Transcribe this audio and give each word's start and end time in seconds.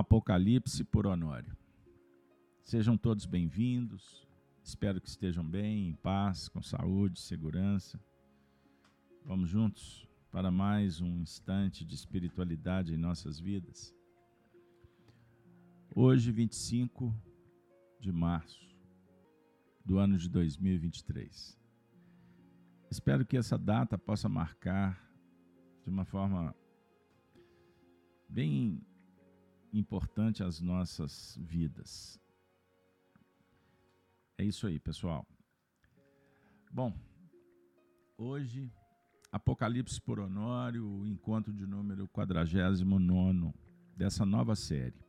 Apocalipse 0.00 0.82
por 0.82 1.06
Honório. 1.06 1.54
Sejam 2.64 2.96
todos 2.96 3.26
bem-vindos. 3.26 4.26
Espero 4.64 4.98
que 4.98 5.10
estejam 5.10 5.44
bem, 5.44 5.88
em 5.88 5.92
paz, 5.92 6.48
com 6.48 6.62
saúde, 6.62 7.20
segurança. 7.20 8.00
Vamos 9.26 9.50
juntos 9.50 10.08
para 10.32 10.50
mais 10.50 11.02
um 11.02 11.20
instante 11.20 11.84
de 11.84 11.94
espiritualidade 11.94 12.94
em 12.94 12.96
nossas 12.96 13.38
vidas. 13.38 13.94
Hoje, 15.94 16.32
25 16.32 17.14
de 18.00 18.10
março 18.10 18.74
do 19.84 19.98
ano 19.98 20.16
de 20.16 20.30
2023. 20.30 21.58
Espero 22.90 23.26
que 23.26 23.36
essa 23.36 23.58
data 23.58 23.98
possa 23.98 24.30
marcar 24.30 24.98
de 25.84 25.90
uma 25.90 26.06
forma 26.06 26.56
bem 28.30 28.80
importante 29.72 30.42
as 30.42 30.60
nossas 30.60 31.38
vidas. 31.40 32.20
É 34.36 34.44
isso 34.44 34.66
aí, 34.66 34.78
pessoal. 34.78 35.26
Bom, 36.72 36.92
hoje, 38.16 38.72
Apocalipse 39.30 40.00
por 40.00 40.18
Honório, 40.18 40.86
o 40.86 41.06
encontro 41.06 41.52
de 41.52 41.66
número 41.66 42.08
49 42.08 43.52
dessa 43.96 44.24
nova 44.24 44.56
série. 44.56 45.04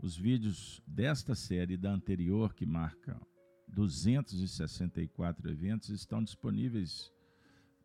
Os 0.00 0.16
vídeos 0.16 0.82
desta 0.86 1.34
série 1.34 1.74
e 1.74 1.76
da 1.76 1.92
anterior, 1.92 2.54
que 2.54 2.66
marca 2.66 3.20
264 3.68 5.50
eventos, 5.50 5.90
estão 5.90 6.22
disponíveis 6.22 7.12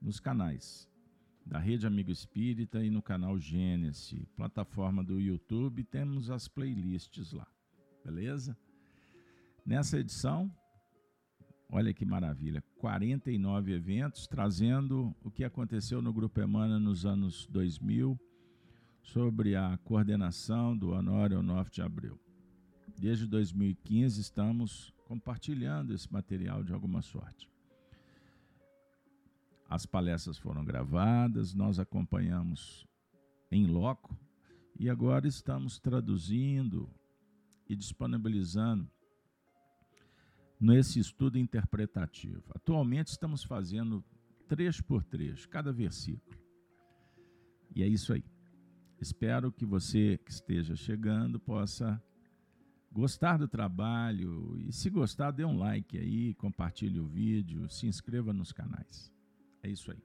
nos 0.02 0.20
canais 0.20 0.90
da 1.48 1.60
Rede 1.60 1.88
Amigo 1.88 2.12
Espírita 2.12 2.84
e 2.84 2.90
no 2.90 3.02
canal 3.02 3.40
Gênesis, 3.40 4.26
plataforma 4.36 5.02
do 5.02 5.20
YouTube, 5.20 5.84
temos 5.84 6.30
as 6.30 6.48
playlists 6.48 7.32
lá, 7.32 7.48
beleza? 8.04 8.58
Nessa 9.66 9.98
edição, 9.98 10.52
olha 11.70 11.94
que 11.94 12.06
maravilha, 12.06 12.62
49 12.78 13.72
eventos 13.72 14.28
trazendo 14.28 15.16
o 15.24 15.32
que 15.32 15.46
aconteceu 15.46 16.02
no 16.02 16.12
Grupo 16.12 16.42
Emana 16.42 16.78
nos 16.78 17.06
anos 17.06 17.48
2000 17.48 18.20
sobre 19.02 19.56
a 19.56 19.78
coordenação 19.86 20.78
do 20.78 20.92
Honório 20.92 21.42
9 21.42 21.72
de 21.72 21.82
Abril. 21.82 22.20
Desde 23.00 23.26
2015 23.26 24.20
estamos 24.20 24.94
compartilhando 25.06 25.94
esse 25.94 26.12
material 26.12 26.62
de 26.62 26.74
alguma 26.74 27.02
sorte. 27.02 27.48
As 29.70 29.86
palestras 29.86 30.38
foram 30.38 30.64
gravadas, 30.64 31.54
nós 31.54 31.78
acompanhamos 31.78 32.88
em 33.52 33.66
loco 33.68 34.18
e 34.80 34.90
agora 34.90 35.28
estamos 35.28 35.78
traduzindo 35.78 36.90
e 37.68 37.76
disponibilizando 37.76 38.90
nesse 40.60 41.00
estudo 41.00 41.38
interpretativo. 41.38 42.44
Atualmente 42.56 43.08
estamos 43.08 43.44
fazendo 43.44 44.04
trecho 44.48 44.84
por 44.86 45.04
trecho, 45.04 45.50
cada 45.50 45.74
versículo. 45.74 46.38
E 47.76 47.84
é 47.84 47.88
isso 47.88 48.14
aí. 48.14 48.24
Espero 49.00 49.52
que 49.52 49.66
você 49.66 50.18
que 50.18 50.32
esteja 50.32 50.76
chegando 50.76 51.40
possa 51.40 52.02
gostar 52.92 53.38
do 53.38 53.48
trabalho 53.48 54.58
e 54.58 54.72
se 54.72 54.90
gostar, 54.90 55.32
dê 55.32 55.44
um 55.44 55.58
like 55.58 55.98
aí, 55.98 56.34
compartilhe 56.36 57.00
o 57.00 57.06
vídeo, 57.06 57.70
se 57.70 57.86
inscreva 57.86 58.32
nos 58.32 58.52
canais. 58.52 59.17
É 59.68 59.70
isso 59.70 59.92
aí. 59.92 60.02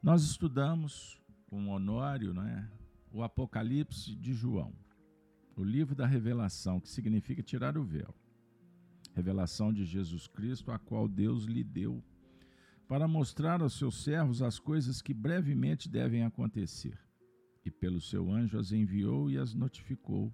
Nós 0.00 0.22
estudamos 0.22 1.20
com 1.46 1.68
Honório 1.68 2.32
né, 2.32 2.70
o 3.10 3.24
Apocalipse 3.24 4.14
de 4.14 4.32
João, 4.32 4.72
o 5.56 5.64
livro 5.64 5.96
da 5.96 6.06
revelação, 6.06 6.78
que 6.78 6.88
significa 6.88 7.42
tirar 7.42 7.76
o 7.76 7.82
véu. 7.82 8.14
Revelação 9.16 9.72
de 9.72 9.84
Jesus 9.84 10.28
Cristo, 10.28 10.70
a 10.70 10.78
qual 10.78 11.08
Deus 11.08 11.42
lhe 11.42 11.64
deu, 11.64 12.00
para 12.86 13.08
mostrar 13.08 13.60
aos 13.60 13.76
seus 13.76 14.04
servos 14.04 14.40
as 14.40 14.60
coisas 14.60 15.02
que 15.02 15.12
brevemente 15.12 15.88
devem 15.88 16.22
acontecer. 16.22 16.96
E 17.64 17.70
pelo 17.70 18.00
seu 18.00 18.30
anjo 18.30 18.60
as 18.60 18.70
enviou 18.70 19.28
e 19.28 19.38
as 19.38 19.54
notificou 19.54 20.32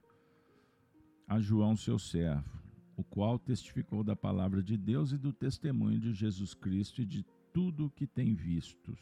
a 1.27 1.41
João, 1.41 1.79
seu 1.79 1.99
servo, 1.99 2.61
o 2.95 3.03
qual 3.03 3.39
testificou 3.39 4.05
da 4.05 4.15
palavra 4.15 4.63
de 4.63 4.77
Deus 4.77 5.13
e 5.13 5.17
do 5.17 5.33
testemunho 5.33 5.99
de 5.99 6.13
Jesus 6.13 6.53
Cristo 6.53 7.01
e 7.01 7.07
de 7.07 7.25
tudo 7.53 7.87
o 7.87 7.91
que 7.91 8.07
tem 8.07 8.35
vistos. 8.35 8.99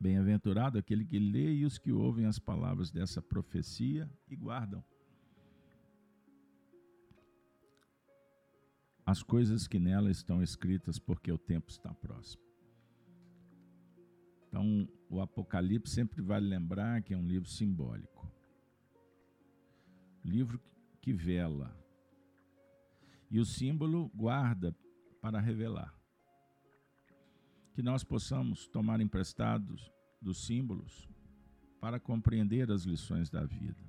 Bem-aventurado 0.00 0.78
aquele 0.78 1.04
que 1.04 1.18
lê 1.18 1.52
e 1.54 1.64
os 1.64 1.78
que 1.78 1.92
ouvem 1.92 2.26
as 2.26 2.38
palavras 2.38 2.90
dessa 2.90 3.20
profecia 3.22 4.10
e 4.28 4.34
guardam. 4.34 4.82
As 9.04 9.22
coisas 9.22 9.66
que 9.66 9.78
nela 9.78 10.10
estão 10.10 10.42
escritas, 10.42 10.98
porque 10.98 11.30
o 11.30 11.38
tempo 11.38 11.70
está 11.70 11.92
próximo. 11.92 12.42
Então, 14.48 14.88
o 15.08 15.20
Apocalipse 15.20 15.94
sempre 15.94 16.22
vale 16.22 16.48
lembrar 16.48 17.02
que 17.02 17.14
é 17.14 17.16
um 17.16 17.26
livro 17.26 17.48
simbólico. 17.48 18.28
Livro 20.24 20.60
que 21.00 21.12
vela. 21.12 21.76
E 23.30 23.38
o 23.38 23.44
símbolo 23.44 24.08
guarda 24.14 24.74
para 25.20 25.40
revelar 25.40 25.99
que 27.80 27.84
nós 27.84 28.04
possamos 28.04 28.68
tomar 28.68 29.00
emprestados 29.00 29.90
dos 30.20 30.44
símbolos 30.44 31.08
para 31.80 31.98
compreender 31.98 32.70
as 32.70 32.82
lições 32.82 33.30
da 33.30 33.42
vida. 33.42 33.82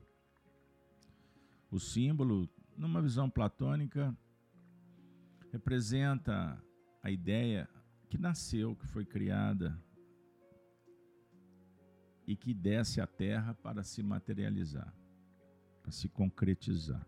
O 1.69 1.77
símbolo, 1.77 2.49
numa 2.77 3.01
visão 3.01 3.29
platônica, 3.29 4.17
representa 5.51 6.57
a 7.03 7.11
ideia 7.11 7.67
que 8.09 8.17
nasceu, 8.17 8.77
que 8.77 8.87
foi 8.87 9.03
criada 9.03 9.77
e 12.25 12.33
que 12.33 12.53
desce 12.53 13.01
à 13.01 13.07
terra 13.07 13.53
para 13.55 13.83
se 13.83 14.01
materializar, 14.01 14.95
para 15.81 15.91
se 15.91 16.07
concretizar. 16.07 17.05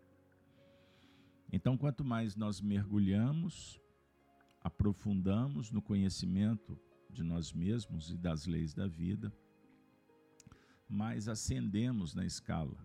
Então, 1.50 1.78
quanto 1.78 2.04
mais 2.04 2.36
nós 2.36 2.60
mergulhamos 2.60 3.82
aprofundamos 4.64 5.70
no 5.72 5.82
conhecimento 5.82 6.80
de 7.10 7.22
nós 7.22 7.52
mesmos 7.52 8.12
e 8.12 8.18
das 8.18 8.46
leis 8.46 8.74
da 8.74 8.88
vida, 8.88 9.32
mais 10.88 11.28
ascendemos 11.28 12.16
na 12.16 12.26
escala 12.26 12.78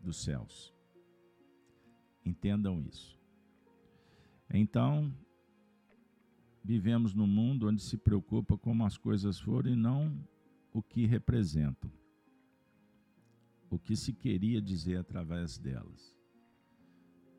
dos 0.00 0.22
céus. 0.22 0.74
Entendam 2.24 2.80
isso. 2.80 3.16
Então, 4.48 5.12
vivemos 6.64 7.12
num 7.12 7.26
mundo 7.26 7.68
onde 7.68 7.82
se 7.82 7.96
preocupa 7.96 8.56
como 8.56 8.84
as 8.84 8.96
coisas 8.96 9.38
foram 9.38 9.70
e 9.70 9.76
não 9.76 10.26
o 10.72 10.82
que 10.82 11.06
representam, 11.06 11.90
o 13.70 13.78
que 13.78 13.96
se 13.96 14.12
queria 14.12 14.60
dizer 14.60 14.96
através 14.96 15.58
delas. 15.58 16.16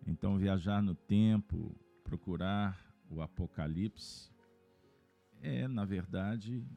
Então, 0.05 0.37
viajar 0.37 0.81
no 0.81 0.95
tempo, 0.95 1.75
procurar 2.03 2.86
o 3.09 3.21
Apocalipse 3.21 4.31
é, 5.41 5.67
na 5.67 5.85
verdade, 5.85 6.67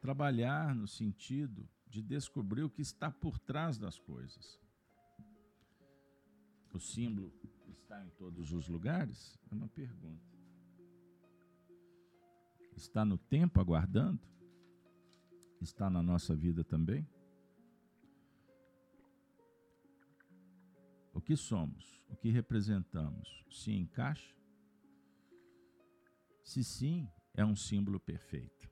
trabalhar 0.00 0.74
no 0.74 0.86
sentido 0.86 1.68
de 1.86 2.02
descobrir 2.02 2.62
o 2.62 2.70
que 2.70 2.82
está 2.82 3.10
por 3.10 3.38
trás 3.38 3.78
das 3.78 3.98
coisas. 3.98 4.58
O 6.72 6.80
símbolo 6.80 7.32
está 7.68 8.04
em 8.04 8.10
todos 8.10 8.52
os 8.52 8.68
lugares? 8.68 9.36
É 9.50 9.54
uma 9.54 9.68
pergunta. 9.68 10.38
Está 12.76 13.04
no 13.04 13.18
tempo 13.18 13.60
aguardando? 13.60 14.20
Está 15.60 15.90
na 15.90 16.00
nossa 16.00 16.36
vida 16.36 16.62
também? 16.62 17.04
O 21.12 21.20
que 21.20 21.34
somos? 21.34 22.00
O 22.08 22.14
que 22.14 22.30
representamos? 22.30 23.44
Se 23.50 23.72
encaixa? 23.72 24.37
Se 26.48 26.64
sim, 26.64 27.06
é 27.34 27.44
um 27.44 27.54
símbolo 27.54 28.00
perfeito. 28.00 28.70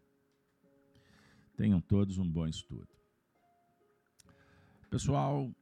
Tenham 1.59 1.79
todos 1.79 2.17
um 2.17 2.27
bom 2.27 2.47
estudo. 2.47 2.89
Pessoal, 4.89 5.55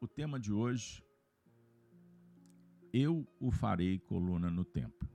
o 0.00 0.06
tema 0.06 0.38
de 0.38 0.52
hoje, 0.52 1.04
eu 2.92 3.26
o 3.40 3.50
farei 3.50 3.98
coluna 3.98 4.48
no 4.48 4.64
tempo. 4.64 5.08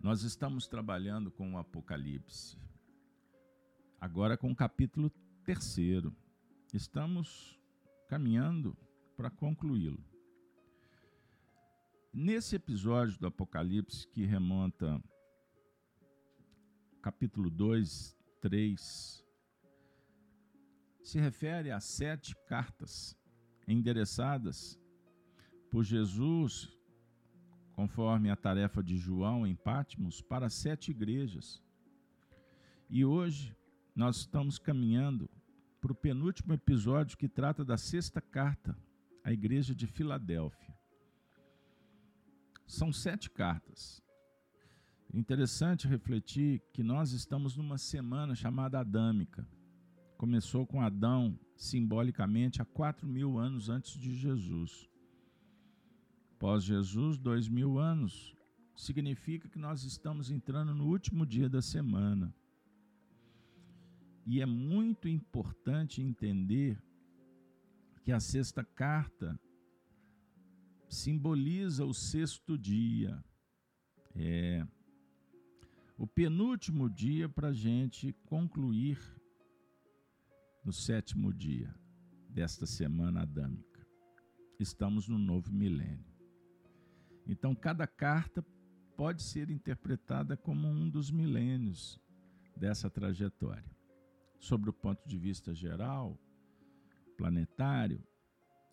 Nós 0.00 0.22
estamos 0.22 0.66
trabalhando 0.66 1.30
com 1.30 1.52
o 1.52 1.58
Apocalipse, 1.58 2.58
agora 4.00 4.38
com 4.38 4.50
o 4.50 4.56
capítulo 4.56 5.10
terceiro. 5.44 6.16
Estamos 6.72 7.60
caminhando 8.08 8.74
para 9.14 9.28
concluí-lo. 9.28 10.15
Nesse 12.18 12.56
episódio 12.56 13.18
do 13.18 13.26
Apocalipse, 13.26 14.08
que 14.08 14.24
remonta 14.24 14.98
capítulo 17.02 17.50
2, 17.50 18.16
3 18.40 19.22
se 21.02 21.20
refere 21.20 21.70
a 21.70 21.78
sete 21.78 22.34
cartas 22.46 23.14
endereçadas 23.68 24.80
por 25.70 25.84
Jesus, 25.84 26.74
conforme 27.74 28.30
a 28.30 28.34
tarefa 28.34 28.82
de 28.82 28.96
João 28.96 29.46
em 29.46 29.54
Patmos, 29.54 30.22
para 30.22 30.48
sete 30.48 30.92
igrejas. 30.92 31.62
E 32.88 33.04
hoje 33.04 33.54
nós 33.94 34.20
estamos 34.20 34.58
caminhando 34.58 35.28
para 35.82 35.92
o 35.92 35.94
penúltimo 35.94 36.54
episódio 36.54 37.18
que 37.18 37.28
trata 37.28 37.62
da 37.62 37.76
sexta 37.76 38.22
carta 38.22 38.74
à 39.22 39.34
igreja 39.34 39.74
de 39.74 39.86
Filadélfia. 39.86 40.75
São 42.66 42.92
sete 42.92 43.30
cartas. 43.30 44.02
Interessante 45.14 45.86
refletir 45.86 46.60
que 46.72 46.82
nós 46.82 47.12
estamos 47.12 47.56
numa 47.56 47.78
semana 47.78 48.34
chamada 48.34 48.80
Adâmica. 48.80 49.48
Começou 50.18 50.66
com 50.66 50.80
Adão, 50.80 51.38
simbolicamente, 51.56 52.60
há 52.60 52.64
quatro 52.64 53.06
mil 53.06 53.38
anos 53.38 53.68
antes 53.68 53.96
de 53.96 54.14
Jesus. 54.14 54.88
Pós-Jesus, 56.40 57.18
dois 57.18 57.48
mil 57.48 57.78
anos, 57.78 58.36
significa 58.74 59.48
que 59.48 59.58
nós 59.58 59.84
estamos 59.84 60.30
entrando 60.30 60.74
no 60.74 60.86
último 60.86 61.24
dia 61.24 61.48
da 61.48 61.62
semana. 61.62 62.34
E 64.26 64.40
é 64.42 64.46
muito 64.46 65.08
importante 65.08 66.02
entender 66.02 66.82
que 68.02 68.10
a 68.10 68.18
sexta 68.18 68.64
carta 68.64 69.38
simboliza 70.88 71.84
o 71.84 71.94
sexto 71.94 72.56
dia. 72.56 73.22
É 74.14 74.66
o 75.98 76.06
penúltimo 76.06 76.90
dia 76.90 77.28
para 77.28 77.48
a 77.48 77.52
gente 77.52 78.12
concluir 78.26 78.98
no 80.62 80.72
sétimo 80.72 81.32
dia 81.32 81.74
desta 82.28 82.66
semana 82.66 83.22
adâmica. 83.22 83.86
Estamos 84.60 85.08
no 85.08 85.18
novo 85.18 85.52
milênio. 85.52 86.04
Então, 87.26 87.54
cada 87.54 87.86
carta 87.86 88.44
pode 88.96 89.22
ser 89.22 89.50
interpretada 89.50 90.36
como 90.36 90.68
um 90.68 90.88
dos 90.88 91.10
milênios 91.10 91.98
dessa 92.56 92.90
trajetória. 92.90 93.74
Sobre 94.38 94.68
o 94.68 94.72
ponto 94.72 95.06
de 95.08 95.18
vista 95.18 95.54
geral, 95.54 96.18
planetário, 97.16 98.02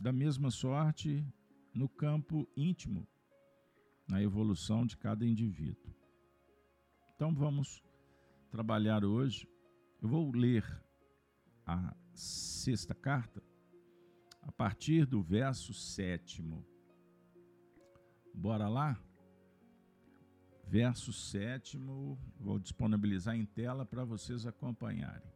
da 0.01 0.11
mesma 0.11 0.51
sorte 0.51 1.25
no 1.73 1.89
campo 1.89 2.47
íntimo, 2.55 3.07
na 4.07 4.21
evolução 4.21 4.85
de 4.85 4.95
cada 4.95 5.25
indivíduo. 5.25 5.93
Então 7.15 7.33
vamos 7.33 7.83
trabalhar 8.49 9.03
hoje. 9.03 9.47
Eu 10.01 10.09
vou 10.09 10.31
ler 10.31 10.63
a 11.65 11.95
sexta 12.13 12.93
carta 12.93 13.41
a 14.41 14.51
partir 14.51 15.05
do 15.05 15.21
verso 15.21 15.73
sétimo. 15.73 16.65
Bora 18.33 18.67
lá? 18.67 19.01
Verso 20.67 21.13
sétimo, 21.13 22.19
vou 22.39 22.59
disponibilizar 22.59 23.35
em 23.35 23.45
tela 23.45 23.85
para 23.85 24.03
vocês 24.03 24.45
acompanharem. 24.45 25.31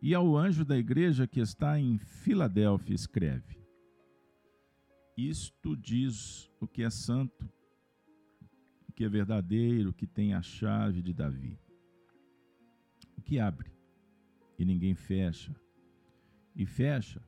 E 0.00 0.14
ao 0.14 0.36
anjo 0.36 0.64
da 0.64 0.76
igreja 0.76 1.26
que 1.26 1.40
está 1.40 1.78
em 1.78 1.98
Filadélfia, 1.98 2.94
escreve: 2.94 3.63
Isto 5.16 5.76
diz 5.76 6.50
o 6.60 6.66
que 6.66 6.82
é 6.82 6.90
santo, 6.90 7.48
o 8.88 8.92
que 8.92 9.04
é 9.04 9.08
verdadeiro, 9.08 9.90
o 9.90 9.94
que 9.94 10.06
tem 10.06 10.34
a 10.34 10.42
chave 10.42 11.02
de 11.02 11.12
Davi. 11.12 11.58
O 13.16 13.22
que 13.22 13.38
abre 13.38 13.72
e 14.58 14.64
ninguém 14.64 14.94
fecha, 14.94 15.54
e 16.54 16.66
fecha 16.66 17.22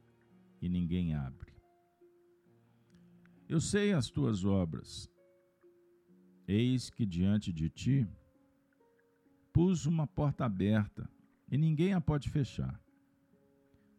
e 0.61 0.69
ninguém 0.69 1.15
abre. 1.15 1.55
Eu 3.49 3.61
sei 3.61 3.93
as 3.93 4.11
tuas 4.11 4.45
obras. 4.45 5.09
Eis 6.49 6.91
que 6.91 7.07
diante 7.07 7.53
de 7.53 7.69
ti 7.69 8.09
pus 9.53 9.87
uma 9.87 10.07
porta 10.07 10.45
aberta 10.45 11.09
e 11.51 11.57
ninguém 11.57 11.95
a 11.95 12.01
pode 12.01 12.29
fechar, 12.29 12.81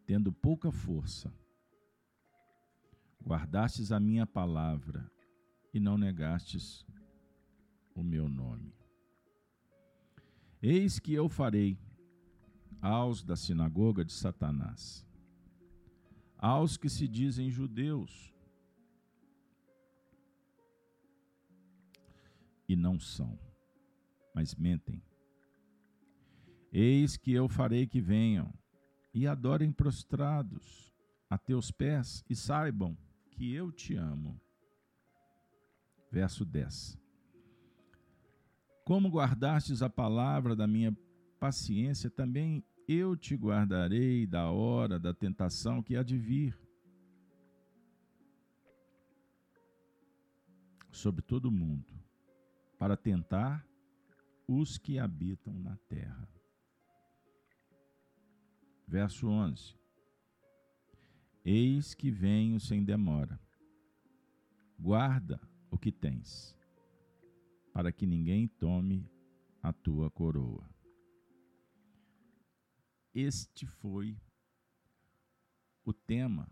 tendo 0.05 0.31
pouca 0.31 0.71
força. 0.71 1.33
Guardastes 3.27 3.91
a 3.91 3.99
minha 3.99 4.25
palavra 4.25 5.11
e 5.73 5.81
não 5.81 5.97
negastes 5.97 6.87
o 7.93 8.01
meu 8.01 8.29
nome. 8.29 8.73
Eis 10.61 10.97
que 10.97 11.13
eu 11.13 11.27
farei 11.27 11.77
aos 12.81 13.25
da 13.25 13.35
sinagoga 13.35 14.05
de 14.05 14.13
Satanás, 14.13 15.05
aos 16.37 16.77
que 16.77 16.87
se 16.87 17.05
dizem 17.05 17.51
judeus 17.51 18.33
e 22.65 22.77
não 22.77 22.97
são, 22.97 23.37
mas 24.33 24.55
mentem. 24.55 25.03
Eis 26.71 27.17
que 27.17 27.33
eu 27.33 27.49
farei 27.49 27.85
que 27.87 27.99
venham 27.99 28.53
e 29.13 29.27
adorem 29.27 29.69
prostrados 29.69 30.93
a 31.29 31.37
teus 31.37 31.71
pés 31.71 32.23
e 32.29 32.33
saibam 32.33 32.97
que 33.37 33.53
eu 33.53 33.71
te 33.71 33.95
amo. 33.95 34.41
Verso 36.11 36.43
10. 36.43 36.97
Como 38.83 39.09
guardastes 39.09 39.83
a 39.83 39.89
palavra 39.89 40.55
da 40.55 40.65
minha 40.65 40.97
paciência, 41.39 42.09
também 42.09 42.65
eu 42.87 43.15
te 43.15 43.35
guardarei 43.35 44.25
da 44.25 44.49
hora 44.49 44.99
da 44.99 45.13
tentação 45.13 45.83
que 45.83 45.95
há 45.95 46.01
de 46.01 46.17
vir. 46.17 46.57
Sobre 50.89 51.21
todo 51.21 51.51
mundo, 51.51 51.93
para 52.79 52.97
tentar 52.97 53.63
os 54.47 54.79
que 54.79 54.97
habitam 54.97 55.53
na 55.59 55.77
terra. 55.87 56.27
Verso 58.87 59.27
11: 59.27 59.75
Eis 61.49 61.93
que 61.93 62.11
venho 62.11 62.59
sem 62.59 62.83
demora. 62.83 63.39
Guarda 64.77 65.39
o 65.71 65.77
que 65.77 65.93
tens, 65.93 66.53
para 67.71 67.89
que 67.89 68.05
ninguém 68.05 68.49
tome 68.49 69.09
a 69.63 69.71
tua 69.71 70.11
coroa. 70.11 70.69
Este 73.13 73.65
foi 73.65 74.19
o 75.85 75.93
tema 75.93 76.51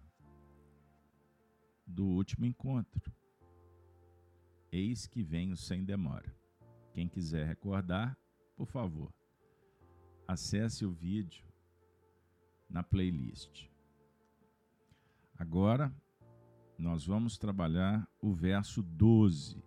do 1.86 2.06
último 2.06 2.46
encontro. 2.46 3.14
Eis 4.72 5.06
que 5.08 5.22
venho 5.22 5.58
sem 5.58 5.84
demora. 5.84 6.34
Quem 6.94 7.10
quiser 7.10 7.46
recordar, 7.46 8.18
por 8.56 8.68
favor, 8.68 9.14
acesse 10.26 10.86
o 10.86 10.92
vídeo 10.94 11.46
na 12.70 12.82
playlist. 12.82 13.75
Agora, 15.38 15.94
nós 16.78 17.06
vamos 17.06 17.38
trabalhar 17.38 18.08
o 18.22 18.34
verso 18.34 18.82
12, 18.82 19.62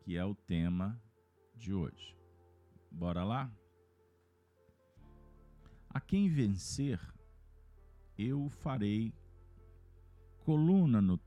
que 0.00 0.16
é 0.16 0.24
o 0.24 0.34
tema 0.34 1.00
de 1.56 1.72
hoje. 1.72 2.14
Bora 2.90 3.24
lá? 3.24 3.50
A 5.88 6.00
quem 6.00 6.28
vencer, 6.28 7.00
eu 8.18 8.50
farei 8.50 9.14
coluna 10.40 11.00
no 11.00 11.18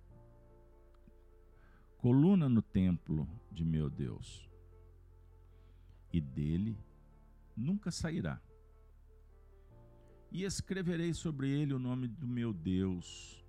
coluna 1.97 2.47
no 2.47 2.61
templo 2.61 3.27
de 3.51 3.65
meu 3.65 3.89
Deus. 3.89 4.47
E 6.13 6.21
dele 6.21 6.77
nunca 7.57 7.89
sairá. 7.89 8.39
E 10.31 10.43
escreverei 10.43 11.13
sobre 11.13 11.49
ele 11.49 11.73
o 11.73 11.79
nome 11.79 12.07
do 12.07 12.27
meu 12.27 12.53
Deus 12.53 13.43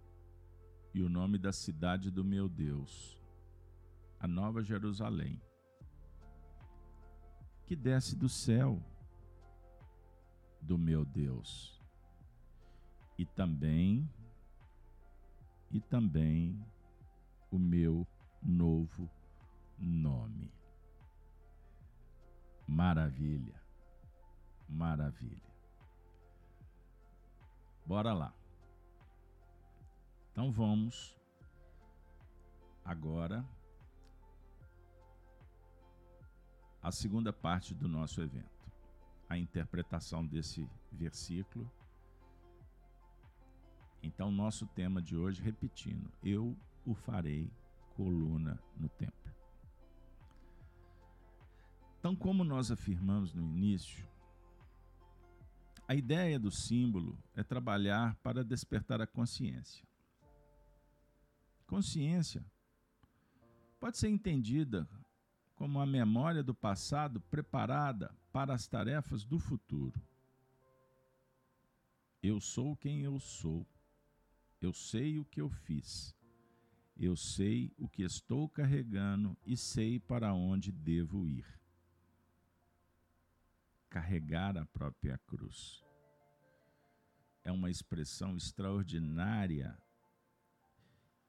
e 0.95 1.02
o 1.02 1.09
nome 1.09 1.37
da 1.37 1.52
cidade 1.52 2.11
do 2.11 2.25
meu 2.25 2.49
Deus, 2.49 3.21
a 4.18 4.26
Nova 4.26 4.62
Jerusalém, 4.62 5.40
que 7.66 7.76
desce 7.76 8.16
do 8.16 8.28
céu 8.28 8.83
do 10.62 10.78
meu 10.78 11.04
Deus. 11.04 11.78
E 13.18 13.25
também 13.25 14.09
e 15.71 15.80
também 15.80 16.64
o 17.50 17.59
meu 17.59 18.06
novo 18.42 19.11
nome. 19.78 20.52
Maravilha. 22.66 23.61
Maravilha. 24.68 25.55
Bora 27.86 28.12
lá. 28.12 28.34
Então 30.32 30.50
vamos 30.50 31.16
agora 32.84 33.46
à 36.82 36.90
segunda 36.92 37.32
parte 37.32 37.74
do 37.74 37.88
nosso 37.88 38.20
evento. 38.20 38.56
a 39.28 39.36
interpretação 39.36 40.24
desse 40.24 40.68
versículo. 40.92 41.70
Então, 44.02 44.30
nosso 44.30 44.66
tema 44.68 45.02
de 45.02 45.16
hoje, 45.16 45.42
repetindo, 45.42 46.10
eu 46.22 46.56
o 46.84 46.94
farei 46.94 47.50
coluna 47.96 48.62
no 48.76 48.88
templo. 48.88 49.34
Então, 51.98 52.14
como 52.14 52.44
nós 52.44 52.70
afirmamos 52.70 53.34
no 53.34 53.42
início, 53.42 54.06
a 55.88 55.94
ideia 55.94 56.38
do 56.38 56.50
símbolo 56.50 57.16
é 57.34 57.44
trabalhar 57.44 58.16
para 58.16 58.44
despertar 58.44 59.00
a 59.00 59.06
consciência. 59.06 59.86
Consciência 61.66 62.44
pode 63.78 63.96
ser 63.98 64.08
entendida 64.08 64.88
como 65.54 65.80
a 65.80 65.86
memória 65.86 66.42
do 66.42 66.54
passado 66.54 67.20
preparada 67.20 68.14
para 68.32 68.52
as 68.52 68.66
tarefas 68.66 69.24
do 69.24 69.38
futuro. 69.38 70.00
Eu 72.22 72.40
sou 72.40 72.76
quem 72.76 73.02
eu 73.02 73.20
sou. 73.20 73.66
Eu 74.60 74.72
sei 74.72 75.18
o 75.18 75.24
que 75.24 75.40
eu 75.40 75.48
fiz. 75.48 76.14
Eu 76.96 77.14
sei 77.16 77.72
o 77.78 77.88
que 77.88 78.02
estou 78.02 78.48
carregando 78.48 79.36
e 79.46 79.56
sei 79.56 80.00
para 80.00 80.34
onde 80.34 80.72
devo 80.72 81.28
ir. 81.28 81.46
Carregar 83.96 84.58
a 84.58 84.66
própria 84.66 85.16
cruz 85.26 85.82
é 87.42 87.50
uma 87.50 87.70
expressão 87.70 88.36
extraordinária 88.36 89.74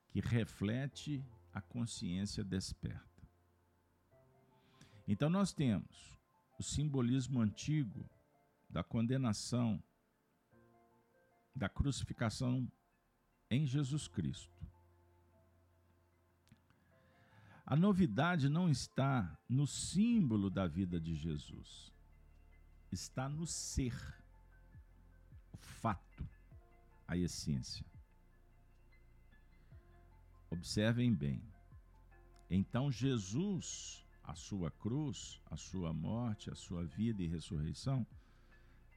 que 0.09 0.19
reflete 0.19 1.25
a 1.53 1.61
consciência 1.61 2.43
desperta. 2.43 3.25
Então 5.07 5.29
nós 5.29 5.53
temos 5.53 6.19
o 6.59 6.63
simbolismo 6.63 7.39
antigo 7.39 8.05
da 8.69 8.83
condenação, 8.83 9.81
da 11.55 11.69
crucificação 11.69 12.69
em 13.49 13.65
Jesus 13.65 14.09
Cristo. 14.09 14.67
A 17.65 17.77
novidade 17.77 18.49
não 18.49 18.69
está 18.69 19.39
no 19.47 19.65
símbolo 19.65 20.49
da 20.49 20.67
vida 20.67 20.99
de 20.99 21.15
Jesus, 21.15 21.95
está 22.91 23.27
no 23.27 23.45
ser, 23.45 23.95
o 25.53 25.57
fato, 25.57 26.27
a 27.07 27.17
essência. 27.17 27.85
Observem 30.49 31.13
bem. 31.13 31.41
Então 32.49 32.91
Jesus 32.91 34.07
a 34.27 34.35
sua 34.35 34.69
cruz, 34.69 35.41
a 35.49 35.55
sua 35.55 35.93
morte, 35.93 36.51
a 36.51 36.55
sua 36.55 36.83
vida 36.83 37.23
e 37.23 37.27
ressurreição, 37.27 38.05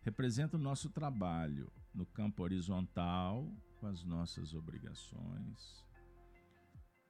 representa 0.02 0.56
o 0.56 0.60
nosso 0.60 0.90
trabalho 0.90 1.70
no 1.94 2.04
campo 2.04 2.42
horizontal, 2.42 3.48
com 3.78 3.86
as 3.86 4.02
nossas 4.04 4.54
obrigações, 4.54 5.86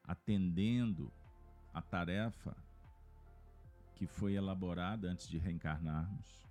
atendendo 0.05 1.11
a 1.73 1.81
tarefa 1.81 2.55
que 3.95 4.07
foi 4.07 4.35
elaborada 4.35 5.09
antes 5.11 5.27
de 5.27 5.39
reencarnarmos. 5.39 6.50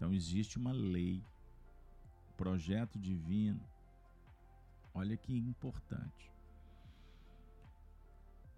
Então 0.00 0.14
existe 0.14 0.56
uma 0.56 0.72
lei, 0.72 1.22
projeto 2.34 2.98
divino. 2.98 3.60
Olha 4.94 5.14
que 5.14 5.36
importante 5.36 6.32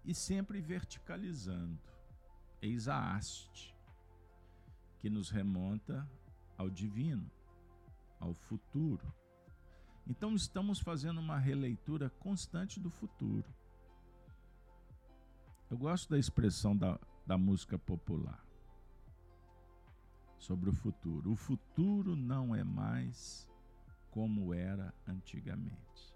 e 0.05 0.15
sempre 0.15 0.61
verticalizando. 0.61 1.77
Eis 2.61 2.87
a 2.87 3.13
haste, 3.13 3.75
que 4.99 5.09
nos 5.09 5.29
remonta 5.29 6.09
ao 6.57 6.69
divino, 6.69 7.29
ao 8.21 8.33
futuro. 8.33 9.13
Então 10.07 10.33
estamos 10.35 10.79
fazendo 10.79 11.19
uma 11.19 11.37
releitura 11.37 12.09
constante 12.09 12.79
do 12.79 12.89
futuro. 12.89 13.53
Eu 15.69 15.77
gosto 15.77 16.09
da 16.09 16.17
expressão 16.17 16.73
da, 16.73 16.97
da 17.27 17.37
música 17.37 17.77
popular 17.77 18.52
sobre 20.43 20.69
o 20.69 20.73
futuro. 20.73 21.31
O 21.31 21.35
futuro 21.35 22.15
não 22.15 22.55
é 22.55 22.63
mais 22.63 23.47
como 24.11 24.53
era 24.53 24.93
antigamente 25.07 26.13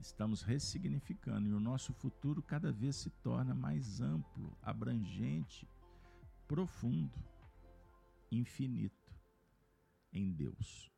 estamos 0.00 0.42
ressignificando 0.42 1.48
e 1.48 1.52
o 1.52 1.60
nosso 1.60 1.92
futuro 1.92 2.42
cada 2.42 2.70
vez 2.70 2.96
se 2.96 3.10
torna 3.10 3.54
mais 3.54 4.00
amplo, 4.00 4.56
abrangente, 4.62 5.68
profundo, 6.46 7.18
infinito 8.30 9.12
em 10.12 10.30
Deus. 10.32 10.90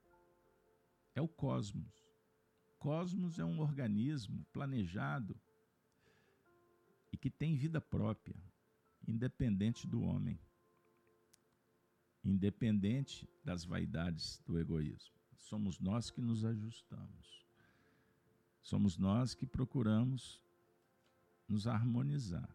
É 1.14 1.20
o 1.20 1.28
cosmos. 1.28 2.08
Cosmos 2.78 3.38
é 3.38 3.44
um 3.44 3.60
organismo 3.60 4.44
planejado 4.52 5.38
e 7.12 7.16
que 7.16 7.30
tem 7.30 7.56
vida 7.56 7.80
própria, 7.80 8.36
independente 9.06 9.86
do 9.86 10.02
homem, 10.02 10.38
independente 12.24 13.28
das 13.44 13.64
vaidades 13.64 14.42
do 14.46 14.58
egoísmo. 14.58 15.14
Somos 15.36 15.78
nós 15.80 16.10
que 16.10 16.20
nos 16.20 16.44
ajustamos. 16.44 17.46
Somos 18.60 18.98
nós 18.98 19.34
que 19.34 19.46
procuramos 19.46 20.42
nos 21.48 21.66
harmonizar. 21.66 22.48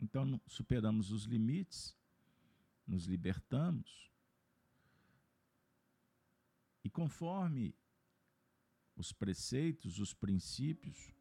Então, 0.00 0.40
superamos 0.46 1.10
os 1.10 1.24
limites, 1.24 1.96
nos 2.86 3.06
libertamos, 3.06 4.06
e 6.86 6.88
conforme 6.88 7.74
os 8.94 9.12
preceitos, 9.12 9.98
os 9.98 10.14
princípios, 10.14 11.12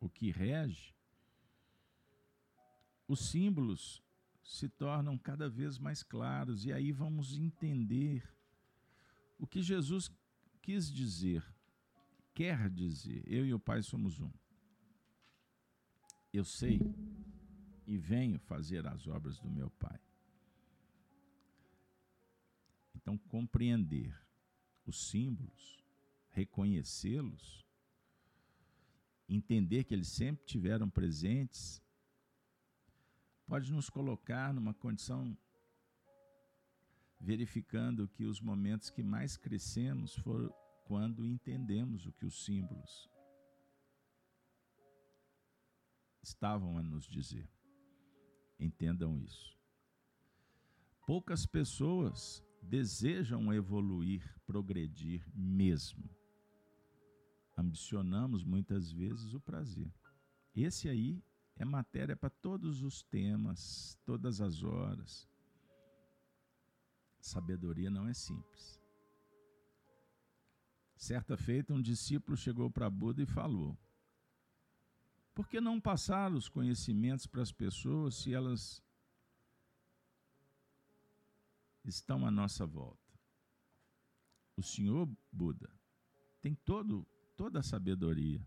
o 0.00 0.08
que 0.08 0.30
rege, 0.30 0.94
os 3.06 3.20
símbolos 3.28 4.02
se 4.42 4.68
tornam 4.68 5.16
cada 5.18 5.48
vez 5.48 5.78
mais 5.78 6.02
claros, 6.02 6.64
e 6.64 6.72
aí 6.72 6.92
vamos 6.92 7.36
entender 7.36 8.22
o 9.38 9.46
que 9.46 9.62
Jesus 9.62 10.10
quis 10.62 10.90
dizer 10.90 11.44
quer 12.40 12.70
dizer, 12.70 13.22
eu 13.26 13.44
e 13.44 13.52
o 13.52 13.60
Pai 13.60 13.82
somos 13.82 14.18
um. 14.18 14.32
Eu 16.32 16.42
sei 16.42 16.80
e 17.86 17.98
venho 17.98 18.38
fazer 18.38 18.86
as 18.86 19.06
obras 19.06 19.38
do 19.38 19.50
meu 19.50 19.68
Pai. 19.70 20.00
Então, 22.94 23.18
compreender 23.18 24.14
os 24.86 25.08
símbolos, 25.08 25.84
reconhecê-los, 26.30 27.62
entender 29.28 29.84
que 29.84 29.92
eles 29.92 30.08
sempre 30.08 30.46
tiveram 30.46 30.88
presentes, 30.88 31.82
pode 33.50 33.72
nos 33.72 33.90
colocar 33.90 34.54
numa 34.54 34.72
condição 34.72 35.36
verificando 37.18 38.06
que 38.06 38.24
os 38.24 38.40
momentos 38.40 38.90
que 38.90 39.02
mais 39.02 39.36
crescemos 39.36 40.14
foram 40.14 40.54
quando 40.84 41.26
entendemos 41.26 42.06
o 42.06 42.12
que 42.12 42.24
os 42.24 42.44
símbolos 42.44 43.10
estavam 46.22 46.78
a 46.78 46.82
nos 46.82 47.08
dizer. 47.08 47.50
Entendam 48.56 49.18
isso. 49.18 49.58
Poucas 51.04 51.44
pessoas 51.44 52.46
desejam 52.62 53.52
evoluir, 53.52 54.22
progredir 54.46 55.26
mesmo. 55.34 56.08
Ambicionamos 57.58 58.44
muitas 58.44 58.92
vezes 58.92 59.34
o 59.34 59.40
prazer. 59.40 59.92
Esse 60.54 60.88
aí 60.88 61.20
é 61.60 61.64
matéria 61.64 62.16
para 62.16 62.30
todos 62.30 62.82
os 62.82 63.02
temas, 63.02 63.94
todas 64.06 64.40
as 64.40 64.62
horas. 64.62 65.28
Sabedoria 67.20 67.90
não 67.90 68.08
é 68.08 68.14
simples. 68.14 68.80
Certa 70.96 71.36
feita, 71.36 71.74
um 71.74 71.82
discípulo 71.82 72.34
chegou 72.34 72.70
para 72.70 72.88
Buda 72.88 73.22
e 73.22 73.26
falou: 73.26 73.78
Por 75.34 75.46
que 75.46 75.60
não 75.60 75.78
passar 75.78 76.32
os 76.32 76.48
conhecimentos 76.48 77.26
para 77.26 77.42
as 77.42 77.52
pessoas 77.52 78.14
se 78.14 78.32
elas 78.32 78.82
estão 81.84 82.26
à 82.26 82.30
nossa 82.30 82.64
volta? 82.64 83.20
O 84.56 84.62
Senhor 84.62 85.06
Buda 85.30 85.70
tem 86.40 86.54
todo, 86.54 87.06
toda 87.36 87.60
a 87.60 87.62
sabedoria. 87.62 88.40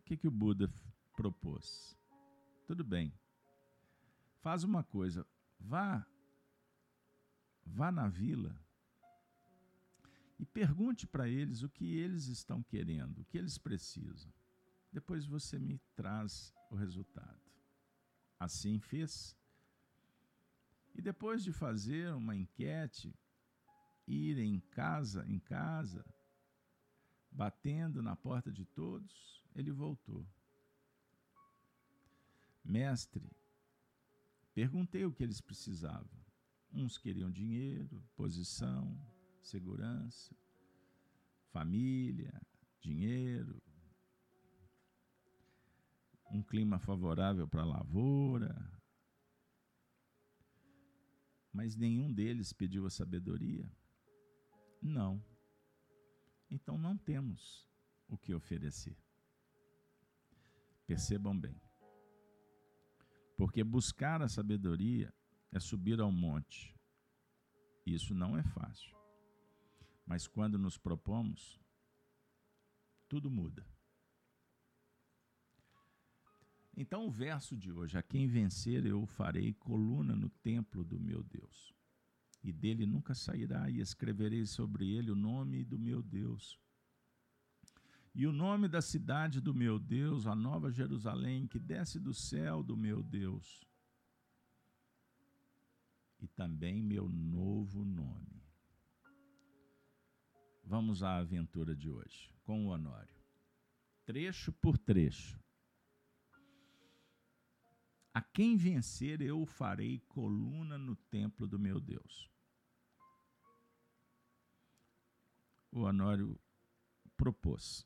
O 0.00 0.02
que, 0.04 0.18
que 0.18 0.28
o 0.28 0.30
Buda 0.30 0.68
propôs? 1.14 1.96
Tudo 2.66 2.84
bem. 2.84 3.12
Faz 4.40 4.64
uma 4.64 4.84
coisa, 4.84 5.26
vá 5.58 6.06
vá 7.66 7.90
na 7.90 8.08
vila 8.08 8.54
e 10.38 10.44
pergunte 10.44 11.06
para 11.06 11.28
eles 11.28 11.62
o 11.62 11.68
que 11.68 11.96
eles 11.96 12.26
estão 12.26 12.62
querendo, 12.62 13.20
o 13.20 13.24
que 13.24 13.38
eles 13.38 13.56
precisam. 13.56 14.32
Depois 14.92 15.24
você 15.24 15.58
me 15.58 15.78
traz 15.94 16.52
o 16.70 16.74
resultado. 16.74 17.40
Assim 18.38 18.78
fez. 18.78 19.36
E 20.94 21.00
depois 21.00 21.42
de 21.42 21.52
fazer 21.52 22.12
uma 22.14 22.36
enquete, 22.36 23.14
ir 24.06 24.38
em 24.38 24.60
casa 24.60 25.24
em 25.26 25.38
casa, 25.38 26.04
batendo 27.30 28.02
na 28.02 28.14
porta 28.14 28.52
de 28.52 28.64
todos, 28.64 29.42
ele 29.54 29.72
voltou. 29.72 30.26
Mestre, 32.64 33.30
perguntei 34.54 35.04
o 35.04 35.12
que 35.12 35.22
eles 35.22 35.40
precisavam. 35.40 36.24
Uns 36.72 36.96
queriam 36.96 37.30
dinheiro, 37.30 38.02
posição, 38.16 38.98
segurança, 39.42 40.34
família, 41.50 42.40
dinheiro, 42.80 43.62
um 46.30 46.42
clima 46.42 46.78
favorável 46.78 47.46
para 47.46 47.62
a 47.62 47.66
lavoura. 47.66 48.72
Mas 51.52 51.76
nenhum 51.76 52.12
deles 52.12 52.52
pediu 52.52 52.86
a 52.86 52.90
sabedoria. 52.90 53.70
Não. 54.82 55.24
Então 56.50 56.76
não 56.76 56.96
temos 56.96 57.68
o 58.08 58.18
que 58.18 58.34
oferecer. 58.34 58.96
Percebam 60.86 61.38
bem. 61.38 61.63
Porque 63.36 63.64
buscar 63.64 64.22
a 64.22 64.28
sabedoria 64.28 65.12
é 65.50 65.58
subir 65.58 66.00
ao 66.00 66.10
monte. 66.10 66.74
Isso 67.84 68.14
não 68.14 68.36
é 68.36 68.42
fácil. 68.42 68.94
Mas 70.06 70.26
quando 70.26 70.58
nos 70.58 70.76
propomos, 70.76 71.60
tudo 73.08 73.30
muda. 73.30 73.66
Então, 76.76 77.06
o 77.06 77.10
verso 77.10 77.56
de 77.56 77.70
hoje: 77.70 77.96
A 77.96 78.02
quem 78.02 78.26
vencer, 78.26 78.84
eu 78.84 79.06
farei 79.06 79.54
coluna 79.54 80.16
no 80.16 80.28
templo 80.28 80.84
do 80.84 80.98
meu 80.98 81.22
Deus, 81.22 81.72
e 82.42 82.52
dele 82.52 82.86
nunca 82.86 83.14
sairá, 83.14 83.70
e 83.70 83.80
escreverei 83.80 84.44
sobre 84.44 84.90
ele 84.90 85.10
o 85.10 85.16
nome 85.16 85.64
do 85.64 85.78
meu 85.78 86.02
Deus. 86.02 86.58
E 88.14 88.26
o 88.26 88.32
nome 88.32 88.68
da 88.68 88.80
cidade 88.80 89.40
do 89.40 89.52
meu 89.52 89.78
Deus, 89.78 90.26
a 90.26 90.34
nova 90.34 90.70
Jerusalém, 90.70 91.46
que 91.48 91.58
desce 91.58 91.98
do 91.98 92.14
céu 92.14 92.62
do 92.62 92.76
meu 92.76 93.02
Deus, 93.02 93.66
e 96.20 96.28
também 96.28 96.82
meu 96.82 97.08
novo 97.08 97.84
nome. 97.84 98.42
Vamos 100.62 101.02
à 101.02 101.16
aventura 101.16 101.74
de 101.74 101.90
hoje, 101.90 102.32
com 102.44 102.66
o 102.66 102.68
Honório. 102.68 103.14
Trecho 104.06 104.52
por 104.52 104.78
trecho 104.78 105.44
a 108.14 108.22
quem 108.22 108.56
vencer, 108.56 109.20
eu 109.20 109.44
farei 109.44 109.98
coluna 110.06 110.78
no 110.78 110.94
templo 110.94 111.48
do 111.48 111.58
meu 111.58 111.80
Deus. 111.80 112.30
O 115.72 115.80
Honório 115.80 116.40
propôs. 117.16 117.84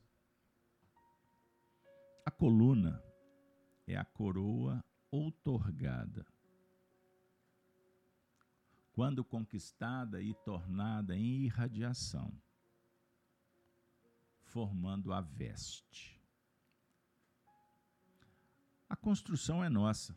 A 2.29 2.31
coluna 2.31 3.03
é 3.87 3.97
a 3.97 4.05
coroa 4.05 4.85
outorgada. 5.11 6.27
Quando 8.93 9.25
conquistada 9.25 10.21
e 10.21 10.35
tornada 10.35 11.17
em 11.17 11.45
irradiação, 11.45 12.31
formando 14.43 15.11
a 15.11 15.23
veste. 15.23 16.23
A 18.91 18.95
construção 18.95 19.65
é 19.65 19.71
nossa, 19.71 20.15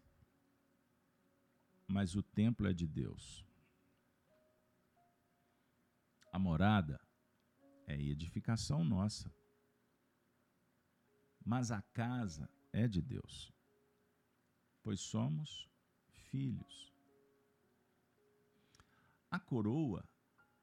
mas 1.87 2.13
o 2.13 2.21
templo 2.21 2.67
é 2.67 2.73
de 2.73 2.89
Deus. 2.89 3.45
A 6.29 6.37
morada 6.37 6.99
é 7.87 7.97
edificação 7.97 8.83
nossa, 8.83 9.33
mas 11.45 11.71
a 11.71 11.81
casa 11.81 12.49
é 12.71 12.87
de 12.87 13.01
Deus, 13.01 13.51
pois 14.83 14.99
somos 15.01 15.67
filhos. 16.09 16.91
A 19.29 19.39
coroa 19.39 20.07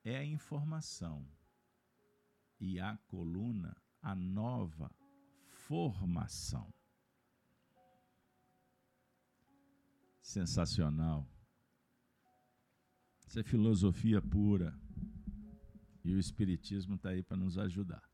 é 0.04 0.16
a 0.16 0.24
informação 0.24 1.26
e 2.60 2.80
a 2.80 2.96
coluna 3.08 3.76
a 4.02 4.14
nova 4.14 4.90
formação. 5.66 6.72
Sensacional. 10.20 11.26
Isso 13.26 13.40
é 13.40 13.42
filosofia 13.42 14.22
pura. 14.22 14.78
E 16.04 16.14
o 16.14 16.18
Espiritismo 16.18 16.94
está 16.94 17.10
aí 17.10 17.22
para 17.22 17.36
nos 17.36 17.58
ajudar. 17.58 18.07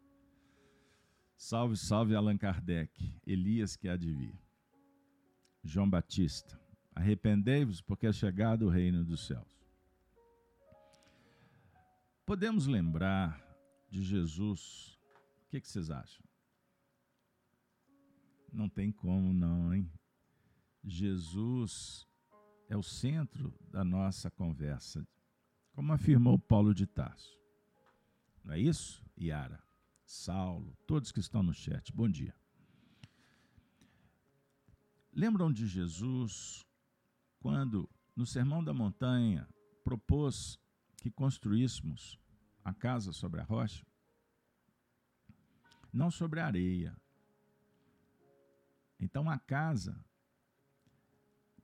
Salve, 1.36 1.76
salve 1.76 2.14
Allan 2.14 2.38
Kardec, 2.38 2.92
Elias 3.26 3.76
que 3.76 3.88
há 3.88 3.96
de 3.96 4.12
vir. 4.12 4.38
João 5.62 5.88
Batista, 5.88 6.60
arrependei-vos 6.94 7.80
porque 7.80 8.06
é 8.06 8.12
chegado 8.12 8.66
o 8.66 8.68
reino 8.68 9.04
dos 9.04 9.26
céus. 9.26 9.64
Podemos 12.26 12.66
lembrar 12.66 13.42
de 13.90 14.02
Jesus, 14.02 14.98
o 15.46 15.50
que, 15.50 15.60
que 15.60 15.68
vocês 15.68 15.90
acham? 15.90 16.24
Não 18.52 18.68
tem 18.68 18.92
como 18.92 19.32
não, 19.32 19.74
hein? 19.74 19.90
Jesus 20.82 22.06
é 22.68 22.76
o 22.76 22.82
centro 22.82 23.52
da 23.70 23.84
nossa 23.84 24.30
conversa, 24.30 25.06
como 25.72 25.92
afirmou 25.92 26.38
Paulo 26.38 26.74
de 26.74 26.86
Tarso. 26.86 27.36
Não 28.42 28.54
é 28.54 28.58
isso, 28.58 29.04
Yara? 29.18 29.62
Saulo, 30.04 30.76
todos 30.86 31.10
que 31.10 31.20
estão 31.20 31.42
no 31.42 31.54
chat, 31.54 31.92
bom 31.92 32.08
dia. 32.08 32.34
Lembram 35.12 35.52
de 35.52 35.66
Jesus 35.66 36.64
quando, 37.40 37.88
no 38.14 38.26
Sermão 38.26 38.62
da 38.62 38.74
Montanha, 38.74 39.48
propôs 39.82 40.58
que 40.98 41.10
construíssemos 41.10 42.18
a 42.62 42.74
casa 42.74 43.12
sobre 43.12 43.40
a 43.40 43.44
rocha? 43.44 43.86
Não 45.92 46.10
sobre 46.10 46.40
a 46.40 46.46
areia. 46.46 46.96
Então 48.98 49.30
a 49.30 49.38
casa 49.38 50.04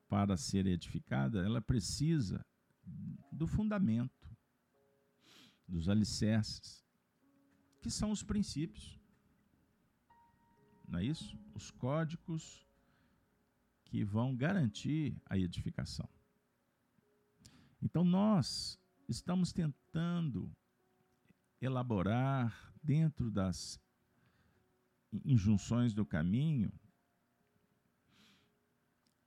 para 0.08 0.36
ser 0.36 0.66
edificada, 0.66 1.44
ela 1.44 1.60
precisa 1.60 2.44
do 3.30 3.46
fundamento, 3.46 4.28
dos 5.66 5.88
alicerces, 5.88 6.84
que 7.80 7.90
são 7.90 8.10
os 8.10 8.22
princípios. 8.22 8.98
Não 10.86 10.98
é 10.98 11.04
isso? 11.04 11.38
Os 11.54 11.70
códigos 11.70 12.66
que 13.84 14.04
vão 14.04 14.36
garantir 14.36 15.20
a 15.26 15.36
edificação. 15.36 16.08
Então 17.82 18.04
nós 18.04 18.78
estamos 19.08 19.52
tentando 19.52 20.54
elaborar 21.60 22.72
dentro 22.82 23.30
das 23.30 23.80
injunções 25.24 25.92
do 25.92 26.06
caminho 26.06 26.72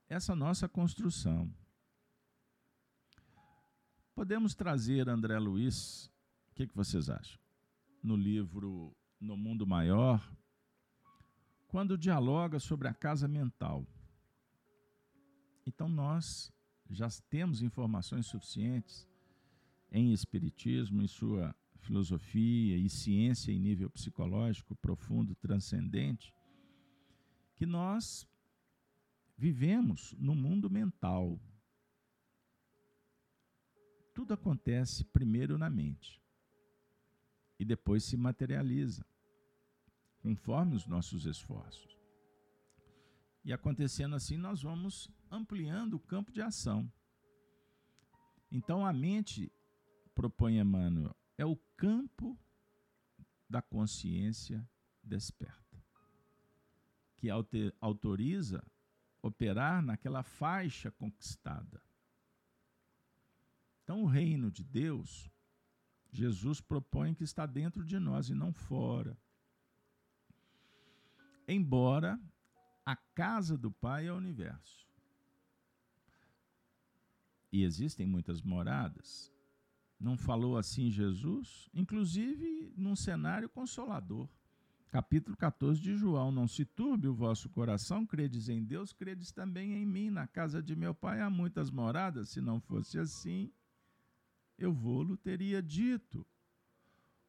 essa 0.07 0.35
nossa 0.35 0.69
construção. 0.69 1.51
Podemos 4.13 4.53
trazer 4.53 5.09
André 5.09 5.37
Luiz, 5.39 6.05
o 6.51 6.55
que, 6.55 6.67
que 6.67 6.75
vocês 6.75 7.09
acham? 7.09 7.42
No 8.03 8.15
livro 8.15 8.95
No 9.19 9.37
Mundo 9.37 9.65
Maior, 9.65 10.21
quando 11.67 11.97
dialoga 11.97 12.59
sobre 12.59 12.87
a 12.87 12.93
casa 12.93 13.27
mental. 13.27 13.87
Então 15.65 15.87
nós 15.89 16.51
já 16.89 17.07
temos 17.29 17.63
informações 17.63 18.27
suficientes 18.27 19.07
em 19.91 20.11
espiritismo, 20.11 21.01
em 21.01 21.07
sua 21.07 21.55
filosofia 21.79 22.77
e 22.77 22.89
ciência 22.89 23.51
em 23.51 23.59
nível 23.59 23.89
psicológico 23.89 24.75
profundo, 24.75 25.33
transcendente, 25.35 26.33
que 27.55 27.65
nós 27.65 28.27
Vivemos 29.37 30.15
no 30.17 30.33
mundo 30.33 30.69
mental. 30.69 31.37
Tudo 34.13 34.33
acontece 34.33 35.03
primeiro 35.03 35.57
na 35.57 35.69
mente 35.69 36.22
e 37.63 37.65
depois 37.65 38.04
se 38.04 38.17
materializa, 38.17 39.06
conforme 40.19 40.76
os 40.76 40.86
nossos 40.86 41.26
esforços. 41.26 41.97
E 43.43 43.54
acontecendo 43.54 44.15
assim, 44.15 44.36
nós 44.38 44.62
vamos 44.62 45.10
ampliando 45.32 45.93
o 45.93 45.99
campo 45.99 46.30
de 46.32 46.41
ação. 46.41 46.91
Então 48.52 48.86
a 48.86 48.91
mente, 48.91 49.49
propõe 50.13 50.60
Emmanuel, 50.60 51.15
é 51.38 51.45
o 51.45 51.56
campo 51.78 52.38
da 53.49 53.62
consciência 53.62 54.69
desperta, 55.02 55.82
que 57.15 57.30
autoriza 57.80 58.62
operar 59.21 59.82
naquela 59.82 60.21
faixa 60.21 60.91
conquistada. 60.91 61.82
Então, 63.84 64.04
o 64.04 64.06
reino 64.06 64.52
de 64.52 64.63
Deus, 64.63 65.30
Jesus 66.13 66.62
propõe 66.62 67.15
que 67.15 67.23
está 67.23 67.47
dentro 67.47 67.84
de 67.84 67.97
nós 67.97 68.30
e 68.30 68.36
não 68.36 68.54
fora. 68.54 69.17
Embora 71.47 72.19
a 72.86 72.95
casa 72.95 73.58
do 73.58 73.71
Pai 73.71 74.06
é 74.06 74.13
o 74.13 74.17
universo. 74.17 74.88
E 77.52 77.63
existem 77.63 78.06
muitas 78.06 78.43
moradas. 78.43 79.34
Não 79.99 80.15
falou 80.15 80.56
assim 80.56 80.91
Jesus? 80.91 81.67
Inclusive 81.73 82.71
num 82.78 82.95
cenário 82.95 83.49
consolador. 83.49 84.30
Capítulo 84.91 85.36
14 85.36 85.82
de 85.82 85.95
João: 85.95 86.32
Não 86.32 86.47
se 86.47 86.63
turbe 86.63 87.08
o 87.08 87.15
vosso 87.15 87.49
coração, 87.49 88.06
credes 88.06 88.49
em 88.49 88.63
Deus, 88.63 88.93
credes 88.93 89.32
também 89.32 89.73
em 89.73 89.86
mim. 89.86 90.12
Na 90.12 90.28
casa 90.28 90.62
de 90.62 90.76
meu 90.76 90.93
pai 90.93 91.21
há 91.21 91.30
muitas 91.30 91.71
moradas. 91.71 92.30
Se 92.30 92.39
não 92.39 92.60
fosse 92.60 92.99
assim, 92.99 93.52
eu 94.65 94.73
vou-lo 94.73 95.17
teria 95.17 95.62
dito. 95.62 96.26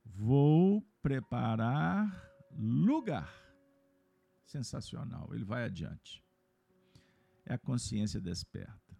Vou 0.04 0.82
preparar 1.02 2.30
lugar. 2.50 3.32
Sensacional. 4.44 5.34
Ele 5.34 5.44
vai 5.44 5.64
adiante. 5.64 6.22
É 7.44 7.54
a 7.54 7.58
consciência 7.58 8.20
desperta. 8.20 8.96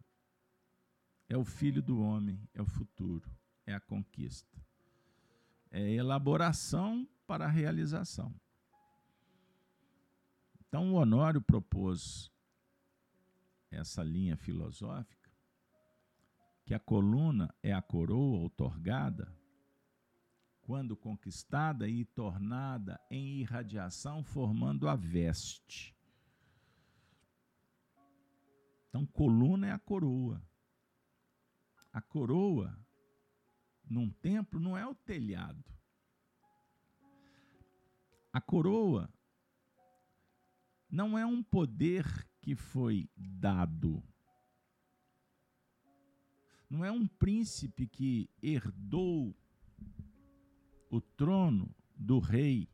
É 1.29 1.37
o 1.37 1.45
filho 1.45 1.83
do 1.83 2.01
homem, 2.01 2.47
é 2.53 2.61
o 2.61 2.67
futuro, 2.67 3.31
é 3.67 3.75
a 3.75 3.81
conquista. 3.81 4.63
É 5.71 5.83
a 5.83 5.91
elaboração 5.91 7.09
para 7.27 7.47
a 7.47 7.49
realização. 7.49 8.35
Então, 10.61 10.93
o 10.93 10.97
Honório 10.97 11.41
propôs 11.41 12.31
essa 13.71 14.03
linha 14.03 14.37
filosófica, 14.37 15.24
que 16.65 16.75
a 16.75 16.81
coluna 16.81 17.55
é 17.63 17.73
a 17.73 17.83
coroa 17.83 18.39
outorgada 18.39 19.31
quando 20.63 20.97
conquistada 20.97 21.87
e 21.87 22.07
tornada 22.07 22.99
em 23.11 23.41
irradiação, 23.41 24.25
formando 24.25 24.89
a 24.89 24.97
veste. 24.97 25.95
Então, 28.89 29.05
coluna 29.05 29.67
é 29.67 29.73
a 29.73 29.79
coroa. 29.79 30.43
A 31.93 32.01
coroa, 32.01 32.79
num 33.85 34.11
templo, 34.11 34.59
não 34.59 34.77
é 34.77 34.87
o 34.87 34.95
telhado. 34.95 35.63
A 38.33 38.41
coroa 38.41 39.13
não 40.89 41.19
é 41.19 41.27
um 41.27 41.43
poder 41.43 42.07
que 42.41 42.57
foi 42.57 43.09
dado. 43.17 44.03
Não 46.75 46.85
é 46.85 46.91
um 46.91 47.07
príncipe 47.07 47.87
que 47.87 48.29
herdou 48.43 49.33
o 50.91 51.01
trono 51.01 51.73
do 51.95 52.19
rei 52.19 52.69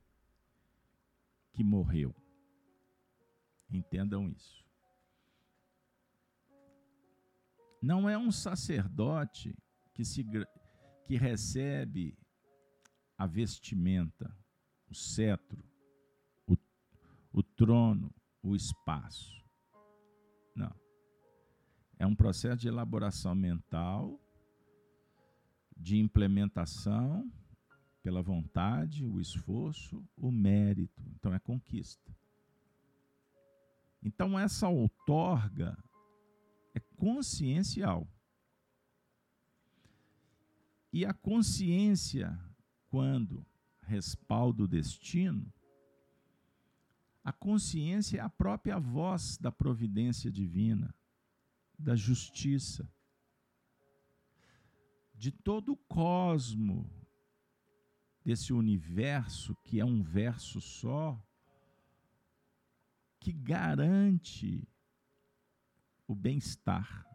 que 1.52 1.62
morreu. 1.62 2.16
Entendam 3.70 4.26
isso. 4.26 4.64
Não 7.82 8.08
é 8.08 8.16
um 8.16 8.32
sacerdote 8.32 9.54
que, 9.92 10.02
se, 10.02 10.24
que 11.04 11.16
recebe 11.18 12.16
a 13.18 13.26
vestimenta, 13.26 14.34
o 14.88 14.94
cetro, 14.94 15.62
o, 16.46 16.56
o 17.34 17.42
trono, 17.42 18.10
o 18.42 18.56
espaço. 18.56 19.44
É 22.00 22.06
um 22.06 22.14
processo 22.14 22.56
de 22.56 22.66
elaboração 22.66 23.34
mental, 23.34 24.18
de 25.76 25.98
implementação 25.98 27.30
pela 28.02 28.22
vontade, 28.22 29.04
o 29.04 29.20
esforço, 29.20 30.02
o 30.16 30.30
mérito. 30.30 31.04
Então 31.14 31.34
é 31.34 31.38
conquista. 31.38 32.10
Então 34.02 34.38
essa 34.38 34.66
outorga 34.66 35.76
é 36.74 36.80
consciencial. 36.96 38.08
E 40.90 41.04
a 41.04 41.12
consciência, 41.12 42.34
quando 42.88 43.44
respalda 43.82 44.62
o 44.62 44.66
destino, 44.66 45.52
a 47.22 47.30
consciência 47.30 48.16
é 48.16 48.20
a 48.22 48.30
própria 48.30 48.78
voz 48.78 49.36
da 49.36 49.52
providência 49.52 50.30
divina, 50.30 50.94
da 51.80 51.96
justiça, 51.96 52.88
de 55.14 55.30
todo 55.30 55.72
o 55.72 55.76
cosmo 55.76 56.88
desse 58.24 58.52
universo 58.52 59.54
que 59.64 59.80
é 59.80 59.84
um 59.84 60.02
verso 60.02 60.60
só, 60.60 61.20
que 63.18 63.32
garante 63.32 64.66
o 66.06 66.14
bem-estar, 66.14 67.06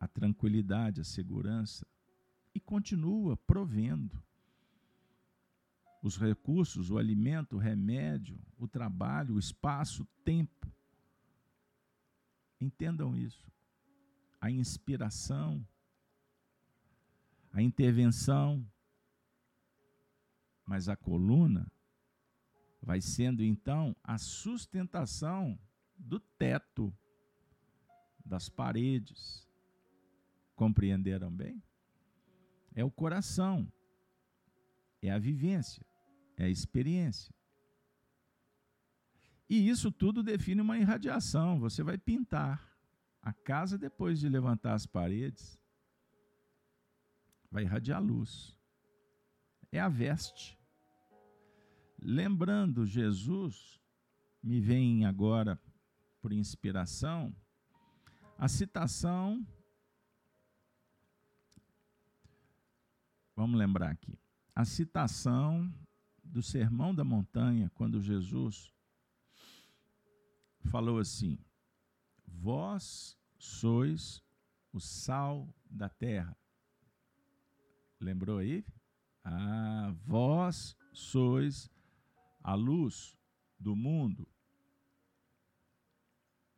a 0.00 0.06
tranquilidade, 0.08 1.00
a 1.00 1.04
segurança 1.04 1.86
e 2.54 2.60
continua 2.60 3.36
provendo 3.36 4.22
os 6.02 6.16
recursos, 6.16 6.90
o 6.90 6.98
alimento, 6.98 7.56
o 7.56 7.58
remédio, 7.58 8.40
o 8.56 8.68
trabalho, 8.68 9.34
o 9.34 9.38
espaço, 9.38 10.02
o 10.02 10.06
tempo. 10.24 10.72
Entendam 12.60 13.16
isso. 13.16 13.50
A 14.40 14.50
inspiração, 14.50 15.66
a 17.52 17.62
intervenção, 17.62 18.64
mas 20.64 20.88
a 20.88 20.96
coluna 20.96 21.70
vai 22.82 23.00
sendo 23.00 23.42
então 23.42 23.96
a 24.02 24.18
sustentação 24.18 25.58
do 25.96 26.20
teto, 26.20 26.94
das 28.24 28.48
paredes. 28.48 29.46
Compreenderam 30.54 31.30
bem? 31.30 31.62
É 32.74 32.84
o 32.84 32.90
coração, 32.90 33.70
é 35.00 35.10
a 35.10 35.18
vivência, 35.18 35.84
é 36.36 36.44
a 36.44 36.48
experiência. 36.48 37.34
E 39.48 39.68
isso 39.68 39.90
tudo 39.90 40.22
define 40.22 40.60
uma 40.60 40.78
irradiação. 40.78 41.58
Você 41.58 41.82
vai 41.82 41.96
pintar 41.96 42.76
a 43.22 43.32
casa 43.32 43.78
depois 43.78 44.20
de 44.20 44.28
levantar 44.28 44.74
as 44.74 44.86
paredes, 44.86 45.58
vai 47.50 47.62
irradiar 47.64 48.02
luz. 48.02 48.56
É 49.72 49.80
a 49.80 49.88
veste. 49.88 50.58
Lembrando 52.00 52.86
Jesus, 52.86 53.80
me 54.42 54.60
vem 54.60 55.04
agora 55.04 55.60
por 56.20 56.32
inspiração 56.32 57.34
a 58.38 58.46
citação. 58.46 59.44
Vamos 63.34 63.58
lembrar 63.58 63.90
aqui. 63.90 64.16
A 64.54 64.64
citação 64.64 65.72
do 66.22 66.40
Sermão 66.40 66.94
da 66.94 67.04
Montanha, 67.04 67.70
quando 67.74 68.00
Jesus 68.00 68.72
falou 70.68 70.98
assim: 70.98 71.38
Vós 72.26 73.18
sois 73.38 74.22
o 74.72 74.80
sal 74.80 75.48
da 75.68 75.88
terra. 75.88 76.36
Lembrou 78.00 78.38
aí? 78.38 78.64
Ah, 79.24 79.94
vós 80.04 80.76
sois 80.92 81.70
a 82.42 82.54
luz 82.54 83.16
do 83.58 83.74
mundo. 83.74 84.28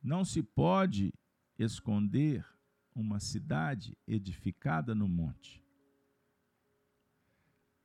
Não 0.02 0.24
se 0.24 0.42
pode 0.42 1.12
esconder 1.58 2.46
uma 2.94 3.20
cidade 3.20 3.96
edificada 4.06 4.94
no 4.94 5.08
monte. 5.08 5.64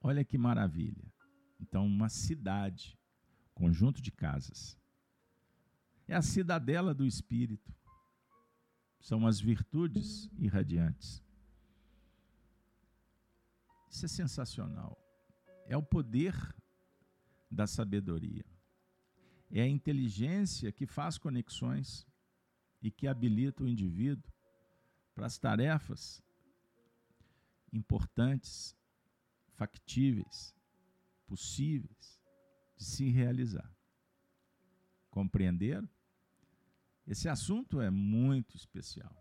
Olha 0.02 0.24
que 0.24 0.38
maravilha. 0.38 1.12
Então, 1.60 1.86
uma 1.86 2.10
cidade, 2.10 2.98
conjunto 3.54 4.02
de 4.02 4.12
casas. 4.12 4.78
É 6.08 6.16
a 6.16 6.22
cidadela 6.22 6.94
do 6.94 7.06
espírito. 7.06 7.74
São 9.00 9.26
as 9.26 9.40
virtudes 9.40 10.30
irradiantes. 10.38 11.24
Isso 13.90 14.06
é 14.06 14.10
sensacional. 14.10 14.98
É 15.68 15.78
o 15.78 15.84
poder 15.84 16.36
da 17.50 17.66
sabedoria. 17.66 18.46
É 19.52 19.62
a 19.62 19.68
inteligência 19.68 20.72
que 20.72 20.86
faz 20.86 21.18
conexões 21.18 22.06
e 22.82 22.92
que 22.92 23.08
habilita 23.08 23.64
o 23.64 23.68
indivíduo 23.68 24.32
para 25.14 25.26
as 25.26 25.38
tarefas 25.38 26.22
importantes, 27.72 28.76
factíveis, 29.54 30.54
possíveis 31.26 32.22
de 32.78 32.84
se 32.84 33.10
realizar. 33.10 33.72
Compreenderam? 35.10 35.90
Esse 37.08 37.30
assunto 37.30 37.80
é 37.80 37.90
muito 37.90 38.56
especial. 38.56 39.16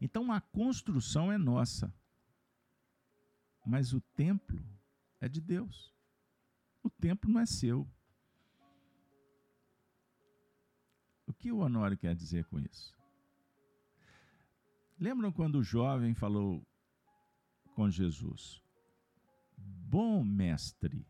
Então 0.00 0.32
a 0.32 0.40
construção 0.40 1.30
é 1.30 1.38
nossa, 1.38 1.92
mas 3.66 3.92
o 3.92 4.00
templo 4.00 4.64
é 5.20 5.28
de 5.28 5.40
Deus. 5.40 5.94
O 6.82 6.90
templo 6.90 7.30
não 7.30 7.40
é 7.40 7.46
seu. 7.46 7.88
O 11.26 11.32
que 11.32 11.52
o 11.52 11.58
Honório 11.58 11.96
quer 11.96 12.14
dizer 12.14 12.44
com 12.46 12.58
isso? 12.58 12.96
Lembram 14.98 15.30
quando 15.30 15.56
o 15.56 15.62
jovem 15.62 16.14
falou 16.14 16.66
com 17.74 17.90
Jesus: 17.90 18.62
Bom 19.56 20.24
mestre. 20.24 21.06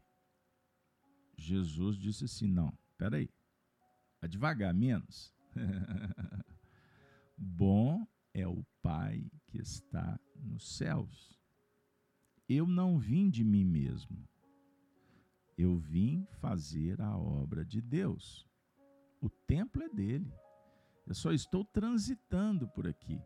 Jesus 1.36 1.96
disse 1.96 2.24
assim: 2.24 2.48
Não, 2.48 2.76
peraí, 2.96 3.30
é 4.20 4.28
devagar, 4.28 4.74
menos. 4.74 5.32
Bom 7.36 8.06
é 8.34 8.46
o 8.46 8.64
Pai 8.82 9.30
que 9.46 9.58
está 9.58 10.18
nos 10.36 10.76
céus. 10.76 11.38
Eu 12.48 12.66
não 12.66 12.98
vim 12.98 13.28
de 13.28 13.44
mim 13.44 13.64
mesmo. 13.64 14.28
Eu 15.56 15.76
vim 15.76 16.26
fazer 16.40 17.00
a 17.00 17.16
obra 17.16 17.64
de 17.64 17.80
Deus. 17.80 18.48
O 19.20 19.28
templo 19.28 19.82
é 19.82 19.88
dele. 19.88 20.32
Eu 21.06 21.14
só 21.14 21.32
estou 21.32 21.64
transitando 21.64 22.68
por 22.68 22.86
aqui. 22.86 23.20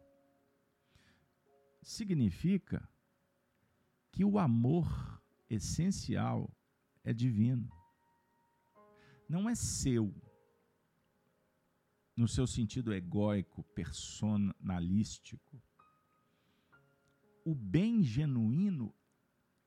Significa 1.82 2.88
que 4.10 4.24
o 4.24 4.38
amor 4.38 5.22
essencial 5.48 6.50
é 7.04 7.12
divino. 7.12 7.70
Não 9.28 9.48
é 9.48 9.54
seu, 9.54 10.14
no 12.16 12.28
seu 12.28 12.46
sentido 12.46 12.92
egóico, 12.92 13.62
personalístico. 13.74 15.62
O 17.44 17.54
bem 17.54 18.02
genuíno 18.02 18.94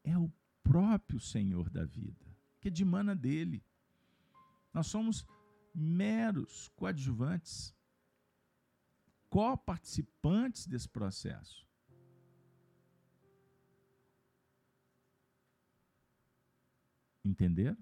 é 0.03 0.17
o 0.17 0.31
próprio 0.63 1.19
Senhor 1.19 1.69
da 1.69 1.85
vida, 1.85 2.25
que 2.61 2.69
dimana 2.69 3.15
dele. 3.15 3.63
Nós 4.73 4.87
somos 4.87 5.25
meros 5.73 6.69
coadjuvantes, 6.75 7.75
coparticipantes 9.29 10.65
desse 10.65 10.87
processo. 10.87 11.65
Entenderam? 17.23 17.77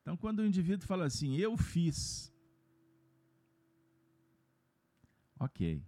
Então, 0.00 0.16
quando 0.16 0.38
o 0.38 0.46
indivíduo 0.46 0.86
fala 0.86 1.04
assim, 1.04 1.36
eu 1.36 1.56
fiz, 1.56 2.32
ok. 5.40 5.82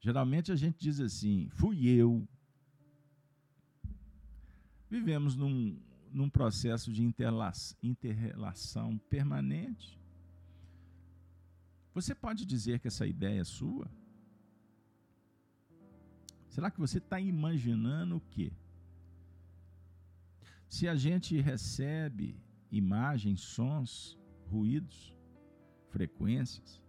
Geralmente 0.00 0.52
a 0.52 0.56
gente 0.56 0.78
diz 0.78 1.00
assim, 1.00 1.48
fui 1.50 1.86
eu. 1.88 2.28
Vivemos 4.90 5.34
num, 5.34 5.80
num 6.12 6.28
processo 6.28 6.92
de 6.92 7.02
interrelação 7.82 8.98
permanente. 9.08 9.98
Você 11.94 12.14
pode 12.14 12.44
dizer 12.44 12.80
que 12.80 12.88
essa 12.88 13.06
ideia 13.06 13.40
é 13.40 13.44
sua? 13.44 13.90
Será 16.48 16.70
que 16.70 16.78
você 16.78 16.98
está 16.98 17.18
imaginando 17.18 18.16
o 18.16 18.20
quê? 18.20 18.52
Se 20.68 20.86
a 20.88 20.94
gente 20.94 21.40
recebe 21.40 22.36
imagens, 22.70 23.40
sons, 23.40 24.18
ruídos, 24.50 25.16
frequências, 25.88 26.83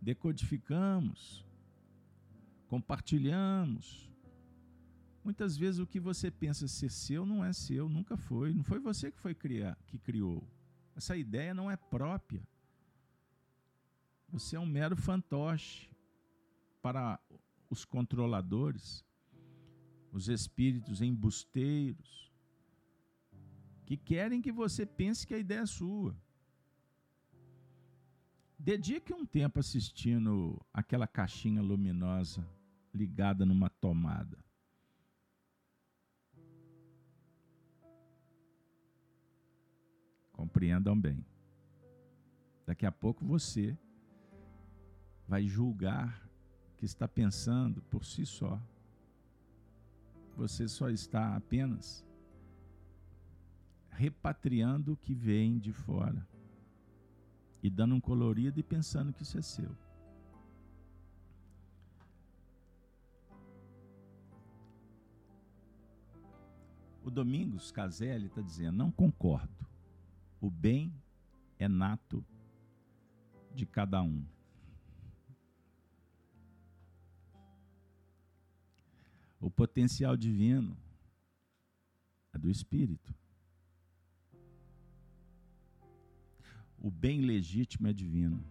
decodificamos, 0.00 1.44
compartilhamos, 2.68 4.10
Muitas 5.22 5.56
vezes 5.56 5.78
o 5.78 5.86
que 5.86 6.00
você 6.00 6.30
pensa 6.30 6.66
ser 6.66 6.90
seu 6.90 7.26
não 7.26 7.44
é 7.44 7.52
seu, 7.52 7.88
nunca 7.88 8.16
foi. 8.16 8.54
Não 8.54 8.64
foi 8.64 8.78
você 8.78 9.10
que 9.10 9.18
foi 9.18 9.34
criar, 9.34 9.76
que 9.86 9.98
criou. 9.98 10.42
Essa 10.96 11.16
ideia 11.16 11.52
não 11.52 11.70
é 11.70 11.76
própria. 11.76 12.42
Você 14.28 14.56
é 14.56 14.60
um 14.60 14.66
mero 14.66 14.96
fantoche 14.96 15.90
para 16.80 17.20
os 17.68 17.84
controladores, 17.84 19.04
os 20.10 20.28
espíritos 20.28 21.02
embusteiros, 21.02 22.32
que 23.84 23.96
querem 23.96 24.40
que 24.40 24.50
você 24.50 24.86
pense 24.86 25.26
que 25.26 25.34
a 25.34 25.38
ideia 25.38 25.60
é 25.60 25.66
sua. 25.66 26.16
Dedique 28.62 29.14
um 29.14 29.24
tempo 29.24 29.58
assistindo 29.58 30.60
aquela 30.70 31.06
caixinha 31.06 31.62
luminosa 31.62 32.46
ligada 32.92 33.46
numa 33.46 33.70
tomada. 33.70 34.36
Compreendam 40.30 41.00
bem. 41.00 41.24
Daqui 42.66 42.84
a 42.84 42.92
pouco 42.92 43.24
você 43.24 43.78
vai 45.26 45.46
julgar 45.48 46.28
que 46.76 46.84
está 46.84 47.08
pensando 47.08 47.80
por 47.84 48.04
si 48.04 48.26
só. 48.26 48.60
Você 50.36 50.68
só 50.68 50.90
está 50.90 51.34
apenas 51.34 52.04
repatriando 53.88 54.92
o 54.92 54.96
que 54.98 55.14
vem 55.14 55.58
de 55.58 55.72
fora 55.72 56.28
e 57.62 57.68
dando 57.68 57.94
um 57.94 58.00
colorido 58.00 58.58
e 58.58 58.62
pensando 58.62 59.12
que 59.12 59.22
isso 59.22 59.38
é 59.38 59.42
seu. 59.42 59.76
O 67.02 67.10
Domingos 67.10 67.72
Caselli 67.72 68.26
está 68.26 68.40
dizendo: 68.40 68.76
não 68.76 68.90
concordo. 68.90 69.66
O 70.40 70.50
bem 70.50 70.94
é 71.58 71.68
nato 71.68 72.24
de 73.54 73.66
cada 73.66 74.02
um. 74.02 74.24
O 79.40 79.50
potencial 79.50 80.16
divino 80.16 80.76
é 82.32 82.38
do 82.38 82.50
espírito. 82.50 83.14
O 86.80 86.90
bem 86.90 87.20
legítimo 87.20 87.88
é 87.88 87.92
divino. 87.92 88.42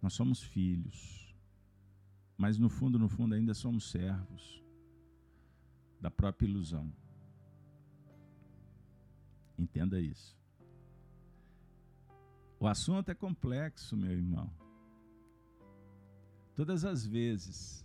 Nós 0.00 0.14
somos 0.14 0.42
filhos, 0.42 1.34
mas 2.36 2.58
no 2.58 2.68
fundo, 2.68 2.98
no 2.98 3.08
fundo, 3.08 3.34
ainda 3.34 3.52
somos 3.52 3.90
servos 3.90 4.62
da 6.00 6.10
própria 6.10 6.46
ilusão. 6.46 6.90
Entenda 9.58 10.00
isso. 10.00 10.38
O 12.60 12.66
assunto 12.66 13.10
é 13.10 13.14
complexo, 13.14 13.96
meu 13.96 14.12
irmão. 14.12 14.50
Todas 16.54 16.84
as 16.84 17.06
vezes, 17.06 17.84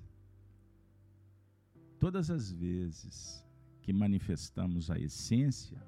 todas 1.99 2.31
as 2.31 2.51
vezes 2.51 3.45
que 3.81 3.91
manifestamos 3.91 4.89
a 4.89 4.97
essência, 4.97 5.79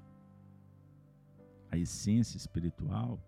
a 1.76 1.78
essência 1.78 2.38
espiritual, 2.38 3.22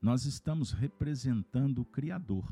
nós 0.00 0.24
estamos 0.24 0.70
representando 0.70 1.80
o 1.80 1.84
Criador. 1.84 2.46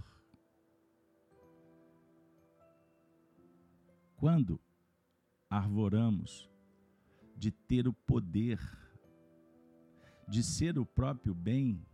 Quando 4.16 4.60
arvoramos 5.48 6.50
de 7.36 7.52
ter 7.52 7.86
o 7.86 7.92
poder, 7.92 8.58
de 10.28 10.42
ser 10.42 10.76
o 10.76 10.84
próprio 10.84 11.32
bem, 11.32 11.86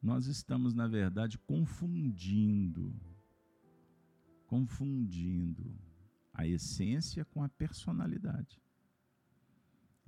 nós 0.00 0.26
estamos, 0.26 0.72
na 0.72 0.86
verdade, 0.86 1.36
confundindo, 1.36 2.94
confundindo 4.46 5.76
a 6.32 6.46
essência 6.46 7.24
com 7.24 7.42
a 7.42 7.48
personalidade. 7.48 8.62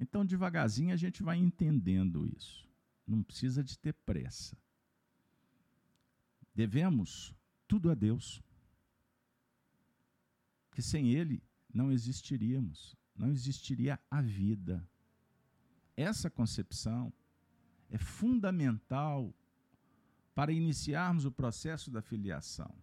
Então, 0.01 0.25
devagarzinho, 0.25 0.93
a 0.93 0.97
gente 0.97 1.23
vai 1.23 1.37
entendendo 1.37 2.27
isso. 2.27 2.69
Não 3.07 3.23
precisa 3.23 3.63
de 3.63 3.79
ter 3.79 3.93
pressa. 3.93 4.57
Devemos 6.55 7.35
tudo 7.69 7.91
a 7.91 7.95
Deus. 7.95 8.43
Que 10.73 10.83
sem 10.83 11.13
Ele 11.13 11.43
não 11.73 11.93
existiríamos 11.93 12.99
não 13.21 13.31
existiria 13.31 14.01
a 14.11 14.23
vida. 14.23 14.83
Essa 15.95 16.31
concepção 16.31 17.13
é 17.91 17.99
fundamental 17.99 19.35
para 20.35 20.53
iniciarmos 20.53 21.27
o 21.27 21.31
processo 21.31 21.91
da 21.91 22.01
filiação. 22.01 22.75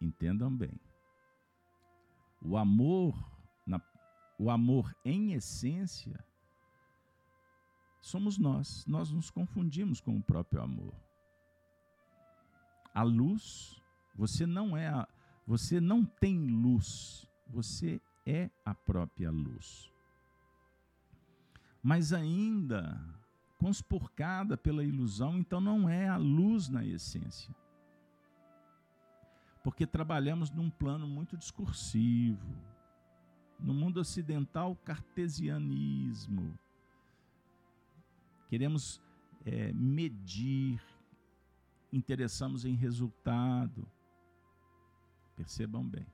Entendam 0.00 0.50
bem. 0.50 0.80
O 2.40 2.56
amor, 2.56 3.14
o 4.38 4.50
amor 4.50 4.94
em 5.04 5.32
essência, 5.32 6.24
somos 8.00 8.38
nós. 8.38 8.86
Nós 8.86 9.10
nos 9.10 9.30
confundimos 9.30 10.00
com 10.00 10.16
o 10.16 10.22
próprio 10.22 10.62
amor. 10.62 10.94
A 12.94 13.02
luz, 13.02 13.82
você 14.14 14.46
não 14.46 14.76
é 14.76 14.88
a, 14.88 15.06
você 15.46 15.80
não 15.80 16.04
tem 16.04 16.46
luz, 16.46 17.26
você 17.48 18.00
é 18.24 18.50
a 18.64 18.74
própria 18.74 19.30
luz. 19.30 19.90
Mas 21.82 22.12
ainda 22.12 23.00
conspurcada 23.58 24.56
pela 24.56 24.84
ilusão, 24.84 25.38
então 25.38 25.60
não 25.60 25.88
é 25.88 26.08
a 26.08 26.16
luz 26.16 26.68
na 26.68 26.84
essência. 26.84 27.54
Porque 29.62 29.86
trabalhamos 29.86 30.50
num 30.50 30.70
plano 30.70 31.06
muito 31.06 31.36
discursivo. 31.36 32.56
No 33.58 33.74
mundo 33.74 33.98
ocidental, 34.00 34.76
cartesianismo. 34.84 36.58
Queremos 38.48 39.00
é, 39.44 39.72
medir, 39.72 40.80
interessamos 41.92 42.64
em 42.64 42.74
resultado. 42.74 43.86
Percebam 45.36 45.84
bem. 45.84 46.06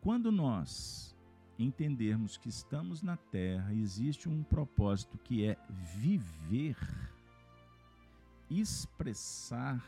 Quando 0.00 0.30
nós 0.30 1.14
entendermos 1.58 2.36
que 2.36 2.48
estamos 2.48 3.02
na 3.02 3.16
Terra, 3.16 3.74
existe 3.74 4.28
um 4.28 4.42
propósito 4.42 5.18
que 5.18 5.44
é 5.44 5.56
viver, 5.96 6.76
expressar, 8.48 9.84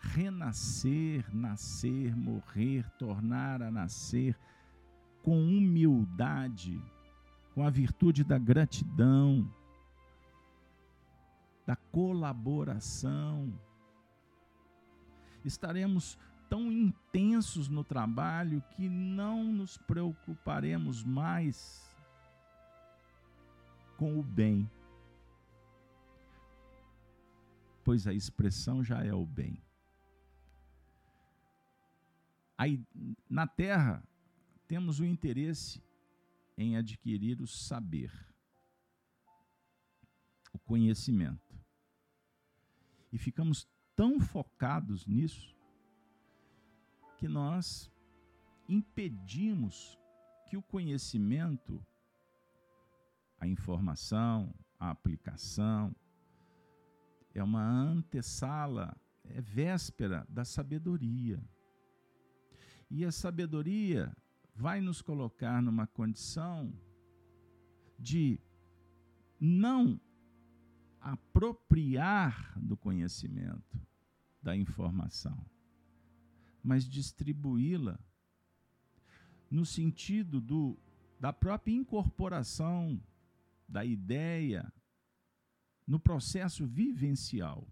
renascer, 0.00 1.24
nascer, 1.34 2.16
morrer, 2.16 2.88
tornar 2.98 3.62
a 3.62 3.70
nascer, 3.70 4.38
com 5.22 5.38
humildade, 5.38 6.80
com 7.54 7.64
a 7.64 7.70
virtude 7.70 8.24
da 8.24 8.38
gratidão, 8.38 9.52
da 11.66 11.76
colaboração. 11.76 13.52
Estaremos 15.44 16.18
tão 16.48 16.72
intensos 16.72 17.68
no 17.68 17.84
trabalho 17.84 18.62
que 18.70 18.88
não 18.88 19.44
nos 19.52 19.76
preocuparemos 19.76 21.04
mais 21.04 21.86
com 23.96 24.18
o 24.18 24.22
bem, 24.22 24.70
pois 27.84 28.06
a 28.06 28.12
expressão 28.12 28.82
já 28.82 29.04
é 29.04 29.12
o 29.12 29.26
bem. 29.26 29.60
Aí, 32.58 32.84
na 33.30 33.46
terra, 33.46 34.02
temos 34.66 34.98
o 34.98 35.04
interesse 35.04 35.80
em 36.56 36.76
adquirir 36.76 37.40
o 37.40 37.46
saber, 37.46 38.12
o 40.52 40.58
conhecimento. 40.58 41.56
E 43.12 43.16
ficamos 43.16 43.68
tão 43.94 44.18
focados 44.18 45.06
nisso 45.06 45.56
que 47.16 47.28
nós 47.28 47.88
impedimos 48.68 49.96
que 50.48 50.56
o 50.56 50.62
conhecimento, 50.62 51.80
a 53.38 53.46
informação, 53.46 54.52
a 54.80 54.90
aplicação, 54.90 55.94
é 57.32 57.42
uma 57.42 57.62
antessala, 57.62 58.96
é 59.24 59.40
véspera 59.40 60.26
da 60.28 60.44
sabedoria. 60.44 61.40
E 62.90 63.04
a 63.04 63.12
sabedoria 63.12 64.14
vai 64.54 64.80
nos 64.80 65.02
colocar 65.02 65.62
numa 65.62 65.86
condição 65.86 66.72
de 67.98 68.40
não 69.38 70.00
apropriar 71.00 72.58
do 72.58 72.76
conhecimento, 72.76 73.80
da 74.42 74.56
informação 74.56 75.46
mas 76.68 76.84
distribuí-la 76.84 77.98
no 79.50 79.64
sentido 79.64 80.38
do, 80.38 80.78
da 81.18 81.32
própria 81.32 81.72
incorporação 81.72 83.00
da 83.66 83.84
ideia 83.84 84.70
no 85.86 85.98
processo 85.98 86.66
vivencial. 86.66 87.66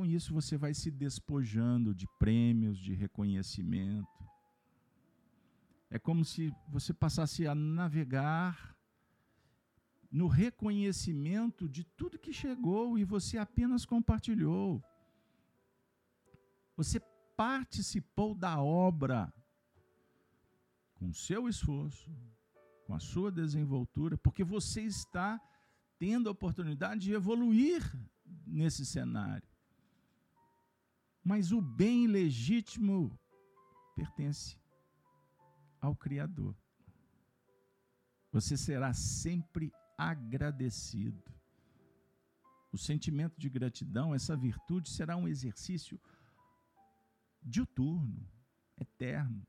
Com 0.00 0.06
isso, 0.06 0.32
você 0.32 0.56
vai 0.56 0.72
se 0.72 0.90
despojando 0.90 1.94
de 1.94 2.06
prêmios, 2.18 2.78
de 2.78 2.94
reconhecimento. 2.94 4.26
É 5.90 5.98
como 5.98 6.24
se 6.24 6.50
você 6.66 6.94
passasse 6.94 7.46
a 7.46 7.54
navegar 7.54 8.74
no 10.10 10.26
reconhecimento 10.26 11.68
de 11.68 11.84
tudo 11.84 12.18
que 12.18 12.32
chegou 12.32 12.98
e 12.98 13.04
você 13.04 13.36
apenas 13.36 13.84
compartilhou. 13.84 14.82
Você 16.78 16.98
participou 17.36 18.34
da 18.34 18.58
obra 18.58 19.30
com 20.94 21.12
seu 21.12 21.46
esforço, 21.46 22.10
com 22.86 22.94
a 22.94 22.98
sua 22.98 23.30
desenvoltura, 23.30 24.16
porque 24.16 24.44
você 24.44 24.80
está 24.80 25.38
tendo 25.98 26.30
a 26.30 26.32
oportunidade 26.32 27.02
de 27.02 27.12
evoluir 27.12 27.82
nesse 28.46 28.86
cenário. 28.86 29.49
Mas 31.22 31.52
o 31.52 31.60
bem 31.60 32.06
legítimo 32.06 33.18
pertence 33.94 34.58
ao 35.80 35.94
Criador. 35.94 36.56
Você 38.32 38.56
será 38.56 38.92
sempre 38.92 39.72
agradecido. 39.98 41.22
O 42.72 42.78
sentimento 42.78 43.38
de 43.38 43.48
gratidão, 43.48 44.14
essa 44.14 44.36
virtude, 44.36 44.88
será 44.88 45.16
um 45.16 45.26
exercício 45.26 46.00
diuturno, 47.42 48.28
eterno. 48.78 49.46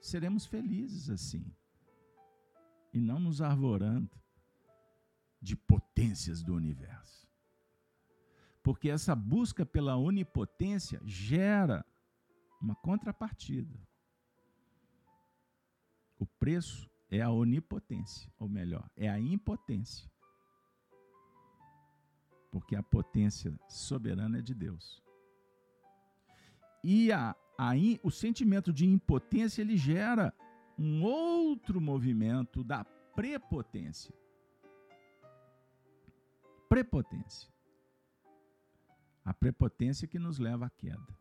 Seremos 0.00 0.46
felizes 0.46 1.10
assim, 1.10 1.44
e 2.92 3.00
não 3.00 3.18
nos 3.18 3.42
arvorando 3.42 4.10
de 5.40 5.54
potências 5.54 6.42
do 6.42 6.54
universo. 6.54 7.17
Porque 8.68 8.90
essa 8.90 9.16
busca 9.16 9.64
pela 9.64 9.96
onipotência 9.96 11.00
gera 11.02 11.82
uma 12.60 12.74
contrapartida. 12.74 13.74
O 16.18 16.26
preço 16.26 16.86
é 17.10 17.22
a 17.22 17.30
onipotência, 17.30 18.30
ou 18.38 18.46
melhor, 18.46 18.86
é 18.94 19.08
a 19.08 19.18
impotência. 19.18 20.06
Porque 22.52 22.76
a 22.76 22.82
potência 22.82 23.58
soberana 23.70 24.40
é 24.40 24.42
de 24.42 24.52
Deus. 24.52 25.02
E 26.84 27.10
a, 27.10 27.34
a, 27.56 27.70
o 28.02 28.10
sentimento 28.10 28.70
de 28.70 28.84
impotência 28.84 29.62
ele 29.62 29.78
gera 29.78 30.30
um 30.78 31.02
outro 31.04 31.80
movimento 31.80 32.62
da 32.62 32.84
prepotência. 32.84 34.14
Prepotência. 36.68 37.56
A 39.28 39.34
prepotência 39.34 40.08
que 40.08 40.18
nos 40.18 40.38
leva 40.38 40.64
à 40.64 40.70
queda, 40.70 41.14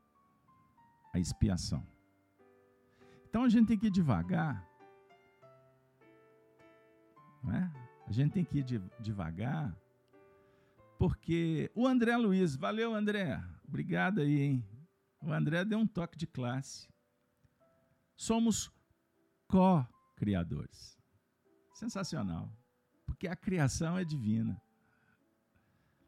à 1.13 1.20
expiação. 1.20 1.86
Então 3.28 3.43
a 3.43 3.50
gente 3.50 3.67
tem 3.67 3.78
que 3.78 3.88
ir 3.88 3.91
devagar. 3.91 4.65
Não 7.43 7.54
é? 7.54 7.70
A 8.08 8.12
gente 8.13 8.32
tem 8.32 8.46
que 8.46 8.60
ir 8.60 8.63
devagar, 9.02 9.76
porque 10.98 11.70
o 11.76 11.86
André 11.86 12.15
Luiz, 12.15 12.56
valeu 12.56 12.96
André, 12.96 13.43
obrigado 13.67 14.22
aí, 14.22 14.40
hein? 14.40 14.65
O 15.21 15.34
André 15.34 15.65
deu 15.65 15.77
um 15.77 15.86
toque 15.86 16.17
de 16.17 16.25
classe. 16.25 16.88
Somos 18.15 18.71
co-criadores. 19.50 20.98
Sensacional. 21.73 22.50
Porque 23.06 23.27
a 23.27 23.36
criação 23.36 23.98
é 23.98 24.06
divina. 24.06 24.62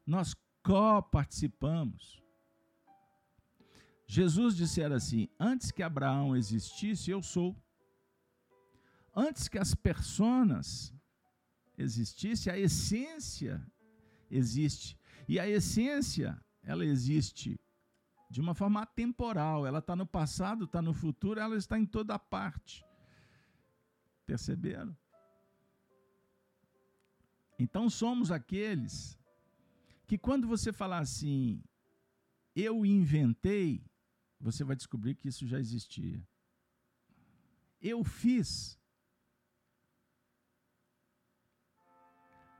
Nós 0.06 0.34
co-participamos. 0.70 2.22
Jesus 4.06 4.56
dissera 4.56 4.96
assim: 4.96 5.28
Antes 5.38 5.72
que 5.72 5.82
Abraão 5.82 6.36
existisse, 6.36 7.10
eu 7.10 7.22
sou. 7.22 7.56
Antes 9.14 9.48
que 9.48 9.58
as 9.58 9.74
personas 9.74 10.94
existissem, 11.76 12.52
a 12.52 12.58
essência 12.58 13.60
existe. 14.30 14.96
E 15.28 15.40
a 15.40 15.48
essência, 15.48 16.40
ela 16.62 16.84
existe 16.84 17.58
de 18.30 18.40
uma 18.40 18.54
forma 18.54 18.82
atemporal. 18.82 19.66
Ela 19.66 19.80
está 19.80 19.96
no 19.96 20.06
passado, 20.06 20.66
está 20.66 20.80
no 20.80 20.94
futuro, 20.94 21.40
ela 21.40 21.56
está 21.56 21.76
em 21.76 21.86
toda 21.86 22.16
parte. 22.16 22.84
Perceberam? 24.24 24.96
Então 27.58 27.90
somos 27.90 28.30
aqueles 28.30 29.19
que 30.10 30.18
quando 30.18 30.48
você 30.48 30.72
falar 30.72 30.98
assim, 30.98 31.62
eu 32.56 32.84
inventei, 32.84 33.80
você 34.40 34.64
vai 34.64 34.74
descobrir 34.74 35.14
que 35.14 35.28
isso 35.28 35.46
já 35.46 35.56
existia. 35.56 36.20
eu 37.80 38.02
fiz. 38.02 38.76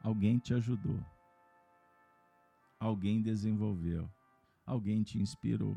Alguém 0.01 0.39
te 0.39 0.55
ajudou. 0.55 1.05
Alguém 2.79 3.21
desenvolveu. 3.21 4.09
Alguém 4.65 5.03
te 5.03 5.19
inspirou. 5.19 5.77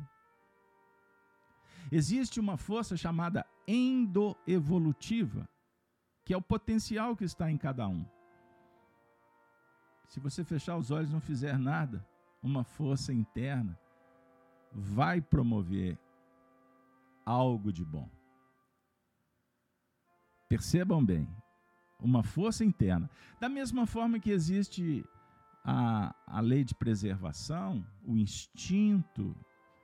Existe 1.92 2.40
uma 2.40 2.56
força 2.56 2.96
chamada 2.96 3.48
endoevolutiva, 3.68 5.50
que 6.24 6.36
é 6.36 6.38
o 6.38 6.42
potencial 6.54 7.16
que 7.16 7.24
está 7.24 7.50
em 7.50 7.58
cada 7.58 7.88
um. 7.88 8.06
Se 10.08 10.20
você 10.20 10.44
fechar 10.44 10.78
os 10.78 10.92
olhos 10.92 11.10
e 11.10 11.14
não 11.14 11.22
fizer 11.22 11.58
nada, 11.58 12.06
uma 12.42 12.64
força 12.64 13.14
interna 13.14 13.80
vai 14.72 15.22
promover 15.22 15.98
algo 17.26 17.72
de 17.72 17.86
bom. 17.86 18.10
Percebam 20.50 21.04
bem, 21.04 21.28
uma 22.00 22.24
força 22.24 22.64
interna. 22.64 23.10
Da 23.40 23.48
mesma 23.48 23.88
forma 23.88 24.20
que 24.20 24.30
existe 24.30 25.04
a, 25.64 26.14
a 26.28 26.42
lei 26.42 26.64
de 26.64 26.76
preservação, 26.76 27.86
o 28.06 28.18
instinto 28.18 29.36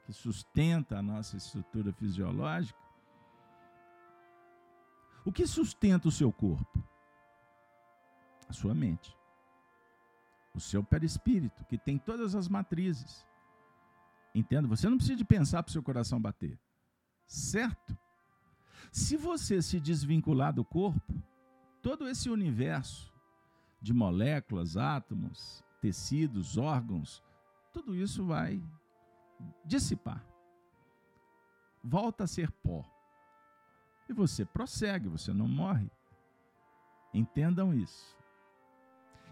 que 0.06 0.12
sustenta 0.12 0.98
a 0.98 1.02
nossa 1.02 1.38
estrutura 1.38 1.94
fisiológica, 1.94 2.78
o 5.26 5.32
que 5.32 5.46
sustenta 5.46 6.08
o 6.08 6.12
seu 6.12 6.32
corpo? 6.32 6.84
A 8.48 8.54
sua 8.54 8.74
mente. 8.74 9.19
O 10.54 10.60
seu 10.60 10.84
perispírito, 10.84 11.64
que 11.66 11.78
tem 11.78 11.98
todas 11.98 12.36
as 12.36 12.48
matrizes. 12.48 13.26
Entenda? 14.34 14.68
Você 14.68 14.90
não 14.90 14.98
precisa 14.98 15.18
de 15.18 15.26
pensar 15.26 15.64
para 15.64 15.70
o 15.70 15.74
seu 15.74 15.84
coração 15.84 16.20
bater. 16.20 16.60
Certo? 17.28 17.98
Se 18.92 19.16
você 19.16 19.62
se 19.62 19.80
desvincular 19.80 20.54
do 20.54 20.66
corpo, 20.66 21.14
todo 21.82 22.08
esse 22.08 22.30
universo 22.30 23.14
de 23.82 23.94
moléculas, 23.94 24.76
átomos, 24.78 25.64
tecidos, 25.80 26.58
órgãos, 26.58 27.24
tudo 27.72 27.96
isso 27.96 28.26
vai 28.26 28.62
dissipar. 29.64 30.26
Volta 31.84 32.26
a 32.26 32.28
ser 32.28 32.52
pó. 32.52 32.84
E 34.10 34.14
você 34.14 34.44
prossegue, 34.44 35.08
você 35.08 35.32
não 35.32 35.48
morre. 35.48 35.90
Entendam 37.14 37.74
isso. 37.74 38.18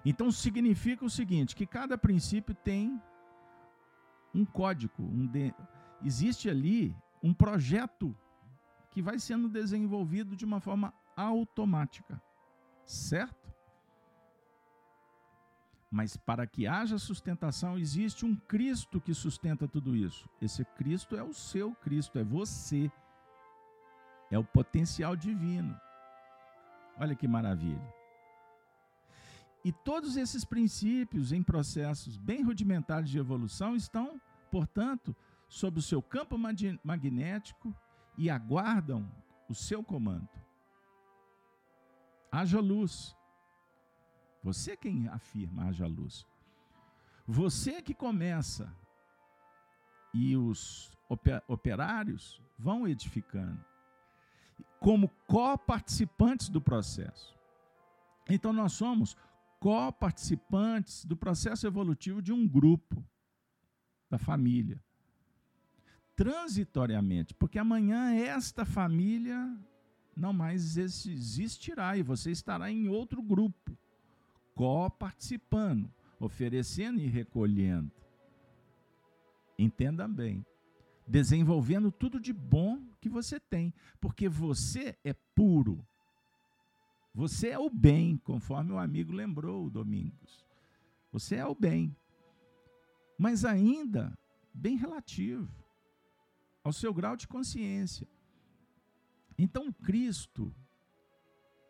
Então 0.06 0.32
significa 0.32 1.04
o 1.04 1.10
seguinte, 1.10 1.56
que 1.56 1.66
cada 1.66 1.98
princípio 1.98 2.56
tem 2.56 3.02
um 4.34 4.46
código, 4.46 5.04
um 5.04 5.26
de... 5.26 5.54
existe 6.04 6.50
ali 6.50 6.96
um 7.22 7.34
projeto 7.34 8.16
que 8.92 9.02
vai 9.02 9.20
sendo 9.20 9.50
desenvolvido 9.50 10.36
de 10.36 10.46
uma 10.46 10.60
forma 10.60 10.94
automática. 11.16 12.22
Certo? 12.86 13.48
Mas 15.90 16.18
para 16.18 16.46
que 16.46 16.68
haja 16.68 16.98
sustentação, 16.98 17.78
existe 17.78 18.26
um 18.26 18.36
Cristo 18.36 19.00
que 19.00 19.14
sustenta 19.14 19.68
tudo 19.68 19.96
isso. 19.96 20.30
Esse 20.42 20.64
Cristo 20.64 21.16
é 21.16 21.24
o 21.24 21.34
seu 21.34 21.74
Cristo, 21.76 22.20
é 22.20 22.24
você. 22.24 22.92
É 24.30 24.38
o 24.38 24.44
potencial 24.44 25.16
divino. 25.16 25.80
Olha 27.00 27.16
que 27.16 27.28
maravilha. 27.28 27.97
E 29.64 29.72
todos 29.72 30.16
esses 30.18 30.46
princípios 30.46 31.32
em 31.32 31.44
processos 31.44 32.18
bem 32.18 32.44
rudimentares 32.44 33.10
de 33.10 33.18
evolução 33.18 33.76
estão, 33.76 34.22
portanto, 34.52 35.16
sob 35.48 35.80
o 35.80 35.82
seu 35.82 36.02
campo 36.02 36.38
magnético 36.84 37.76
e 38.18 38.30
aguardam 38.30 39.10
o 39.50 39.56
seu 39.56 39.84
comando. 39.84 40.30
Haja 42.32 42.60
luz. 42.60 43.16
Você 44.44 44.78
quem 44.78 45.08
afirma 45.08 45.66
haja 45.66 45.88
luz. 45.88 46.26
Você 47.26 47.82
que 47.82 47.94
começa 47.94 48.74
e 50.14 50.38
os 50.38 50.92
operários 51.48 52.42
vão 52.58 52.88
edificando 52.88 53.64
como 54.80 55.10
co-participantes 55.28 56.50
do 56.50 56.62
processo. 56.62 57.38
Então 58.30 58.52
nós 58.54 58.74
somos 58.74 59.16
co-participantes 59.60 61.06
do 61.06 61.18
processo 61.18 61.66
evolutivo 61.66 62.22
de 62.22 62.32
um 62.32 62.48
grupo, 62.48 63.04
da 64.10 64.18
família 64.18 64.82
transitoriamente, 66.18 67.36
porque 67.36 67.60
amanhã 67.60 68.12
esta 68.16 68.66
família 68.66 69.56
não 70.16 70.34
mais 70.34 70.76
existirá 70.76 71.96
e 71.96 72.02
você 72.02 72.32
estará 72.32 72.72
em 72.72 72.90
outro 72.90 73.22
grupo, 73.22 73.78
co-participando, 74.56 75.94
oferecendo 76.20 77.00
e 77.00 77.06
recolhendo. 77.06 77.92
Entenda 79.60 80.08
bem. 80.08 80.44
Desenvolvendo 81.08 81.92
tudo 81.92 82.20
de 82.20 82.34
bom 82.34 82.82
que 83.00 83.08
você 83.08 83.40
tem, 83.40 83.72
porque 84.02 84.28
você 84.28 84.98
é 85.04 85.14
puro. 85.14 85.86
Você 87.18 87.48
é 87.48 87.58
o 87.58 87.68
bem, 87.68 88.16
conforme 88.16 88.72
o 88.74 88.78
amigo 88.78 89.12
lembrou, 89.12 89.72
Domingos. 89.72 90.46
Você 91.12 91.34
é 91.38 91.46
o 91.48 91.56
bem. 91.56 91.98
Mas 93.18 93.44
ainda 93.44 94.16
bem 94.54 94.78
relativo 94.78 95.52
ao 96.64 96.72
seu 96.72 96.94
grau 96.94 97.18
de 97.18 97.28
consciência. 97.28 98.08
Então, 99.36 99.72
Cristo 99.72 100.54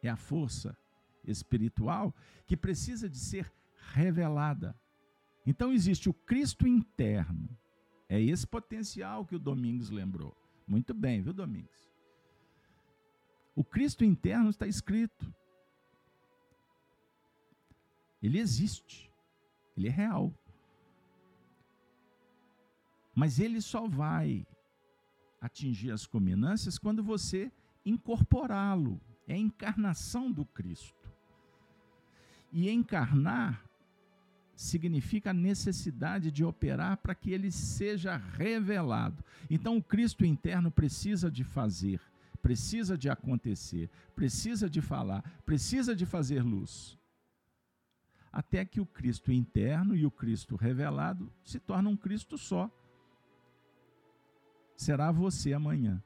é 0.04 0.10
a 0.10 0.18
força 0.18 0.78
espiritual 1.24 2.14
que 2.46 2.58
precisa 2.58 3.10
de 3.10 3.18
ser 3.18 3.50
revelada. 3.94 4.78
Então, 5.46 5.72
existe 5.72 6.10
o 6.10 6.14
Cristo 6.14 6.68
interno. 6.68 7.48
É 8.10 8.22
esse 8.22 8.46
potencial 8.46 9.26
que 9.26 9.38
o 9.38 9.40
Domingos 9.40 9.90
lembrou. 9.92 10.36
Muito 10.68 10.94
bem, 10.94 11.22
viu, 11.22 11.32
Domingos? 11.32 11.87
O 13.58 13.64
Cristo 13.64 14.06
interno 14.06 14.52
está 14.52 14.68
escrito. 14.68 15.34
Ele 18.22 18.38
existe. 18.38 19.12
Ele 19.76 19.88
é 19.88 19.92
real. 19.92 20.32
Mas 23.16 23.40
ele 23.40 23.60
só 23.60 23.88
vai 23.88 24.46
atingir 25.42 25.90
as 25.90 26.06
culminâncias 26.06 26.78
quando 26.78 27.04
você 27.04 27.52
incorporá-lo. 27.84 29.02
É 29.28 29.34
a 29.34 29.38
encarnação 29.38 30.32
do 30.32 30.46
Cristo. 30.46 31.12
E 32.54 32.70
encarnar 32.70 33.68
significa 34.56 35.32
a 35.32 35.34
necessidade 35.34 36.30
de 36.30 36.46
operar 36.46 36.98
para 36.98 37.16
que 37.16 37.32
ele 37.32 37.52
seja 37.52 38.18
revelado. 38.18 39.24
Então, 39.50 39.78
o 39.78 39.84
Cristo 39.84 40.24
interno 40.24 40.70
precisa 40.70 41.32
de 41.32 41.44
fazer, 41.44 42.00
precisa 42.38 42.98
de 42.98 43.10
acontecer, 43.10 43.90
precisa 44.16 44.70
de 44.70 44.82
falar, 44.82 45.22
precisa 45.46 45.96
de 45.96 46.06
fazer 46.06 46.42
luz. 46.44 46.98
Até 48.32 48.64
que 48.64 48.80
o 48.80 48.86
Cristo 48.86 49.32
interno 49.32 49.96
e 49.96 50.06
o 50.06 50.12
Cristo 50.12 50.56
revelado 50.56 51.32
se 51.44 51.60
tornam 51.60 51.92
um 51.92 51.98
Cristo 51.98 52.38
só 52.38 52.72
será 54.76 55.12
você 55.12 55.54
amanhã. 55.54 56.02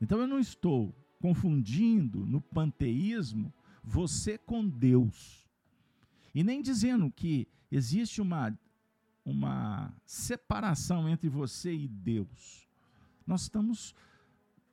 Então 0.00 0.20
eu 0.20 0.26
não 0.26 0.38
estou 0.38 0.94
confundindo 1.20 2.24
no 2.24 2.40
panteísmo 2.40 3.52
você 3.82 4.38
com 4.38 4.66
Deus. 4.66 5.48
E 6.34 6.44
nem 6.44 6.62
dizendo 6.62 7.10
que 7.10 7.48
existe 7.70 8.20
uma, 8.20 8.56
uma 9.24 9.92
separação 10.06 11.08
entre 11.08 11.28
você 11.28 11.74
e 11.74 11.88
Deus. 11.88 12.68
Nós 13.26 13.42
estamos 13.42 13.94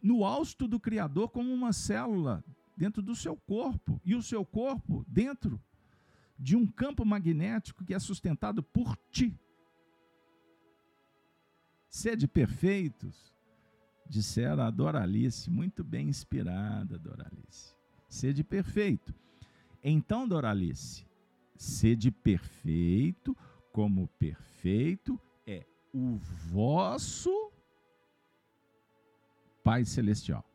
no 0.02 0.24
hausto 0.26 0.68
do 0.68 0.80
Criador 0.80 1.30
como 1.30 1.54
uma 1.54 1.74
célula 1.74 2.44
dentro 2.76 3.02
do 3.02 3.16
seu 3.16 3.36
corpo. 3.36 4.00
E 4.06 4.16
o 4.16 4.22
seu 4.22 4.46
corpo 4.46 5.06
dentro 5.08 5.62
de 6.38 6.56
um 6.56 6.68
campo 6.68 7.04
magnético 7.04 7.84
que 7.84 7.94
é 7.94 8.00
sustentado 8.00 8.62
por 8.62 8.96
ti. 9.12 9.38
Sede 11.90 12.28
perfeitos, 12.28 13.34
dissera 14.08 14.68
a 14.68 14.72
Doralice, 14.72 15.50
muito 15.50 15.84
bem 15.84 16.10
inspirada, 16.10 17.00
Doralice. 17.00 17.76
Sede 18.08 18.44
perfeito. 18.44 19.14
Então, 19.84 20.28
Doralice, 20.28 21.06
sede 21.56 22.12
perfeito, 22.12 23.36
como 23.72 24.08
perfeito 24.20 25.20
é 25.46 25.66
o 25.94 26.18
vosso 26.18 27.52
Pai 29.68 29.84
Celestial. 29.84 30.50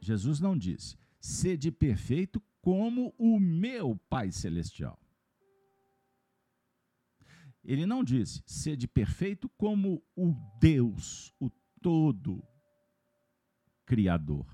Jesus 0.00 0.40
não 0.40 0.56
disse, 0.56 0.96
sede 1.20 1.70
perfeito 1.70 2.40
como 2.62 3.14
o 3.18 3.38
meu 3.38 3.94
Pai 4.08 4.32
Celestial. 4.32 4.98
Ele 7.62 7.84
não 7.84 8.02
disse, 8.02 8.42
sede 8.46 8.88
perfeito 8.88 9.50
como 9.50 10.02
o 10.16 10.32
Deus, 10.58 11.30
o 11.38 11.50
todo 11.82 12.42
Criador. 13.84 14.46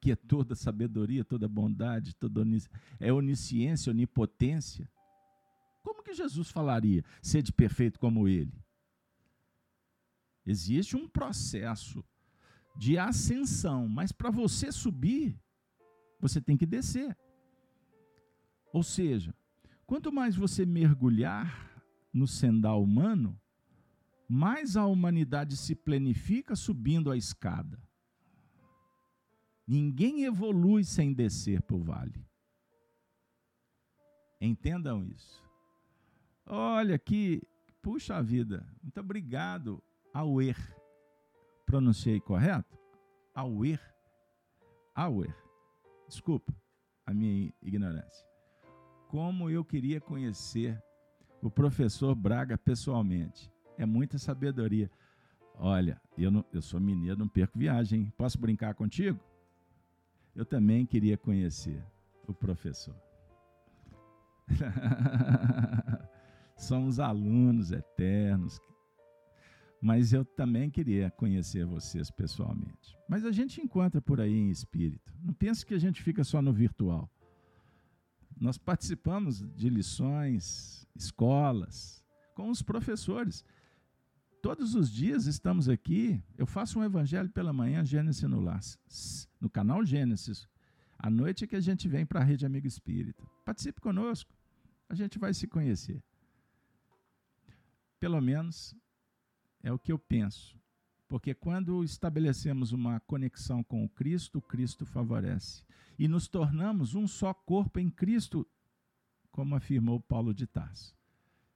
Que 0.00 0.10
é 0.10 0.16
toda 0.16 0.56
sabedoria, 0.56 1.24
toda 1.24 1.46
bondade, 1.46 2.16
toda 2.16 2.44
é 2.98 3.12
onisciência, 3.12 3.92
onipotência. 3.92 4.90
Jesus 6.14 6.50
falaria, 6.50 7.04
sede 7.22 7.52
perfeito 7.52 7.98
como 7.98 8.28
ele? 8.28 8.52
Existe 10.46 10.96
um 10.96 11.08
processo 11.08 12.04
de 12.76 12.98
ascensão, 12.98 13.88
mas 13.88 14.12
para 14.12 14.30
você 14.30 14.70
subir, 14.70 15.38
você 16.20 16.40
tem 16.40 16.56
que 16.56 16.66
descer. 16.66 17.16
Ou 18.72 18.82
seja, 18.82 19.34
quanto 19.86 20.12
mais 20.12 20.34
você 20.34 20.66
mergulhar 20.66 21.82
no 22.12 22.26
sendal 22.26 22.82
humano, 22.82 23.40
mais 24.28 24.76
a 24.76 24.86
humanidade 24.86 25.56
se 25.56 25.74
planifica 25.74 26.56
subindo 26.56 27.10
a 27.10 27.16
escada. 27.16 27.80
Ninguém 29.66 30.24
evolui 30.24 30.84
sem 30.84 31.12
descer 31.12 31.62
para 31.62 31.76
o 31.76 31.82
vale. 31.82 32.26
Entendam 34.40 35.04
isso. 35.04 35.42
Olha 36.46 36.98
que, 36.98 37.42
puxa 37.80 38.22
vida, 38.22 38.66
muito 38.82 39.00
obrigado, 39.00 39.82
Auer. 40.12 40.56
Pronunciei 41.66 42.20
correto? 42.20 42.78
Auer. 43.34 43.80
Auer. 44.94 45.34
Desculpa 46.06 46.54
a 47.06 47.12
minha 47.12 47.52
ignorância. 47.62 48.26
Como 49.08 49.50
eu 49.50 49.64
queria 49.64 50.00
conhecer 50.00 50.80
o 51.44 51.50
professor 51.50 52.14
Braga 52.14 52.56
pessoalmente. 52.56 53.52
É 53.76 53.84
muita 53.84 54.18
sabedoria. 54.18 54.90
Olha, 55.56 56.00
eu, 56.16 56.30
não, 56.30 56.44
eu 56.52 56.62
sou 56.62 56.80
mineiro, 56.80 57.18
não 57.18 57.28
perco 57.28 57.58
viagem. 57.58 58.10
Posso 58.16 58.38
brincar 58.38 58.74
contigo? 58.74 59.20
Eu 60.34 60.46
também 60.46 60.86
queria 60.86 61.18
conhecer 61.18 61.84
o 62.26 62.32
professor. 62.32 62.96
Somos 66.56 67.00
alunos 67.00 67.72
eternos. 67.72 68.60
Mas 69.80 70.12
eu 70.12 70.24
também 70.24 70.70
queria 70.70 71.10
conhecer 71.10 71.66
vocês 71.66 72.10
pessoalmente. 72.10 72.96
Mas 73.08 73.24
a 73.24 73.30
gente 73.32 73.60
encontra 73.60 74.00
por 74.00 74.20
aí 74.20 74.32
em 74.32 74.50
espírito. 74.50 75.12
Não 75.22 75.34
pense 75.34 75.66
que 75.66 75.74
a 75.74 75.78
gente 75.78 76.02
fica 76.02 76.24
só 76.24 76.40
no 76.40 76.52
virtual. 76.52 77.10
Nós 78.40 78.56
participamos 78.56 79.44
de 79.54 79.68
lições, 79.68 80.86
escolas, 80.96 82.02
com 82.34 82.50
os 82.50 82.62
professores. 82.62 83.44
Todos 84.42 84.74
os 84.74 84.90
dias 84.90 85.26
estamos 85.26 85.68
aqui. 85.68 86.22
Eu 86.36 86.46
faço 86.46 86.78
um 86.78 86.84
evangelho 86.84 87.30
pela 87.30 87.52
manhã, 87.52 87.84
Gênesis 87.84 88.22
no 88.22 88.40
Lar, 88.40 88.60
no 89.40 89.48
canal 89.48 89.84
Gênesis. 89.84 90.48
À 90.98 91.10
noite 91.10 91.44
é 91.44 91.46
que 91.46 91.56
a 91.56 91.60
gente 91.60 91.88
vem 91.88 92.06
para 92.06 92.20
a 92.20 92.24
Rede 92.24 92.46
Amigo 92.46 92.66
Espírita. 92.66 93.22
Participe 93.44 93.80
conosco. 93.80 94.32
A 94.88 94.94
gente 94.94 95.18
vai 95.18 95.34
se 95.34 95.46
conhecer. 95.46 96.02
Pelo 98.04 98.20
menos 98.20 98.76
é 99.62 99.72
o 99.72 99.78
que 99.78 99.90
eu 99.90 99.98
penso. 99.98 100.60
Porque 101.08 101.32
quando 101.32 101.82
estabelecemos 101.82 102.70
uma 102.70 103.00
conexão 103.00 103.64
com 103.64 103.82
o 103.82 103.88
Cristo, 103.88 104.40
o 104.40 104.42
Cristo 104.42 104.84
favorece. 104.84 105.64
E 105.98 106.06
nos 106.06 106.28
tornamos 106.28 106.94
um 106.94 107.08
só 107.08 107.32
corpo 107.32 107.80
em 107.80 107.88
Cristo, 107.88 108.46
como 109.32 109.54
afirmou 109.54 109.98
Paulo 110.00 110.34
de 110.34 110.46
Tarso. 110.46 110.94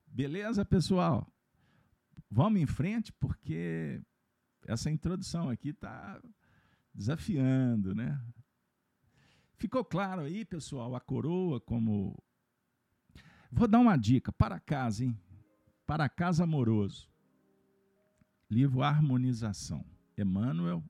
Beleza, 0.06 0.64
pessoal? 0.64 1.30
Vamos 2.30 2.62
em 2.62 2.66
frente, 2.66 3.12
porque 3.12 4.00
essa 4.66 4.90
introdução 4.90 5.50
aqui 5.50 5.68
está 5.68 6.18
desafiando, 6.94 7.94
né? 7.94 8.18
Ficou 9.58 9.84
claro 9.84 10.22
aí, 10.22 10.46
pessoal, 10.46 10.96
a 10.96 11.00
coroa 11.00 11.60
como. 11.60 12.16
Vou 13.52 13.68
dar 13.68 13.80
uma 13.80 13.98
dica 13.98 14.32
para 14.32 14.58
casa, 14.58 15.04
hein? 15.04 15.14
Para 15.88 16.06
casa 16.06 16.44
amoroso. 16.44 17.08
Livro 18.50 18.82
Harmonização. 18.82 19.82
Emmanuel. 20.18 20.84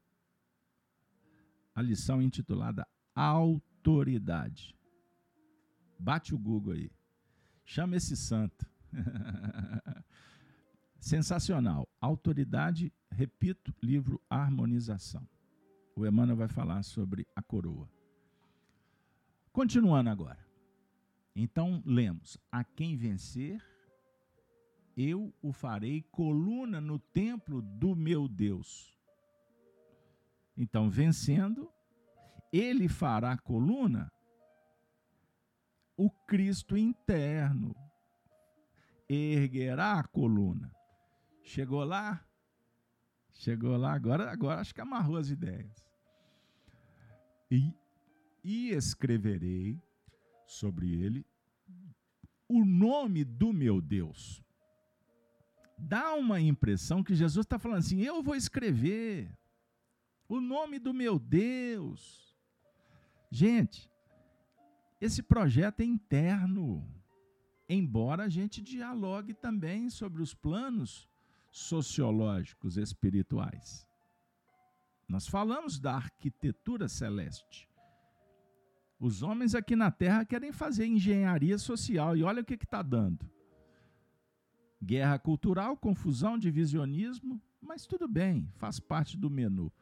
A 1.72 1.80
lição 1.80 2.20
intitulada 2.20 2.84
Autoridade. 3.14 4.76
Bate 6.00 6.34
o 6.34 6.38
Google 6.38 6.72
aí. 6.72 6.90
Chama 7.64 7.94
esse 7.94 8.16
santo. 8.16 8.68
Sensacional. 10.98 11.88
Autoridade, 12.00 12.92
repito, 13.08 13.72
livro 13.80 14.20
Harmonização. 14.28 15.28
O 15.94 16.04
Emmanuel 16.04 16.38
vai 16.38 16.48
falar 16.48 16.82
sobre 16.82 17.24
a 17.36 17.42
coroa. 17.42 17.88
Continuando 19.52 20.10
agora. 20.10 20.44
Então, 21.36 21.84
lemos: 21.86 22.36
A 22.50 22.64
quem 22.64 22.96
vencer, 22.96 23.62
eu 24.98 25.32
o 25.40 25.52
farei 25.52 26.02
coluna 26.10 26.80
no 26.80 26.98
templo 26.98 27.62
do 27.62 27.94
meu 27.94 28.26
Deus. 28.26 28.98
Então, 30.56 30.90
vencendo, 30.90 31.72
ele 32.52 32.88
fará 32.88 33.38
coluna 33.38 34.10
o 35.96 36.10
Cristo 36.10 36.76
interno. 36.76 37.76
Erguerá 39.08 40.00
a 40.00 40.04
coluna. 40.04 40.74
Chegou 41.44 41.84
lá? 41.84 42.26
Chegou 43.32 43.76
lá, 43.76 43.92
agora, 43.92 44.32
agora 44.32 44.60
acho 44.60 44.74
que 44.74 44.80
amarrou 44.80 45.16
as 45.16 45.30
ideias. 45.30 45.86
E, 47.48 47.72
e 48.42 48.70
escreverei 48.70 49.80
sobre 50.44 50.92
ele 50.92 51.24
o 52.48 52.64
nome 52.64 53.24
do 53.24 53.52
meu 53.52 53.80
Deus 53.80 54.42
dá 55.78 56.14
uma 56.14 56.40
impressão 56.40 57.02
que 57.02 57.14
Jesus 57.14 57.44
está 57.46 57.58
falando 57.58 57.78
assim: 57.78 58.00
eu 58.00 58.22
vou 58.22 58.34
escrever 58.34 59.30
o 60.28 60.40
nome 60.40 60.78
do 60.78 60.92
meu 60.92 61.18
Deus. 61.18 62.36
Gente, 63.30 63.90
esse 65.00 65.22
projeto 65.22 65.80
é 65.80 65.84
interno, 65.84 66.86
embora 67.68 68.24
a 68.24 68.28
gente 68.28 68.60
dialogue 68.60 69.34
também 69.34 69.88
sobre 69.88 70.22
os 70.22 70.34
planos 70.34 71.08
sociológicos 71.50 72.76
espirituais. 72.76 73.86
Nós 75.08 75.26
falamos 75.26 75.78
da 75.78 75.94
arquitetura 75.94 76.88
celeste. 76.88 77.68
Os 79.00 79.22
homens 79.22 79.54
aqui 79.54 79.76
na 79.76 79.90
Terra 79.90 80.24
querem 80.24 80.52
fazer 80.52 80.86
engenharia 80.86 81.56
social 81.56 82.16
e 82.16 82.22
olha 82.22 82.42
o 82.42 82.44
que 82.44 82.54
está 82.54 82.82
dando 82.82 83.30
Guerra 84.82 85.18
cultural, 85.18 85.76
confusão, 85.76 86.38
divisionismo, 86.38 87.42
mas 87.60 87.84
tudo 87.84 88.06
bem, 88.06 88.48
faz 88.56 88.78
parte 88.78 89.16
do 89.16 89.28
menu. 89.28 89.72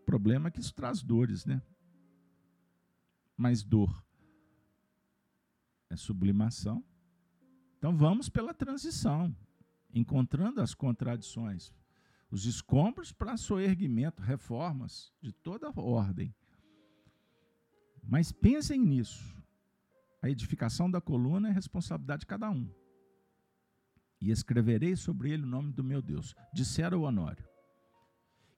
O 0.00 0.04
problema 0.06 0.48
é 0.48 0.50
que 0.50 0.60
isso 0.60 0.74
traz 0.74 1.02
dores, 1.02 1.44
né? 1.44 1.60
Mas 3.36 3.62
dor 3.62 4.02
é 5.90 5.96
sublimação. 5.96 6.82
Então 7.76 7.94
vamos 7.94 8.28
pela 8.30 8.54
transição, 8.54 9.36
encontrando 9.92 10.62
as 10.62 10.74
contradições, 10.74 11.74
os 12.30 12.46
escombros 12.46 13.12
para 13.12 13.36
soerguimento, 13.36 14.22
reformas 14.22 15.12
de 15.20 15.30
toda 15.30 15.70
ordem. 15.78 16.34
Mas 18.02 18.32
pensem 18.32 18.80
nisso. 18.80 19.36
A 20.22 20.30
edificação 20.30 20.90
da 20.90 21.00
coluna 21.00 21.50
é 21.50 21.52
responsabilidade 21.52 22.20
de 22.20 22.26
cada 22.26 22.50
um 22.50 22.68
e 24.20 24.30
escreverei 24.30 24.96
sobre 24.96 25.30
ele 25.30 25.44
o 25.44 25.48
nome 25.48 25.72
do 25.72 25.84
meu 25.84 26.00
Deus. 26.00 26.34
Dissera 26.52 26.96
o 26.96 27.02
Honório. 27.02 27.46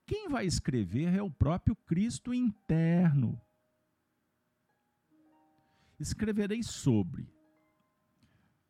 Quem 0.06 0.28
vai 0.28 0.46
escrever 0.46 1.14
é 1.14 1.22
o 1.22 1.30
próprio 1.30 1.76
Cristo 1.76 2.32
interno. 2.32 3.40
Escreverei 5.98 6.62
sobre 6.62 7.28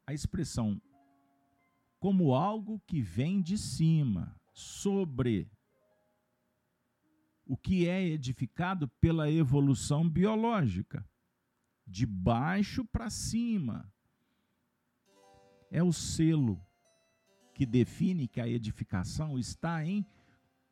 a 0.06 0.12
expressão 0.12 0.80
como 2.00 2.34
algo 2.34 2.80
que 2.86 3.02
vem 3.02 3.42
de 3.42 3.58
cima, 3.58 4.34
sobre 4.52 5.50
o 7.44 7.56
que 7.56 7.88
é 7.88 8.02
edificado 8.02 8.88
pela 9.00 9.30
evolução 9.30 10.08
biológica, 10.08 11.08
de 11.86 12.06
baixo 12.06 12.84
para 12.84 13.10
cima. 13.10 13.92
É 15.70 15.82
o 15.82 15.92
selo 15.92 16.67
que 17.58 17.66
define 17.66 18.28
que 18.28 18.40
a 18.40 18.46
edificação 18.46 19.36
está 19.36 19.84
em 19.84 20.06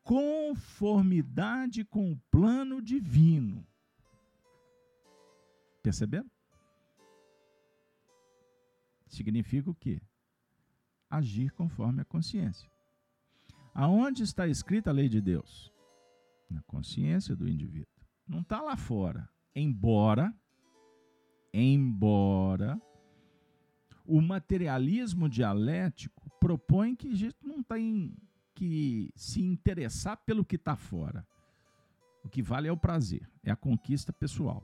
conformidade 0.04 1.84
com 1.84 2.12
o 2.12 2.16
plano 2.30 2.80
divino. 2.80 3.66
Perceberam? 5.82 6.30
Significa 9.08 9.68
o 9.68 9.74
quê? 9.74 10.00
Agir 11.10 11.50
conforme 11.50 12.02
a 12.02 12.04
consciência. 12.04 12.70
Aonde 13.74 14.22
está 14.22 14.46
escrita 14.46 14.90
a 14.90 14.92
lei 14.92 15.08
de 15.08 15.20
Deus? 15.20 15.72
Na 16.48 16.62
consciência 16.62 17.34
do 17.34 17.48
indivíduo. 17.48 18.06
Não 18.28 18.42
está 18.42 18.60
lá 18.60 18.76
fora. 18.76 19.28
Embora, 19.56 20.32
embora 21.52 22.80
o 24.06 24.20
materialismo 24.20 25.28
dialético 25.28 26.30
propõe 26.40 26.94
que 26.94 27.08
a 27.08 27.14
gente 27.14 27.36
não 27.42 27.62
tem 27.62 28.14
que 28.54 29.10
se 29.14 29.42
interessar 29.42 30.16
pelo 30.18 30.44
que 30.44 30.56
está 30.56 30.76
fora. 30.76 31.26
O 32.24 32.28
que 32.28 32.42
vale 32.42 32.68
é 32.68 32.72
o 32.72 32.76
prazer, 32.76 33.28
é 33.44 33.50
a 33.50 33.56
conquista 33.56 34.12
pessoal. 34.12 34.62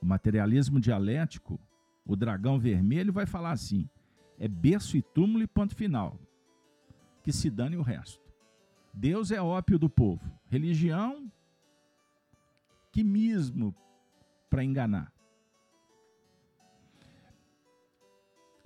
O 0.00 0.06
materialismo 0.06 0.80
dialético, 0.80 1.58
o 2.06 2.16
dragão 2.16 2.58
vermelho 2.58 3.12
vai 3.12 3.26
falar 3.26 3.52
assim: 3.52 3.88
é 4.38 4.48
berço 4.48 4.96
e 4.96 5.02
túmulo 5.02 5.42
e 5.42 5.46
ponto 5.46 5.74
final. 5.74 6.18
Que 7.22 7.32
se 7.32 7.50
dane 7.50 7.76
o 7.76 7.82
resto. 7.82 8.20
Deus 8.92 9.30
é 9.30 9.40
ópio 9.40 9.78
do 9.78 9.88
povo. 9.88 10.30
Religião, 10.48 11.30
quimismo 12.90 13.74
para 14.48 14.64
enganar. 14.64 15.12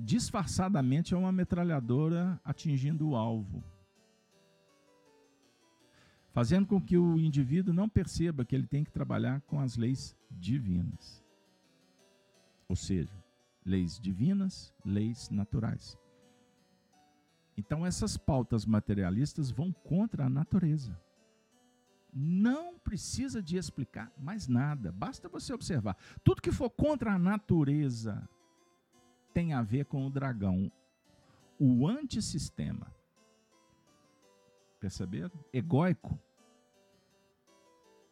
Disfarçadamente 0.04 1.14
é 1.14 1.16
uma 1.16 1.32
metralhadora 1.32 2.38
atingindo 2.44 3.08
o 3.08 3.16
alvo, 3.16 3.64
fazendo 6.30 6.66
com 6.66 6.80
que 6.80 6.98
o 6.98 7.18
indivíduo 7.18 7.72
não 7.72 7.88
perceba 7.88 8.44
que 8.44 8.54
ele 8.54 8.66
tem 8.66 8.84
que 8.84 8.92
trabalhar 8.92 9.40
com 9.42 9.58
as 9.58 9.76
leis 9.76 10.14
divinas. 10.30 11.24
Ou 12.68 12.76
seja, 12.76 13.14
leis 13.64 13.98
divinas, 13.98 14.74
leis 14.84 15.30
naturais. 15.30 15.98
Então 17.56 17.86
essas 17.86 18.16
pautas 18.16 18.66
materialistas 18.66 19.50
vão 19.50 19.72
contra 19.72 20.26
a 20.26 20.28
natureza. 20.28 21.00
Não 22.12 22.78
precisa 22.78 23.42
de 23.42 23.56
explicar 23.56 24.12
mais 24.18 24.46
nada, 24.48 24.92
basta 24.92 25.30
você 25.30 25.52
observar. 25.52 25.96
Tudo 26.22 26.42
que 26.42 26.52
for 26.52 26.68
contra 26.68 27.14
a 27.14 27.18
natureza 27.18 28.28
tem 29.34 29.52
a 29.52 29.60
ver 29.60 29.84
com 29.84 30.06
o 30.06 30.10
dragão, 30.10 30.70
o 31.58 31.86
antissistema. 31.86 32.94
Perceberam? 34.78 35.32
Egóico, 35.52 36.18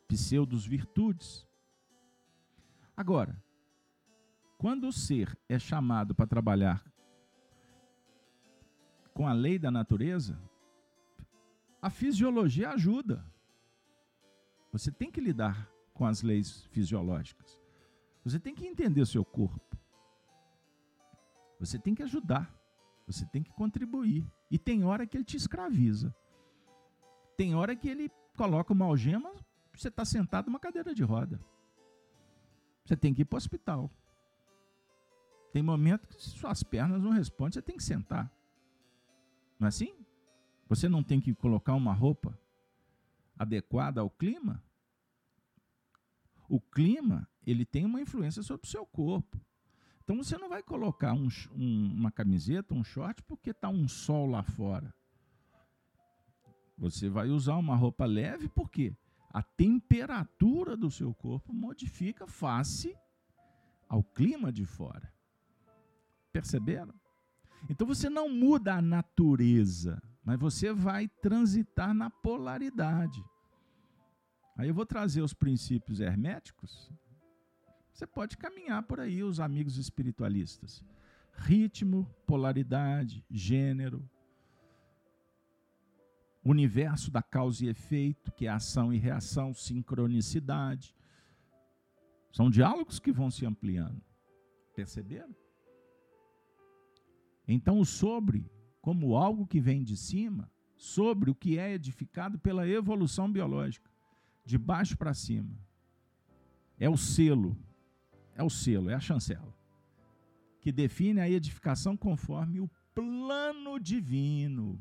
pseudos 0.08 0.66
virtudes. 0.66 1.46
Agora, 2.96 3.42
quando 4.58 4.88
o 4.88 4.92
ser 4.92 5.38
é 5.48 5.58
chamado 5.58 6.14
para 6.14 6.26
trabalhar 6.26 6.84
com 9.14 9.26
a 9.26 9.32
lei 9.32 9.58
da 9.58 9.70
natureza, 9.70 10.38
a 11.80 11.90
fisiologia 11.90 12.70
ajuda. 12.70 13.24
Você 14.72 14.90
tem 14.90 15.10
que 15.10 15.20
lidar 15.20 15.68
com 15.92 16.06
as 16.06 16.22
leis 16.22 16.64
fisiológicas. 16.66 17.60
Você 18.24 18.40
tem 18.40 18.54
que 18.54 18.66
entender 18.66 19.04
seu 19.06 19.24
corpo. 19.24 19.71
Você 21.62 21.78
tem 21.78 21.94
que 21.94 22.02
ajudar. 22.02 22.52
Você 23.06 23.24
tem 23.24 23.40
que 23.40 23.52
contribuir. 23.52 24.26
E 24.50 24.58
tem 24.58 24.84
hora 24.84 25.06
que 25.06 25.16
ele 25.16 25.24
te 25.24 25.36
escraviza. 25.36 26.12
Tem 27.36 27.54
hora 27.54 27.76
que 27.76 27.88
ele 27.88 28.10
coloca 28.36 28.72
uma 28.72 28.86
algema, 28.86 29.32
você 29.72 29.86
está 29.86 30.04
sentado 30.04 30.46
numa 30.46 30.58
cadeira 30.58 30.92
de 30.92 31.04
roda. 31.04 31.40
Você 32.84 32.96
tem 32.96 33.14
que 33.14 33.22
ir 33.22 33.24
para 33.24 33.36
o 33.36 33.38
hospital. 33.38 33.88
Tem 35.52 35.62
momento 35.62 36.08
que 36.08 36.20
suas 36.20 36.64
pernas 36.64 37.00
não 37.00 37.10
respondem, 37.12 37.52
você 37.52 37.62
tem 37.62 37.76
que 37.76 37.84
sentar. 37.84 38.28
Não 39.56 39.66
é 39.66 39.68
assim? 39.68 39.94
Você 40.68 40.88
não 40.88 41.02
tem 41.02 41.20
que 41.20 41.32
colocar 41.32 41.74
uma 41.74 41.92
roupa 41.92 42.36
adequada 43.38 44.00
ao 44.00 44.10
clima? 44.10 44.60
O 46.48 46.60
clima, 46.60 47.28
ele 47.46 47.64
tem 47.64 47.84
uma 47.84 48.00
influência 48.00 48.42
sobre 48.42 48.66
o 48.66 48.70
seu 48.70 48.84
corpo. 48.84 49.40
Então 50.02 50.16
você 50.16 50.36
não 50.36 50.48
vai 50.48 50.62
colocar 50.62 51.12
um, 51.12 51.28
um, 51.54 51.92
uma 51.94 52.10
camiseta, 52.10 52.74
um 52.74 52.82
short, 52.82 53.22
porque 53.22 53.50
está 53.50 53.68
um 53.68 53.86
sol 53.86 54.26
lá 54.26 54.42
fora. 54.42 54.92
Você 56.76 57.08
vai 57.08 57.28
usar 57.28 57.56
uma 57.56 57.76
roupa 57.76 58.04
leve 58.04 58.48
porque 58.48 58.96
a 59.32 59.42
temperatura 59.42 60.76
do 60.76 60.90
seu 60.90 61.14
corpo 61.14 61.52
modifica 61.52 62.26
face 62.26 62.96
ao 63.88 64.02
clima 64.02 64.52
de 64.52 64.64
fora. 64.64 65.12
Perceberam? 66.32 66.94
Então 67.70 67.86
você 67.86 68.10
não 68.10 68.28
muda 68.28 68.74
a 68.74 68.82
natureza, 68.82 70.02
mas 70.24 70.38
você 70.38 70.72
vai 70.72 71.06
transitar 71.06 71.94
na 71.94 72.10
polaridade. 72.10 73.22
Aí 74.56 74.68
eu 74.68 74.74
vou 74.74 74.84
trazer 74.84 75.22
os 75.22 75.32
princípios 75.32 76.00
herméticos 76.00 76.90
você 77.92 78.06
pode 78.06 78.36
caminhar 78.36 78.82
por 78.84 79.00
aí, 79.00 79.22
os 79.22 79.38
amigos 79.38 79.76
espiritualistas. 79.76 80.82
Ritmo, 81.34 82.08
polaridade, 82.26 83.24
gênero, 83.30 84.08
universo 86.44 87.10
da 87.10 87.22
causa 87.22 87.64
e 87.64 87.68
efeito, 87.68 88.32
que 88.32 88.46
é 88.46 88.50
ação 88.50 88.92
e 88.92 88.98
reação, 88.98 89.52
sincronicidade. 89.52 90.94
São 92.32 92.50
diálogos 92.50 92.98
que 92.98 93.12
vão 93.12 93.30
se 93.30 93.44
ampliando. 93.44 94.02
Perceberam? 94.74 95.34
Então, 97.46 97.78
o 97.78 97.84
sobre, 97.84 98.50
como 98.80 99.16
algo 99.16 99.46
que 99.46 99.60
vem 99.60 99.84
de 99.84 99.96
cima, 99.96 100.50
sobre 100.76 101.30
o 101.30 101.34
que 101.34 101.58
é 101.58 101.74
edificado 101.74 102.38
pela 102.38 102.66
evolução 102.66 103.30
biológica, 103.30 103.90
de 104.44 104.56
baixo 104.56 104.96
para 104.96 105.14
cima. 105.14 105.54
É 106.78 106.88
o 106.88 106.96
selo 106.96 107.56
é 108.34 108.42
o 108.42 108.50
selo, 108.50 108.90
é 108.90 108.94
a 108.94 109.00
chancela, 109.00 109.54
que 110.60 110.72
define 110.72 111.20
a 111.20 111.28
edificação 111.28 111.96
conforme 111.96 112.60
o 112.60 112.70
plano 112.94 113.78
divino. 113.78 114.80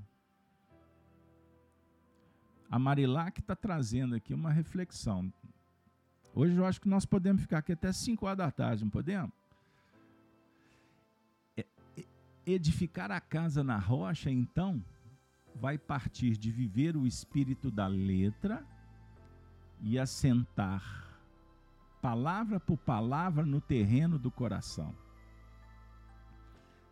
A 2.70 2.80
Marilac 2.80 3.40
está 3.40 3.56
trazendo 3.56 4.16
aqui 4.16 4.34
uma 4.34 4.52
reflexão. 4.52 5.32
Hoje 6.34 6.56
eu 6.56 6.66
acho 6.66 6.80
que 6.80 6.88
nós 6.88 7.06
podemos 7.06 7.42
ficar 7.42 7.58
aqui 7.58 7.74
até 7.74 7.92
5 7.92 8.26
horas 8.26 8.38
da 8.38 8.52
tarde, 8.52 8.84
não 8.84 8.92
podemos? 8.92 9.32
É, 11.58 11.66
edificar 12.46 13.12
a 13.12 13.20
casa 13.20 13.62
na 13.62 13.78
rocha, 13.78 14.32
então, 14.32 14.82
vai 15.56 15.78
partir 15.78 16.38
de 16.38 16.50
viver 16.50 16.96
o 16.96 17.06
espírito 17.06 17.70
da 17.70 17.88
letra 17.88 18.66
e 19.82 20.00
assentar 20.00 21.11
palavra 22.02 22.60
por 22.60 22.78
palavra 22.78 23.46
no 23.46 23.62
terreno 23.62 24.18
do 24.18 24.32
coração. 24.32 24.96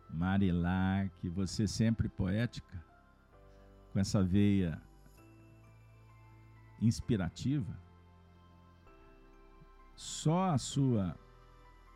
Marilac, 0.08 1.28
você 1.28 1.66
sempre 1.66 2.08
poética, 2.08 2.82
com 3.92 3.98
essa 3.98 4.22
veia 4.22 4.80
inspirativa, 6.80 7.76
só 9.96 10.50
a 10.50 10.58
sua 10.58 11.16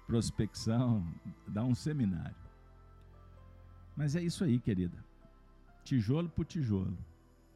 prospecção 0.07 1.07
dá 1.47 1.65
um 1.65 1.75
seminário. 1.75 2.37
Mas 3.97 4.17
é 4.17 4.23
isso 4.23 4.45
aí, 4.45 4.59
querida. 4.59 5.03
Tijolo 5.85 6.29
por 6.29 6.45
tijolo, 6.45 6.99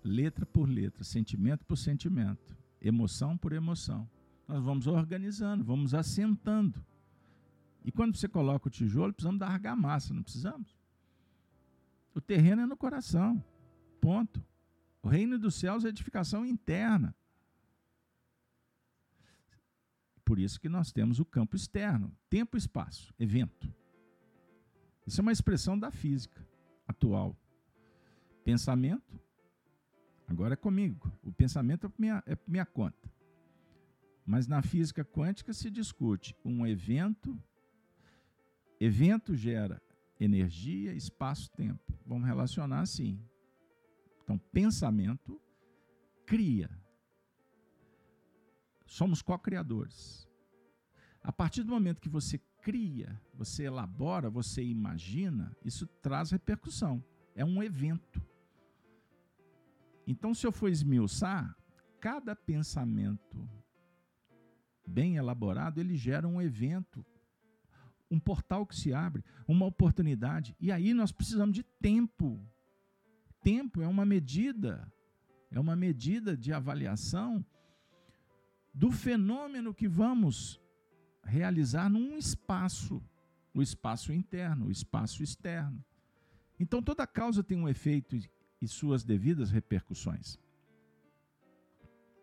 letra 0.05 0.47
por 0.47 0.69
letra, 0.69 1.03
sentimento 1.03 1.65
por 1.65 1.77
sentimento, 1.77 2.57
emoção 2.81 3.37
por 3.37 3.53
emoção 3.53 4.09
nós 4.49 4.65
vamos 4.65 4.87
organizando, 4.87 5.63
vamos 5.63 5.93
assentando. 5.93 6.83
E 7.85 7.93
quando 7.93 8.17
você 8.17 8.27
coloca 8.27 8.69
o 8.69 8.71
tijolo, 8.71 9.13
precisamos 9.13 9.39
dar 9.39 9.49
argamassa, 9.49 10.15
não 10.15 10.23
precisamos? 10.23 10.75
O 12.15 12.21
terreno 12.21 12.63
é 12.63 12.67
no 12.67 12.77
coração. 12.77 13.45
Ponto. 14.01 14.43
O 15.03 15.09
reino 15.09 15.39
dos 15.39 15.55
céus 15.55 15.85
é 15.85 15.89
edificação 15.89 16.47
interna. 16.47 17.15
Por 20.25 20.39
isso 20.39 20.61
que 20.61 20.69
nós 20.69 20.93
temos 20.93 21.21
o 21.21 21.25
campo 21.25 21.55
externo, 21.55 22.15
tempo 22.29 22.57
espaço, 22.57 23.15
evento. 23.19 23.73
Isso 25.07 25.21
é 25.21 25.23
uma 25.23 25.33
expressão 25.33 25.79
da 25.79 25.91
física 25.91 26.47
atual. 26.87 27.37
Pensamento, 28.45 29.19
agora 30.27 30.55
é 30.55 30.57
comigo. 30.57 31.11
O 31.23 31.33
pensamento 31.33 31.87
é 31.87 31.91
minha, 31.99 32.23
é 32.27 32.37
minha 32.47 32.67
conta. 32.67 33.18
Mas 34.29 34.47
na 34.47 34.61
física 34.61 35.03
quântica 35.03 35.55
se 35.55 35.71
discute 35.71 36.37
um 36.45 36.67
evento, 36.67 37.43
evento 38.79 39.35
gera 39.35 39.81
energia, 40.21 40.93
espaço, 40.93 41.51
tempo. 41.53 41.99
Vamos 42.05 42.27
relacionar 42.27 42.81
assim. 42.81 43.19
Então, 44.23 44.37
pensamento 44.53 45.41
cria. 46.27 46.69
Somos 48.85 49.23
co-criadores. 49.23 50.29
A 51.23 51.33
partir 51.33 51.63
do 51.63 51.73
momento 51.73 52.03
que 52.03 52.11
você 52.11 52.37
cria, 52.61 53.19
você 53.33 53.65
elabora, 53.65 54.29
você 54.29 54.63
imagina, 54.63 55.57
isso 55.65 55.87
traz 56.03 56.33
repercussão. 56.33 57.03
É 57.35 57.47
um 57.47 57.63
evento. 57.63 58.23
Então, 60.07 60.35
se 60.35 60.47
eu 60.47 60.53
for 60.53 60.69
esmiuçar, 60.69 61.57
cada 61.99 62.37
pensamento 62.37 63.49
bem 64.89 65.17
elaborado, 65.17 65.79
ele 65.79 65.97
gera 65.97 66.27
um 66.27 66.41
evento, 66.41 67.05
um 68.11 68.19
portal 68.19 68.67
que 68.67 68.75
se 68.75 68.93
abre, 68.93 69.25
uma 69.47 69.67
oportunidade. 69.67 70.57
E 70.59 70.73
aí 70.73 70.95
nós 70.95 71.13
precisamos 71.13 71.55
de 71.55 71.63
tempo. 71.63 72.41
Tempo 73.43 73.83
é 73.83 73.87
uma 73.87 74.05
medida, 74.05 74.91
é 75.51 75.61
uma 75.61 75.77
medida 75.77 76.37
de 76.37 76.53
avaliação 76.53 77.45
do 78.75 78.91
fenômeno 78.91 79.75
que 79.75 79.87
vamos 79.87 80.61
realizar 81.23 81.89
num 81.89 82.17
espaço, 82.17 83.03
o 83.53 83.63
espaço 83.63 84.13
interno, 84.13 84.67
o 84.67 84.71
espaço 84.71 85.23
externo. 85.23 85.85
Então 86.59 86.83
toda 86.83 87.07
causa 87.07 87.45
tem 87.45 87.57
um 87.57 87.69
efeito 87.69 88.17
e 88.61 88.67
suas 88.67 89.05
devidas 89.05 89.51
repercussões. 89.51 90.39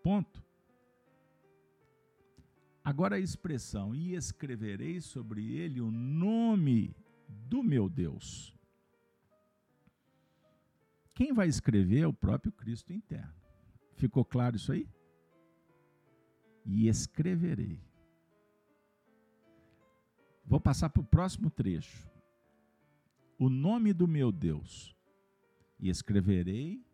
Ponto. 0.03 0.44
Agora 2.85 3.15
a 3.15 3.19
expressão, 3.19 3.95
e 3.95 4.13
escreverei 4.13 5.01
sobre 5.01 5.55
ele 5.55 5.81
o 5.81 5.89
nome 5.89 6.95
do 7.27 7.63
meu 7.63 7.89
Deus. 7.89 8.55
Quem 11.15 11.33
vai 11.33 11.47
escrever 11.47 12.01
é 12.01 12.07
o 12.07 12.13
próprio 12.13 12.51
Cristo 12.51 12.93
interno. 12.93 13.33
Ficou 13.95 14.23
claro 14.23 14.55
isso 14.55 14.71
aí? 14.71 14.87
E 16.63 16.87
escreverei. 16.87 17.81
Vou 20.45 20.59
passar 20.59 20.89
para 20.91 21.01
o 21.01 21.05
próximo 21.05 21.49
trecho. 21.49 22.07
O 23.39 23.49
nome 23.49 23.93
do 23.93 24.07
meu 24.07 24.31
Deus. 24.31 24.95
E 25.79 25.89
escreverei. 25.89 26.85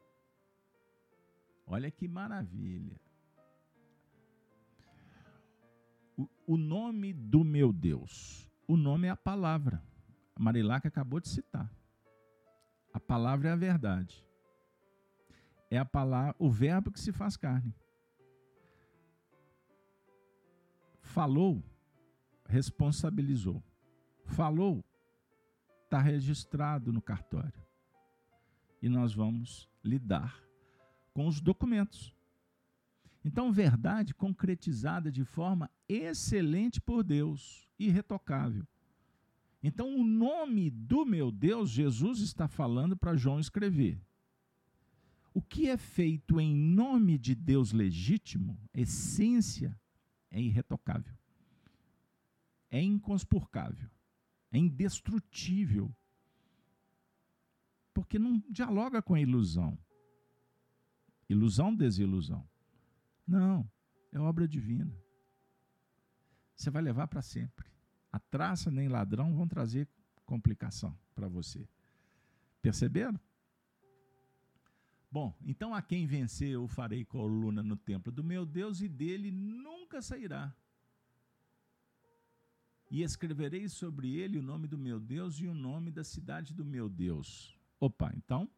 Olha 1.67 1.91
que 1.91 2.07
maravilha. 2.07 2.97
O 6.45 6.57
nome 6.57 7.13
do 7.13 7.43
meu 7.43 7.71
Deus. 7.71 8.49
O 8.67 8.75
nome 8.75 9.07
é 9.07 9.11
a 9.11 9.15
palavra. 9.15 9.81
A 10.35 10.41
Marilac 10.41 10.87
acabou 10.87 11.19
de 11.19 11.29
citar. 11.29 11.71
A 12.93 12.99
palavra 12.99 13.49
é 13.49 13.51
a 13.51 13.55
verdade. 13.55 14.25
É 15.69 15.77
a 15.77 15.85
palavra, 15.85 16.35
o 16.37 16.49
verbo 16.49 16.91
que 16.91 16.99
se 16.99 17.11
faz 17.11 17.37
carne. 17.37 17.73
Falou, 21.01 21.63
responsabilizou. 22.47 23.63
Falou, 24.25 24.83
está 25.85 25.99
registrado 25.99 26.91
no 26.91 27.01
cartório. 27.01 27.61
E 28.81 28.89
nós 28.89 29.13
vamos 29.13 29.69
lidar 29.83 30.41
com 31.13 31.27
os 31.27 31.39
documentos. 31.39 32.13
Então, 33.23 33.51
verdade 33.51 34.13
concretizada 34.13 35.11
de 35.11 35.23
forma 35.23 35.69
excelente 35.87 36.81
por 36.81 37.03
Deus, 37.03 37.67
irretocável. 37.77 38.67
Então, 39.61 39.95
o 39.95 40.03
nome 40.03 40.71
do 40.71 41.05
meu 41.05 41.31
Deus, 41.31 41.69
Jesus 41.69 42.19
está 42.19 42.47
falando 42.47 42.97
para 42.97 43.15
João 43.15 43.39
escrever. 43.39 44.01
O 45.33 45.41
que 45.41 45.69
é 45.69 45.77
feito 45.77 46.39
em 46.39 46.53
nome 46.55 47.17
de 47.17 47.35
Deus 47.35 47.71
legítimo, 47.71 48.59
essência, 48.73 49.79
é 50.31 50.41
irretocável, 50.41 51.15
é 52.69 52.81
inconspurcável, 52.81 53.89
é 54.51 54.57
indestrutível, 54.57 55.93
porque 57.93 58.17
não 58.17 58.39
dialoga 58.49 59.01
com 59.01 59.13
a 59.13 59.21
ilusão. 59.21 59.77
Ilusão, 61.29 61.73
desilusão. 61.73 62.45
Não, 63.27 63.69
é 64.11 64.19
obra 64.19 64.47
divina. 64.47 64.93
Você 66.55 66.69
vai 66.69 66.81
levar 66.81 67.07
para 67.07 67.21
sempre. 67.21 67.69
A 68.11 68.19
traça 68.19 68.69
nem 68.69 68.87
ladrão 68.87 69.33
vão 69.33 69.47
trazer 69.47 69.87
complicação 70.25 70.97
para 71.15 71.27
você. 71.27 71.67
Perceberam? 72.61 73.19
Bom, 75.11 75.35
então 75.43 75.73
a 75.73 75.81
quem 75.81 76.05
vencer 76.05 76.51
eu 76.51 76.67
farei 76.67 77.03
coluna 77.03 77.61
no 77.61 77.75
templo 77.75 78.11
do 78.11 78.23
meu 78.23 78.45
Deus 78.45 78.79
e 78.81 78.87
dele 78.87 79.31
nunca 79.31 80.01
sairá. 80.01 80.55
E 82.89 83.01
escreverei 83.01 83.67
sobre 83.67 84.15
ele 84.15 84.37
o 84.37 84.41
nome 84.41 84.67
do 84.67 84.77
meu 84.77 84.99
Deus 84.99 85.39
e 85.39 85.47
o 85.47 85.53
nome 85.53 85.91
da 85.91 86.03
cidade 86.03 86.53
do 86.53 86.63
meu 86.63 86.87
Deus. 86.87 87.57
Opa, 87.79 88.11
então 88.15 88.49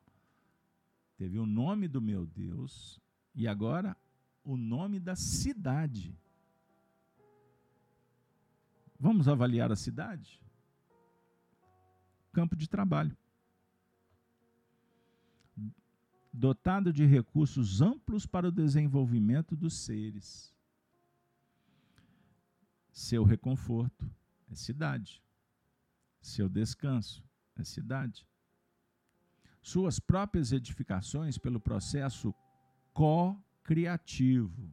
teve 1.18 1.40
o 1.40 1.46
nome 1.46 1.88
do 1.88 2.02
meu 2.02 2.26
Deus 2.26 3.00
e 3.34 3.48
agora 3.48 3.96
o 4.44 4.58
nome 4.58 5.00
da 5.00 5.16
cidade. 5.16 6.18
Vamos 9.00 9.28
avaliar 9.28 9.72
a 9.72 9.76
cidade? 9.76 10.42
Campo 12.32 12.56
de 12.56 12.68
trabalho. 12.68 13.16
Dotado 16.32 16.92
de 16.92 17.06
recursos 17.06 17.82
amplos 17.82 18.26
para 18.26 18.48
o 18.48 18.52
desenvolvimento 18.52 19.56
dos 19.56 19.78
seres. 19.78 20.54
Seu 22.92 23.24
reconforto 23.24 24.10
é 24.52 24.56
cidade. 24.56 25.22
Seu 26.22 26.50
descanso 26.50 27.24
é 27.56 27.64
cidade. 27.64 28.28
Suas 29.62 30.00
próprias 30.00 30.52
edificações 30.52 31.38
pelo 31.38 31.60
processo 31.60 32.34
co 32.94 33.38
criativo. 33.64 34.72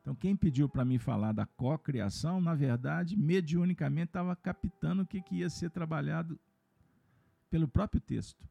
Então, 0.00 0.14
quem 0.14 0.36
pediu 0.36 0.68
para 0.68 0.84
mim 0.84 0.98
falar 0.98 1.32
da 1.32 1.46
cocriação, 1.46 2.38
na 2.38 2.54
verdade, 2.54 3.16
mediunicamente 3.16 4.10
estava 4.10 4.36
captando 4.36 5.02
o 5.02 5.06
que, 5.06 5.22
que 5.22 5.36
ia 5.36 5.48
ser 5.48 5.70
trabalhado 5.70 6.38
pelo 7.48 7.66
próprio 7.66 8.02
texto. 8.02 8.46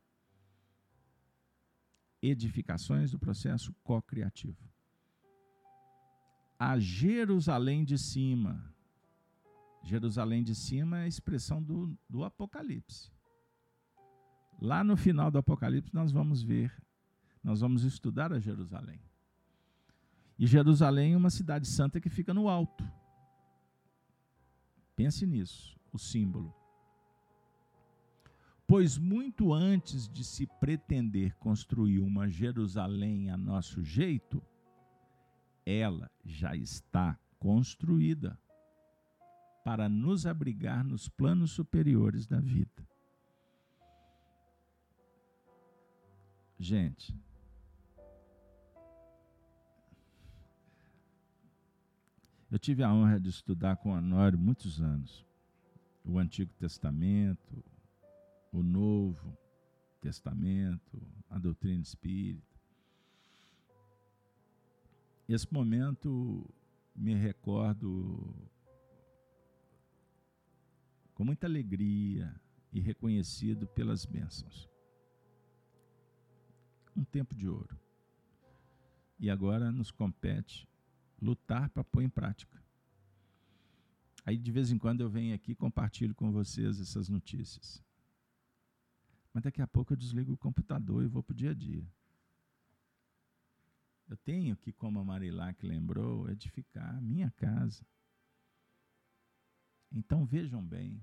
Edificações 2.20 3.12
do 3.12 3.20
processo 3.20 3.72
cocriativo. 3.84 4.58
A 6.58 6.80
Jerusalém 6.80 7.84
de 7.86 8.00
cima. 8.00 8.74
Jerusalém 9.84 10.42
de 10.42 10.56
cima 10.56 11.00
é 11.00 11.04
a 11.04 11.08
expressão 11.08 11.62
do, 11.62 11.96
do 12.10 12.24
Apocalipse. 12.24 13.12
Lá 14.60 14.84
no 14.84 14.98
final 14.98 15.30
do 15.30 15.38
Apocalipse, 15.38 15.94
nós 15.94 16.12
vamos 16.12 16.42
ver, 16.42 16.74
nós 17.44 17.60
vamos 17.60 17.84
estudar 17.84 18.34
a 18.34 18.40
Jerusalém. 18.40 19.00
E 20.38 20.48
Jerusalém 20.48 21.14
é 21.14 21.18
uma 21.18 21.30
cidade 21.30 21.68
santa 21.68 22.02
que 22.02 22.10
fica 22.10 22.34
no 22.34 22.50
alto. 22.50 22.84
Pense 24.96 25.26
nisso, 25.26 25.78
o 25.92 25.98
símbolo. 25.98 26.54
Pois 28.68 28.98
muito 28.98 29.54
antes 29.54 30.08
de 30.08 30.24
se 30.24 30.48
pretender 30.60 31.36
construir 31.36 32.00
uma 32.00 32.30
Jerusalém 32.30 33.30
a 33.30 33.38
nosso 33.38 33.84
jeito, 33.84 34.42
ela 35.66 36.10
já 36.24 36.56
está 36.56 37.18
construída 37.40 38.40
para 39.64 39.88
nos 39.88 40.26
abrigar 40.26 40.84
nos 40.84 41.08
planos 41.08 41.52
superiores 41.52 42.28
da 42.28 42.40
vida. 42.40 42.88
Gente, 46.60 47.16
Eu 52.54 52.60
tive 52.60 52.84
a 52.84 52.94
honra 52.94 53.20
de 53.20 53.30
estudar 53.30 53.78
com 53.78 53.90
Honório 53.90 54.38
muitos 54.38 54.80
anos. 54.80 55.26
O 56.06 56.20
Antigo 56.20 56.54
Testamento, 56.54 57.66
o 58.52 58.62
Novo 58.62 59.36
Testamento, 60.00 61.02
a 61.32 61.40
doutrina 61.40 61.82
espírita. 61.82 62.46
Esse 65.28 65.52
momento 65.52 66.48
me 66.96 67.16
recordo 67.16 68.32
com 71.16 71.26
muita 71.26 71.48
alegria 71.48 72.40
e 72.72 72.80
reconhecido 72.80 73.66
pelas 73.66 74.06
bênçãos. 74.06 74.70
Um 76.96 77.04
tempo 77.04 77.34
de 77.34 77.50
ouro. 77.50 77.76
E 79.20 79.28
agora 79.28 79.72
nos 79.72 79.90
compete 79.90 80.72
lutar 81.24 81.70
para 81.70 81.84
pôr 81.84 82.04
em 82.04 82.10
prática. 82.10 82.62
Aí 84.26 84.38
de 84.38 84.52
vez 84.52 84.72
em 84.72 84.78
quando 84.78 85.02
eu 85.02 85.10
venho 85.10 85.34
aqui 85.34 85.54
e 85.54 85.56
compartilho 85.56 86.14
com 86.14 86.32
vocês 86.32 86.80
essas 86.80 87.10
notícias. 87.10 87.84
Mas 89.34 89.44
daqui 89.44 89.62
a 89.62 89.68
pouco 89.68 89.94
eu 89.94 89.98
desligo 89.98 90.34
o 90.34 90.38
computador 90.38 91.04
e 91.04 91.08
vou 91.08 91.24
para 91.24 91.34
o 91.34 91.36
dia 91.36 91.52
a 91.52 91.54
dia. 91.54 91.86
Eu 94.08 94.18
tenho 94.18 94.56
que, 94.56 94.72
como 94.72 95.00
a 95.00 95.04
Marilac 95.04 95.66
lembrou, 95.66 96.30
edificar 96.30 96.96
a 96.96 97.02
minha 97.02 97.32
casa. 97.32 97.86
Então 99.92 100.26
vejam 100.26 100.64
bem, 100.64 101.02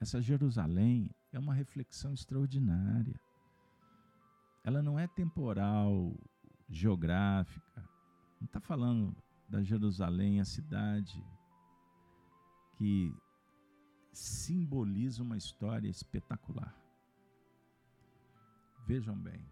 essa 0.00 0.20
Jerusalém 0.20 1.10
é 1.32 1.38
uma 1.38 1.54
reflexão 1.54 2.12
extraordinária. 2.12 3.18
Ela 4.62 4.82
não 4.82 4.98
é 4.98 5.06
temporal, 5.06 6.14
geográfica. 6.68 7.88
Não 8.40 8.46
está 8.46 8.60
falando 8.60 9.16
da 9.54 9.62
Jerusalém, 9.62 10.40
a 10.40 10.44
cidade 10.44 11.24
que 12.72 13.14
simboliza 14.12 15.22
uma 15.22 15.36
história 15.36 15.88
espetacular. 15.88 16.76
Vejam 18.84 19.16
bem, 19.16 19.48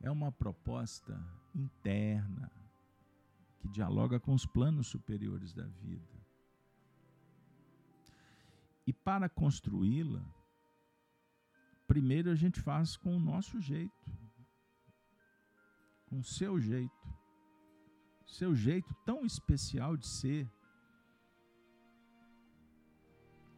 é 0.00 0.10
uma 0.10 0.32
proposta 0.32 1.16
interna 1.54 2.50
que 3.60 3.68
dialoga 3.68 4.18
com 4.18 4.34
os 4.34 4.44
planos 4.44 4.88
superiores 4.88 5.52
da 5.52 5.68
vida. 5.68 6.20
E 8.84 8.92
para 8.92 9.28
construí-la, 9.28 10.24
primeiro 11.86 12.32
a 12.32 12.34
gente 12.34 12.60
faz 12.60 12.96
com 12.96 13.16
o 13.16 13.20
nosso 13.20 13.60
jeito, 13.60 14.10
com 16.06 16.18
o 16.18 16.24
seu 16.24 16.60
jeito, 16.60 17.17
seu 18.28 18.54
jeito 18.54 18.94
tão 19.06 19.24
especial 19.24 19.96
de 19.96 20.06
ser. 20.06 20.48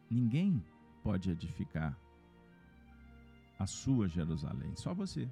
Ninguém 0.09 0.65
pode 1.03 1.29
edificar 1.29 1.97
a 3.59 3.67
sua 3.67 4.07
Jerusalém, 4.07 4.75
só 4.75 4.93
você. 4.93 5.29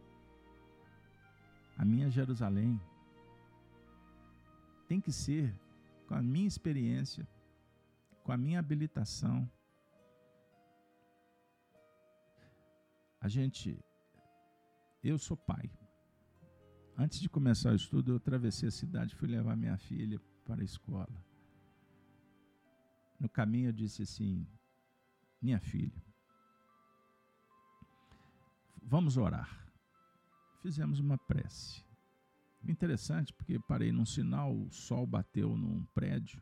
A 1.78 1.86
minha 1.86 2.10
Jerusalém 2.10 2.80
tem 4.88 5.00
que 5.00 5.12
ser 5.12 5.56
com 6.06 6.16
a 6.16 6.22
minha 6.22 6.48
experiência, 6.48 7.28
com 8.24 8.32
a 8.32 8.38
minha 8.38 8.60
habilitação. 8.60 9.50
A 13.22 13.28
gente, 13.28 13.80
eu 15.04 15.18
sou 15.18 15.38
pai. 15.38 15.70
Antes 17.02 17.22
de 17.22 17.30
começar 17.30 17.72
o 17.72 17.76
estudo, 17.78 18.12
eu 18.12 18.18
atravessei 18.18 18.68
a 18.68 18.72
cidade, 18.72 19.16
fui 19.16 19.30
levar 19.30 19.56
minha 19.56 19.78
filha 19.78 20.20
para 20.44 20.60
a 20.60 20.66
escola. 20.66 21.26
No 23.18 23.30
caminho 23.30 23.70
eu 23.70 23.72
disse 23.72 24.02
assim: 24.02 24.46
Minha 25.42 25.62
filha, 25.62 26.04
vamos 28.84 29.16
orar. 29.16 29.66
Fizemos 30.62 31.00
uma 31.00 31.18
prece. 31.18 31.86
Interessante, 32.68 33.34
porque 33.34 33.58
parei 33.60 33.94
num 33.94 34.06
sinal, 34.06 34.54
o 34.54 34.70
sol 34.70 35.08
bateu 35.08 35.56
num 35.56 35.86
prédio 35.96 36.42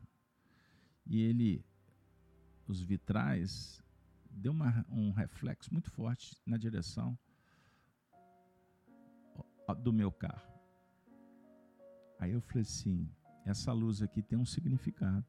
e 1.06 1.20
ele, 1.20 1.64
os 2.66 2.80
vitrais, 2.80 3.80
deu 4.28 4.50
uma, 4.50 4.84
um 4.90 5.12
reflexo 5.12 5.72
muito 5.72 5.88
forte 5.88 6.36
na 6.44 6.56
direção 6.56 7.16
do 9.74 9.92
meu 9.92 10.10
carro. 10.10 10.52
Aí 12.18 12.32
eu 12.32 12.40
falei 12.40 12.62
assim: 12.62 13.08
essa 13.44 13.72
luz 13.72 14.02
aqui 14.02 14.22
tem 14.22 14.38
um 14.38 14.44
significado. 14.44 15.24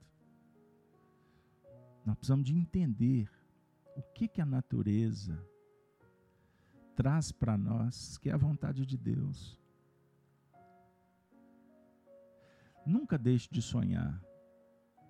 Nós 2.05 2.15
precisamos 2.15 2.45
de 2.45 2.55
entender 2.55 3.29
o 3.95 4.01
que, 4.01 4.27
que 4.27 4.41
a 4.41 4.45
natureza 4.45 5.37
traz 6.95 7.31
para 7.31 7.57
nós, 7.57 8.17
que 8.17 8.29
é 8.29 8.33
a 8.33 8.37
vontade 8.37 8.85
de 8.85 8.97
Deus. 8.97 9.59
Nunca 12.85 13.17
deixe 13.17 13.47
de 13.51 13.61
sonhar 13.61 14.21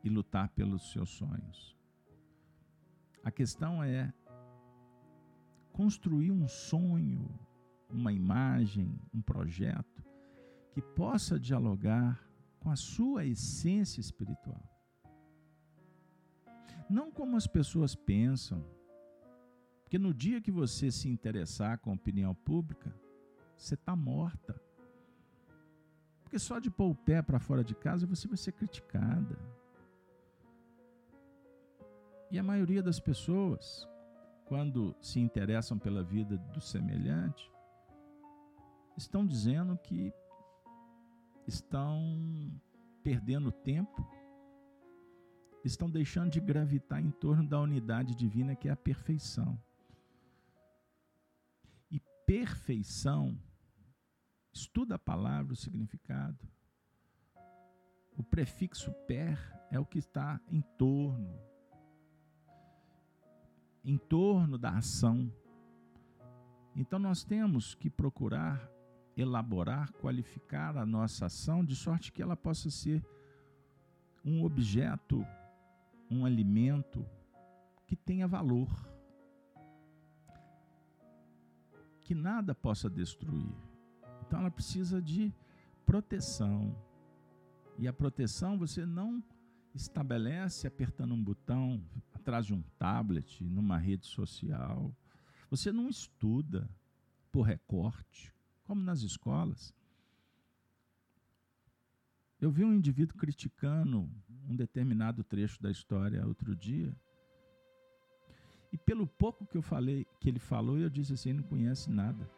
e 0.03 0.09
lutar 0.09 0.49
pelos 0.49 0.91
seus 0.91 1.09
sonhos. 1.09 1.77
A 3.23 3.32
questão 3.32 3.84
é 3.84 4.13
construir 5.71 6.32
um 6.32 6.47
sonho, 6.47 7.39
uma 7.89 8.13
imagem, 8.13 8.99
um 9.13 9.21
projeto 9.21 10.03
que 10.71 10.81
possa 10.81 11.39
dialogar 11.39 12.23
com 12.59 12.69
a 12.69 12.75
sua 12.75 13.25
essência 13.25 13.99
espiritual. 13.99 14.63
Não 16.89 17.11
como 17.11 17.35
as 17.35 17.47
pessoas 17.47 17.95
pensam, 17.95 18.63
porque 19.83 19.97
no 19.97 20.13
dia 20.13 20.41
que 20.41 20.51
você 20.51 20.91
se 20.91 21.09
interessar 21.09 21.79
com 21.79 21.91
a 21.91 21.95
opinião 21.95 22.33
pública, 22.33 22.93
você 23.55 23.73
está 23.73 23.95
morta. 23.95 24.59
Porque 26.21 26.37
só 26.37 26.59
de 26.59 26.69
pôr 26.69 26.91
o 26.91 26.95
pé 26.95 27.21
para 27.21 27.39
fora 27.39 27.63
de 27.63 27.73
casa 27.73 28.05
você 28.05 28.27
vai 28.27 28.37
ser 28.37 28.51
criticada. 28.51 29.37
E 32.31 32.37
a 32.37 32.43
maioria 32.43 32.83
das 32.83 32.99
pessoas, 32.99 33.87
quando 34.45 34.95
se 35.01 35.19
interessam 35.19 35.79
pela 35.79 36.03
vida 36.03 36.37
do 36.37 36.61
semelhante, 36.61 37.51
estão 39.01 39.25
dizendo 39.25 39.77
que 39.77 40.13
estão 41.47 42.51
perdendo 43.03 43.51
tempo, 43.51 44.07
estão 45.63 45.89
deixando 45.89 46.31
de 46.31 46.39
gravitar 46.39 47.01
em 47.01 47.11
torno 47.11 47.47
da 47.47 47.59
unidade 47.59 48.15
divina 48.15 48.55
que 48.55 48.69
é 48.69 48.71
a 48.71 48.75
perfeição 48.75 49.59
perfeição, 52.29 53.35
estuda 54.53 54.93
a 54.93 54.99
palavra, 54.99 55.51
o 55.51 55.55
significado. 55.55 56.47
O 58.15 58.21
prefixo 58.21 58.93
per 59.07 59.35
é 59.71 59.79
o 59.79 59.85
que 59.85 59.97
está 59.97 60.39
em 60.47 60.61
torno, 60.77 61.41
em 63.83 63.97
torno 63.97 64.59
da 64.59 64.77
ação. 64.77 65.33
Então 66.75 66.99
nós 66.99 67.23
temos 67.23 67.73
que 67.73 67.89
procurar 67.89 68.69
elaborar, 69.22 69.91
qualificar 69.93 70.78
a 70.78 70.86
nossa 70.86 71.26
ação 71.26 71.63
de 71.63 71.76
sorte 71.76 72.11
que 72.11 72.22
ela 72.22 72.36
possa 72.36 72.70
ser 72.70 73.03
um 74.24 74.43
objeto, 74.43 75.26
um 76.09 76.26
alimento 76.26 77.05
que 77.86 77.95
tenha 77.95 78.28
valor 78.28 78.70
que 82.09 82.15
nada 82.15 82.55
possa 82.55 82.89
destruir. 82.89 83.55
Então 84.26 84.39
ela 84.39 84.49
precisa 84.49 84.99
de 84.99 85.32
proteção. 85.86 86.76
E 87.78 87.88
a 87.88 87.93
proteção 87.93 88.57
você 88.57 88.84
não 88.84 89.24
estabelece 89.76 90.65
apertando 90.65 91.13
um 91.13 91.24
botão 91.24 91.84
atrás 92.11 92.47
de 92.47 92.53
um 92.55 92.63
tablet, 92.80 93.43
numa 93.43 93.78
rede 93.78 94.07
social. 94.07 94.91
Você 95.51 95.72
não 95.72 95.88
estuda 95.88 96.67
por 97.32 97.43
recorte, 97.43 98.34
como 98.70 98.84
nas 98.84 99.01
escolas. 99.01 99.74
Eu 102.39 102.51
vi 102.51 102.63
um 102.63 102.72
indivíduo 102.72 103.17
criticando 103.17 104.07
um 104.47 104.55
determinado 104.55 105.24
trecho 105.24 105.59
da 105.59 105.72
história 105.72 106.24
outro 106.24 106.55
dia. 106.55 106.95
E 108.72 108.78
pelo 108.78 109.07
pouco 109.07 109.43
que 109.47 109.57
eu 109.57 109.63
falei, 109.63 110.05
que 110.20 110.30
ele 110.30 110.38
falou, 110.38 110.78
eu 110.78 110.88
disse 110.88 111.13
assim, 111.13 111.30
ele 111.30 111.39
não 111.39 111.47
conhece 111.47 111.89
nada. 111.89 112.30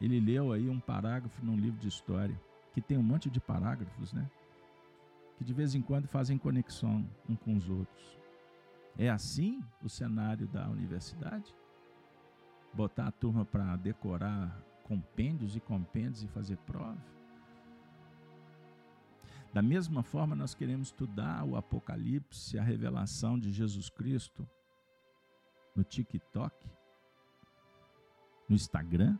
Ele 0.00 0.18
leu 0.18 0.50
aí 0.50 0.66
um 0.70 0.80
parágrafo 0.80 1.44
num 1.44 1.58
livro 1.58 1.78
de 1.78 1.88
história, 1.88 2.40
que 2.72 2.80
tem 2.80 2.96
um 2.96 3.02
monte 3.02 3.28
de 3.28 3.38
parágrafos, 3.38 4.14
né? 4.14 4.30
Que 5.36 5.44
de 5.44 5.52
vez 5.52 5.74
em 5.74 5.82
quando 5.82 6.08
fazem 6.08 6.38
conexão 6.38 7.06
um 7.28 7.36
com 7.36 7.54
os 7.54 7.68
outros. 7.68 8.18
É 8.96 9.10
assim 9.10 9.62
o 9.82 9.90
cenário 9.90 10.48
da 10.48 10.66
universidade? 10.70 11.54
Botar 12.72 13.08
a 13.08 13.12
turma 13.12 13.44
para 13.44 13.76
decorar 13.76 14.64
compêndios 14.86 15.56
e 15.56 15.60
compêndios 15.60 16.22
e 16.22 16.28
fazer 16.28 16.56
prova? 16.58 16.96
Da 19.52 19.60
mesma 19.60 20.02
forma, 20.02 20.36
nós 20.36 20.54
queremos 20.54 20.88
estudar 20.88 21.44
o 21.44 21.56
Apocalipse, 21.56 22.56
a 22.58 22.62
revelação 22.62 23.36
de 23.38 23.50
Jesus 23.50 23.88
Cristo, 23.88 24.48
no 25.74 25.82
TikTok, 25.82 26.54
no 28.48 28.54
Instagram. 28.54 29.18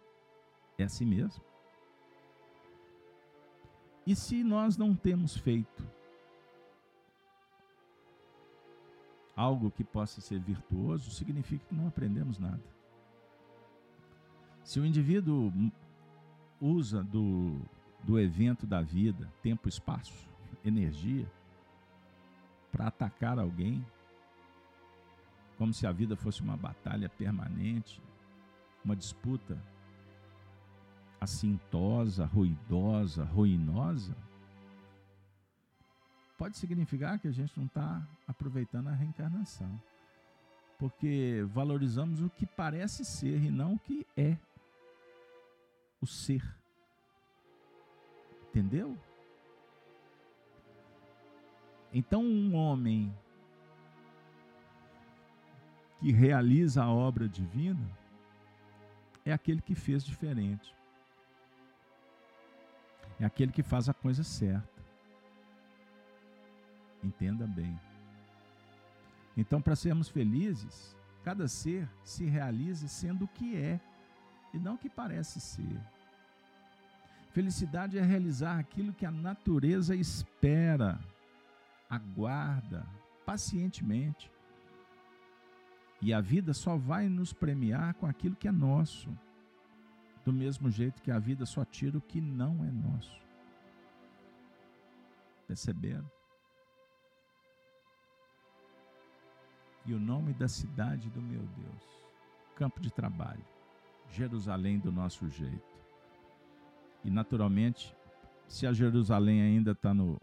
É 0.79 0.85
assim 0.85 1.07
mesmo. 1.07 1.43
E 4.07 4.15
se 4.15 4.45
nós 4.45 4.77
não 4.77 4.95
temos 4.95 5.37
feito 5.37 5.85
algo 9.35 9.71
que 9.71 9.83
possa 9.83 10.21
ser 10.21 10.39
virtuoso, 10.39 11.11
significa 11.11 11.65
que 11.67 11.75
não 11.75 11.89
aprendemos 11.89 12.39
nada. 12.39 12.76
Se 14.67 14.81
o 14.81 14.85
indivíduo 14.85 15.53
usa 16.61 17.01
do, 17.01 17.57
do 18.03 18.19
evento 18.19 18.67
da 18.67 18.83
vida, 18.83 19.33
tempo, 19.41 19.69
espaço, 19.69 20.29
energia, 20.65 21.25
para 22.73 22.89
atacar 22.89 23.39
alguém, 23.39 23.87
como 25.57 25.73
se 25.73 25.87
a 25.87 25.93
vida 25.93 26.17
fosse 26.17 26.43
uma 26.43 26.57
batalha 26.57 27.09
permanente, 27.09 28.03
uma 28.85 28.97
disputa 28.97 29.57
assintosa, 31.21 32.27
ruidosa, 32.27 33.23
ruinosa, 33.23 34.17
pode 36.37 36.57
significar 36.59 37.21
que 37.21 37.29
a 37.29 37.33
gente 37.33 37.57
não 37.57 37.67
está 37.67 38.05
aproveitando 38.27 38.89
a 38.89 38.95
reencarnação. 38.95 39.81
Porque 40.77 41.47
valorizamos 41.55 42.21
o 42.21 42.29
que 42.29 42.45
parece 42.45 43.05
ser 43.05 43.45
e 43.45 43.49
não 43.49 43.75
o 43.75 43.79
que 43.79 44.05
é. 44.17 44.37
O 46.01 46.07
ser. 46.07 46.43
Entendeu? 48.49 48.97
Então, 51.93 52.23
um 52.23 52.55
homem 52.55 53.15
que 56.01 56.13
realiza 56.13 56.83
a 56.83 56.93
obra 56.93 57.29
divina 57.29 57.91
é 59.25 59.33
aquele 59.33 59.61
que 59.61 59.75
fez 59.75 60.05
diferente. 60.05 60.75
É 63.19 63.25
aquele 63.25 63.51
que 63.51 63.63
faz 63.63 63.89
a 63.89 63.95
coisa 63.95 64.23
certa. 64.23 64.85
Entenda 67.03 67.47
bem. 67.47 67.79
Então, 69.37 69.61
para 69.61 69.77
sermos 69.77 70.09
felizes, 70.09 70.97
cada 71.25 71.49
ser 71.49 71.89
se 72.05 72.25
realiza 72.25 72.89
sendo 72.89 73.25
o 73.25 73.29
que 73.29 73.57
é 73.57 73.81
e 74.53 74.59
não 74.59 74.75
o 74.75 74.79
que 74.79 74.89
parece 74.89 75.41
ser. 75.41 75.81
Felicidade 77.33 77.99
é 77.99 78.03
realizar 78.03 78.59
aquilo 78.59 78.95
que 78.95 79.05
a 79.05 79.11
natureza 79.11 79.95
espera, 79.95 80.99
aguarda 81.89 82.87
pacientemente. 83.27 84.33
E 86.01 86.15
a 86.15 86.21
vida 86.21 86.55
só 86.55 86.77
vai 86.77 87.09
nos 87.09 87.33
premiar 87.33 87.95
com 87.95 88.07
aquilo 88.07 88.37
que 88.37 88.49
é 88.49 88.53
nosso, 88.53 89.11
do 90.25 90.33
mesmo 90.33 90.71
jeito 90.71 91.03
que 91.03 91.11
a 91.11 91.19
vida 91.19 91.45
só 91.45 91.65
tira 91.65 91.99
o 91.99 92.01
que 92.01 92.21
não 92.21 92.65
é 92.65 92.71
nosso. 92.71 93.21
Perceberam? 95.47 96.11
E 99.85 99.95
o 99.95 100.01
nome 100.01 100.33
da 100.33 100.49
cidade 100.49 101.09
do 101.11 101.23
meu 101.23 101.43
Deus, 101.43 101.83
campo 102.57 102.81
de 102.81 102.91
trabalho, 102.91 103.45
Jerusalém 104.11 104.79
do 104.79 104.91
nosso 104.91 105.29
jeito. 105.29 105.77
E 107.05 107.11
naturalmente, 107.11 107.95
se 108.49 108.67
a 108.67 108.73
Jerusalém 108.73 109.43
ainda 109.43 109.73
está 109.73 109.93
no. 109.93 110.21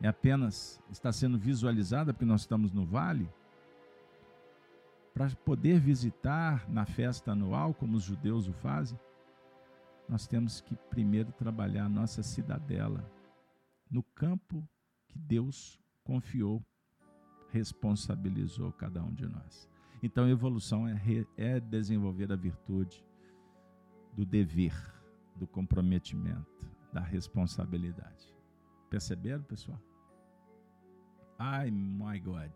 é 0.00 0.08
apenas. 0.08 0.82
está 0.90 1.12
sendo 1.12 1.38
visualizada 1.38 2.12
porque 2.12 2.24
nós 2.24 2.42
estamos 2.42 2.72
no 2.72 2.84
vale, 2.84 3.28
para 5.12 5.30
poder 5.44 5.78
visitar 5.78 6.68
na 6.68 6.84
festa 6.84 7.32
anual, 7.32 7.72
como 7.72 7.96
os 7.96 8.02
judeus 8.02 8.48
o 8.48 8.52
fazem, 8.52 8.98
nós 10.08 10.26
temos 10.26 10.60
que 10.60 10.74
primeiro 10.90 11.32
trabalhar 11.32 11.84
a 11.86 11.88
nossa 11.88 12.22
cidadela 12.22 13.08
no 13.90 14.02
campo 14.02 14.66
que 15.08 15.18
Deus 15.18 15.80
confiou, 16.02 16.62
responsabilizou 17.50 18.72
cada 18.72 19.02
um 19.02 19.14
de 19.14 19.26
nós. 19.26 19.70
Então, 20.04 20.28
evolução 20.28 20.86
é, 20.86 21.00
é 21.34 21.58
desenvolver 21.58 22.30
a 22.30 22.36
virtude 22.36 23.02
do 24.12 24.26
dever, 24.26 24.74
do 25.34 25.46
comprometimento, 25.46 26.70
da 26.92 27.00
responsabilidade. 27.00 28.36
Perceberam, 28.90 29.42
pessoal? 29.44 29.80
Ai, 31.38 31.70
my 31.70 32.20
God. 32.20 32.52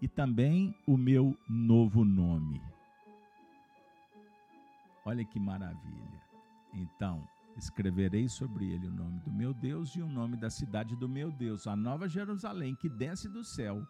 E 0.00 0.08
também 0.08 0.74
o 0.86 0.96
meu 0.96 1.36
novo 1.46 2.06
nome. 2.06 2.62
Olha 5.04 5.26
que 5.26 5.38
maravilha. 5.38 6.22
Então, 6.72 7.28
escreverei 7.54 8.30
sobre 8.30 8.72
ele 8.72 8.86
o 8.86 8.94
nome 8.94 9.20
do 9.20 9.30
meu 9.30 9.52
Deus 9.52 9.94
e 9.94 10.00
o 10.00 10.08
nome 10.08 10.38
da 10.38 10.48
cidade 10.48 10.96
do 10.96 11.06
meu 11.06 11.30
Deus, 11.30 11.66
a 11.66 11.76
nova 11.76 12.08
Jerusalém 12.08 12.74
que 12.74 12.88
desce 12.88 13.28
do 13.28 13.44
céu 13.44 13.86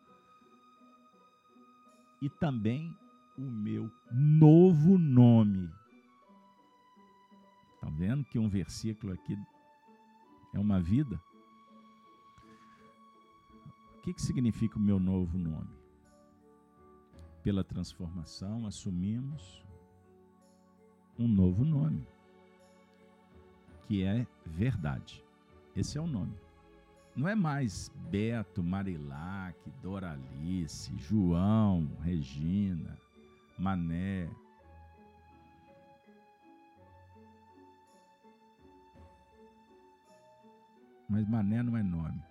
e 2.20 2.28
também 2.28 2.96
o 3.36 3.42
meu 3.42 3.90
novo 4.10 4.98
nome. 4.98 5.72
Estão 7.74 7.94
vendo 7.94 8.24
que 8.24 8.38
um 8.38 8.48
versículo 8.48 9.12
aqui 9.12 9.36
é 10.52 10.58
uma 10.58 10.80
vida? 10.80 11.20
O 13.96 14.00
que, 14.02 14.14
que 14.14 14.22
significa 14.22 14.76
o 14.76 14.82
meu 14.82 14.98
novo 14.98 15.38
nome? 15.38 15.76
Pela 17.42 17.62
transformação, 17.62 18.66
assumimos 18.66 19.64
um 21.18 21.28
novo 21.28 21.64
nome, 21.64 22.06
que 23.86 24.02
é 24.02 24.26
verdade. 24.44 25.24
Esse 25.74 25.98
é 25.98 26.00
o 26.00 26.06
nome. 26.06 26.34
Não 27.18 27.26
é 27.26 27.34
mais 27.34 27.88
Beto, 28.10 28.62
Marilac, 28.62 29.58
Doralice, 29.82 30.96
João, 30.98 31.90
Regina, 32.00 32.96
Mané. 33.58 34.30
Mas 41.08 41.28
Mané 41.28 41.60
não 41.60 41.76
é 41.76 41.82
nome. 41.82 42.22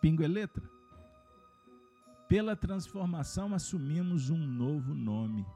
Pingo 0.00 0.24
é 0.24 0.26
letra. 0.26 0.68
Pela 2.28 2.56
transformação 2.56 3.54
assumimos 3.54 4.28
um 4.28 4.38
novo 4.38 4.92
nome, 4.92 5.46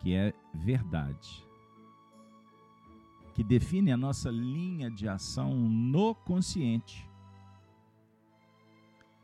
que 0.00 0.12
é 0.14 0.34
verdade 0.52 1.48
que 3.34 3.44
define 3.44 3.92
a 3.92 3.96
nossa 3.96 4.30
linha 4.30 4.90
de 4.90 5.08
ação 5.08 5.54
no 5.54 6.14
consciente, 6.14 7.08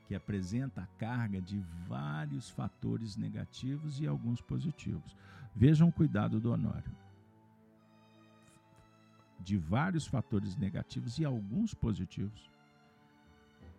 que 0.07 0.15
apresenta 0.15 0.83
a 0.83 0.87
carga 0.99 1.41
de 1.41 1.59
vários 1.89 2.49
fatores 2.51 3.17
negativos 3.17 4.01
e 4.01 4.07
alguns 4.07 4.41
positivos. 4.41 5.17
Vejam 5.55 5.89
o 5.89 5.93
cuidado 5.93 6.39
do 6.39 6.53
Honório. 6.53 6.95
De 9.41 9.57
vários 9.57 10.07
fatores 10.07 10.57
negativos 10.57 11.19
e 11.19 11.25
alguns 11.25 11.75
positivos. 11.75 12.51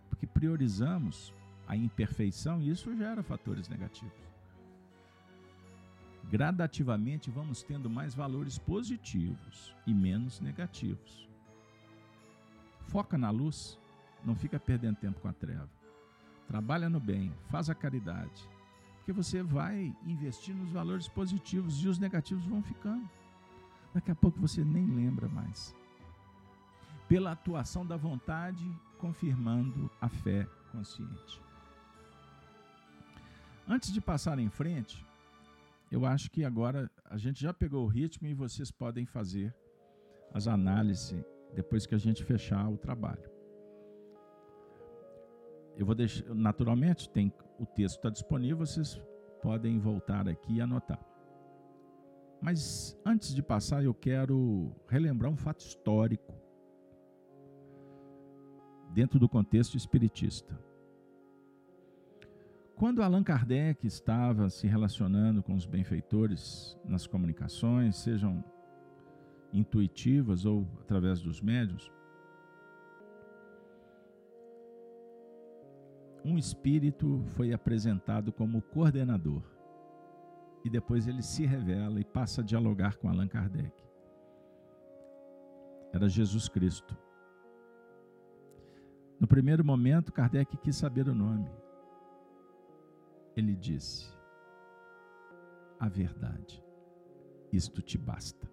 Porque 0.09 0.28
priorizamos 0.28 1.34
a 1.67 1.75
imperfeição 1.75 2.61
e 2.61 2.69
isso 2.69 2.95
gera 2.95 3.23
fatores 3.23 3.69
negativos 3.69 4.26
gradativamente 6.30 7.32
vamos 7.32 7.63
tendo 7.63 7.89
mais 7.89 8.13
valores 8.13 8.57
positivos 8.57 9.73
e 9.86 9.93
menos 9.93 10.39
negativos. 10.39 11.28
Foca 12.88 13.17
na 13.17 13.30
luz, 13.30 13.80
não 14.23 14.36
fica 14.36 14.59
perdendo 14.59 14.97
tempo 14.97 15.19
com 15.19 15.28
a 15.28 15.34
treva. 15.34 15.69
Trabalha 16.47 16.89
no 16.89 16.99
bem, 16.99 17.34
faz 17.49 17.69
a 17.69 17.75
caridade, 17.75 18.49
porque 18.97 19.11
você 19.11 19.41
vai 19.41 19.95
investir 20.05 20.55
nos 20.55 20.71
valores 20.71 21.07
positivos 21.07 21.84
e 21.84 21.88
os 21.88 21.97
negativos 21.97 22.45
vão 22.45 22.61
ficando. 22.61 23.09
Daqui 23.93 24.11
a 24.11 24.15
pouco 24.15 24.39
você 24.39 24.63
nem 24.63 24.86
lembra 24.86 25.28
mais. 25.30 25.75
Pela 27.07 27.32
atuação 27.32 27.86
da 27.86 27.95
vontade, 27.95 28.69
confirmando 28.97 29.89
a 30.01 30.09
fé 30.09 30.45
consciente. 30.71 31.41
Antes 33.65 33.91
de 33.91 34.01
passar 34.01 34.39
em 34.39 34.49
frente, 34.49 35.05
eu 35.90 36.06
acho 36.06 36.30
que 36.30 36.44
agora 36.44 36.90
a 37.06 37.18
gente 37.18 37.42
já 37.42 37.54
pegou 37.54 37.86
o 37.86 37.88
ritmo 37.88 38.28
e 38.28 38.34
vocês 38.34 38.72
podem 38.72 39.06
fazer 39.06 39.56
as 40.34 40.48
análises 40.48 41.24
depois 41.54 41.86
que 41.86 41.96
a 41.96 41.98
gente 41.98 42.24
fechar 42.24 42.70
o 42.70 42.78
trabalho. 42.78 43.30
Eu 45.78 45.86
vou 45.86 45.96
deixar, 45.96 46.26
naturalmente, 46.34 47.10
tem 47.10 47.32
o 47.60 47.66
texto 47.66 47.98
está 47.98 48.10
disponível, 48.10 48.58
vocês 48.58 49.02
podem 49.42 49.80
voltar 49.80 50.28
aqui 50.28 50.56
e 50.56 50.62
anotar. 50.62 51.00
Mas 52.42 53.00
antes 53.06 53.34
de 53.34 53.42
passar, 53.42 53.84
eu 53.84 53.94
quero 53.94 54.76
relembrar 54.88 55.32
um 55.32 55.38
fato 55.38 55.62
histórico 55.62 56.34
dentro 58.94 59.20
do 59.20 59.30
contexto 59.30 59.76
espiritista. 59.76 60.66
Quando 62.78 63.01
Allan 63.01 63.23
Kardec 63.23 63.88
estava 63.88 64.51
se 64.51 64.67
relacionando 64.67 65.41
com 65.41 65.55
os 65.55 65.65
benfeitores 65.65 66.78
nas 66.86 67.07
comunicações, 67.07 67.95
sejam 67.95 68.43
intuitivas 69.51 70.45
ou 70.45 70.67
através 70.82 71.19
dos 71.19 71.41
médios, 71.41 71.91
um 76.23 76.38
espírito 76.38 77.23
foi 77.30 77.51
apresentado 77.51 78.32
como 78.32 78.61
coordenador. 78.61 79.41
E 80.63 80.69
depois 80.69 81.07
ele 81.07 81.23
se 81.23 81.47
revela 81.47 81.99
e 81.99 82.05
passa 82.05 82.41
a 82.41 82.43
dialogar 82.43 82.97
com 82.97 83.09
Allan 83.09 83.28
Kardec. 83.28 83.73
Era 85.91 86.07
Jesus 86.07 86.47
Cristo. 86.47 86.95
No 89.19 89.25
primeiro 89.25 89.65
momento, 89.65 90.13
Kardec 90.13 90.55
quis 90.57 90.75
saber 90.75 91.09
o 91.09 91.15
nome 91.15 91.49
ele 93.38 93.56
disse: 93.56 94.12
A 95.80 95.88
verdade, 95.88 96.64
isto 97.54 97.82
te 97.84 97.98
basta. 97.98 98.52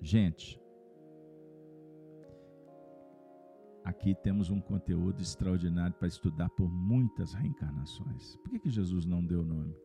Gente, 0.00 0.60
aqui 3.84 4.14
temos 4.16 4.50
um 4.50 4.60
conteúdo 4.60 5.22
extraordinário 5.22 5.94
para 5.94 6.08
estudar 6.08 6.50
por 6.50 6.68
muitas 6.68 7.32
reencarnações. 7.32 8.36
Por 8.38 8.50
que, 8.50 8.58
que 8.58 8.70
Jesus 8.70 9.06
não 9.06 9.24
deu 9.24 9.44
nome? 9.44 9.76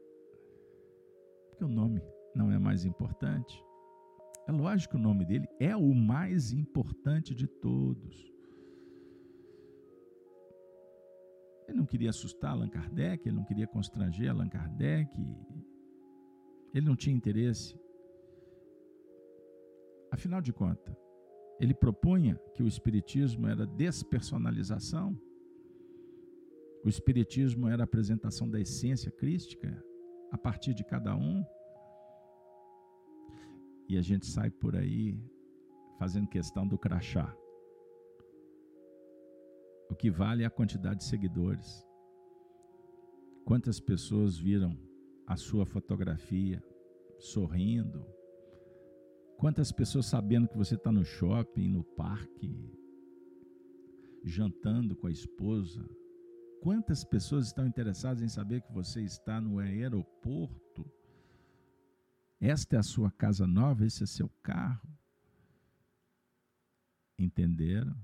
Porque 1.49 1.63
o 1.63 1.69
nome 1.69 2.01
não 2.33 2.51
é 2.51 2.57
mais 2.57 2.85
importante. 2.85 3.63
É 4.47 4.51
lógico 4.51 4.95
que 4.95 4.99
o 4.99 5.03
nome 5.03 5.25
dele 5.25 5.47
é 5.59 5.75
o 5.75 5.93
mais 5.93 6.51
importante 6.51 7.35
de 7.35 7.45
todos. 7.45 8.36
Ele 11.67 11.77
não 11.77 11.85
queria 11.85 12.09
assustar 12.09 12.51
Allan 12.51 12.69
Kardec, 12.69 13.27
ele 13.27 13.35
não 13.35 13.43
queria 13.43 13.67
constranger 13.67 14.29
Allan 14.29 14.47
Kardec, 14.47 15.11
ele 16.73 16.85
não 16.85 16.95
tinha 16.95 17.15
interesse. 17.15 17.77
Afinal 20.09 20.41
de 20.41 20.53
contas, 20.53 20.95
ele 21.59 21.73
propunha 21.73 22.39
que 22.53 22.63
o 22.63 22.67
Espiritismo 22.67 23.47
era 23.47 23.65
despersonalização, 23.65 25.19
o 26.85 26.89
Espiritismo 26.89 27.67
era 27.67 27.83
a 27.83 27.85
apresentação 27.85 28.49
da 28.49 28.59
essência 28.59 29.11
crística 29.11 29.83
a 30.31 30.37
partir 30.37 30.73
de 30.73 30.85
cada 30.85 31.15
um. 31.15 31.43
E 33.89 33.97
a 33.97 34.01
gente 34.01 34.25
sai 34.25 34.49
por 34.49 34.75
aí 34.75 35.19
fazendo 35.97 36.27
questão 36.27 36.67
do 36.67 36.77
crachá. 36.77 37.35
O 39.89 39.95
que 39.95 40.09
vale 40.11 40.43
é 40.43 40.45
a 40.45 40.51
quantidade 40.51 40.99
de 40.99 41.05
seguidores. 41.05 41.85
Quantas 43.45 43.79
pessoas 43.79 44.37
viram 44.37 44.77
a 45.25 45.37
sua 45.37 45.65
fotografia 45.65 46.61
sorrindo? 47.17 48.05
Quantas 49.37 49.71
pessoas 49.71 50.07
sabendo 50.07 50.47
que 50.47 50.57
você 50.57 50.75
está 50.75 50.91
no 50.91 51.05
shopping, 51.05 51.69
no 51.69 51.83
parque, 51.83 52.59
jantando 54.25 54.95
com 54.95 55.07
a 55.07 55.11
esposa? 55.11 55.87
Quantas 56.61 57.03
pessoas 57.03 57.47
estão 57.47 57.65
interessadas 57.65 58.21
em 58.21 58.27
saber 58.27 58.61
que 58.61 58.73
você 58.73 59.01
está 59.01 59.39
no 59.39 59.59
aeroporto? 59.59 60.91
Esta 62.39 62.75
é 62.75 62.79
a 62.79 62.83
sua 62.83 63.11
casa 63.11 63.47
nova, 63.47 63.85
esse 63.85 64.03
é 64.03 64.07
seu 64.07 64.29
carro. 64.41 64.89
Entenderam? 67.17 67.95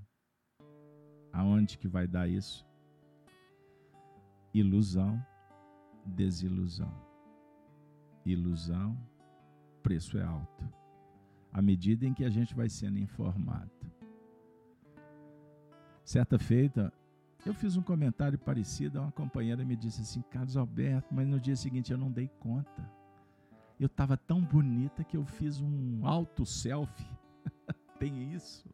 Aonde 1.34 1.76
que 1.76 1.88
vai 1.88 2.06
dar 2.06 2.28
isso? 2.28 2.64
Ilusão, 4.54 5.20
desilusão. 6.06 6.94
Ilusão, 8.24 8.96
preço 9.82 10.16
é 10.16 10.22
alto. 10.22 10.64
À 11.52 11.60
medida 11.60 12.06
em 12.06 12.14
que 12.14 12.24
a 12.24 12.30
gente 12.30 12.54
vai 12.54 12.68
sendo 12.68 13.00
informado. 13.00 13.68
Certa 16.04 16.38
feita, 16.38 16.92
eu 17.44 17.52
fiz 17.52 17.76
um 17.76 17.82
comentário 17.82 18.38
parecido, 18.38 19.00
uma 19.00 19.10
companheira 19.10 19.64
me 19.64 19.74
disse 19.74 20.02
assim: 20.02 20.22
Carlos 20.30 20.56
Alberto, 20.56 21.12
mas 21.12 21.26
no 21.26 21.40
dia 21.40 21.56
seguinte 21.56 21.90
eu 21.90 21.98
não 21.98 22.12
dei 22.12 22.28
conta. 22.38 22.88
Eu 23.80 23.86
estava 23.86 24.16
tão 24.16 24.40
bonita 24.40 25.02
que 25.02 25.16
eu 25.16 25.24
fiz 25.24 25.60
um 25.60 26.06
auto 26.06 26.46
selfie. 26.46 27.10
Tem 27.98 28.32
isso. 28.32 28.64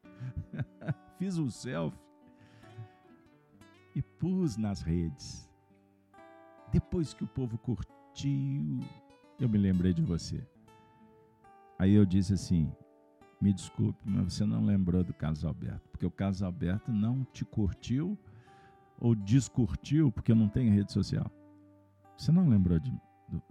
fiz 1.17 1.39
um 1.39 1.49
selfie 1.49 2.10
e 3.95 4.03
pus 4.03 4.57
nas 4.57 4.83
redes. 4.83 5.49
Depois 6.73 7.13
que 7.13 7.25
o 7.25 7.29
povo 7.29 7.59
curtiu, 7.59 8.81
eu 9.39 9.49
me 9.49 9.59
lembrei 9.59 9.93
de 9.93 10.03
você. 10.03 10.47
Aí 11.79 11.93
eu 11.93 12.05
disse 12.05 12.35
assim: 12.35 12.71
me 13.41 13.53
desculpe, 13.53 13.99
mas 14.05 14.35
você 14.35 14.45
não 14.45 14.65
lembrou 14.65 15.03
do 15.03 15.15
Carlos 15.15 15.45
Alberto, 15.45 15.89
porque 15.89 16.07
o 16.07 16.11
Carlos 16.11 16.43
Alberto 16.43 16.93
não 16.93 17.25
te 17.25 17.45
curtiu 17.45 18.19
ou 19.01 19.15
descurtiu 19.15 20.13
porque 20.13 20.35
não 20.35 20.49
tem 20.49 20.71
rede 20.71 20.93
social. 20.93 21.31
Você 22.17 22.31
não 22.31 22.49
lembrou 22.49 22.79
de, 22.79 22.91
do, 23.29 23.43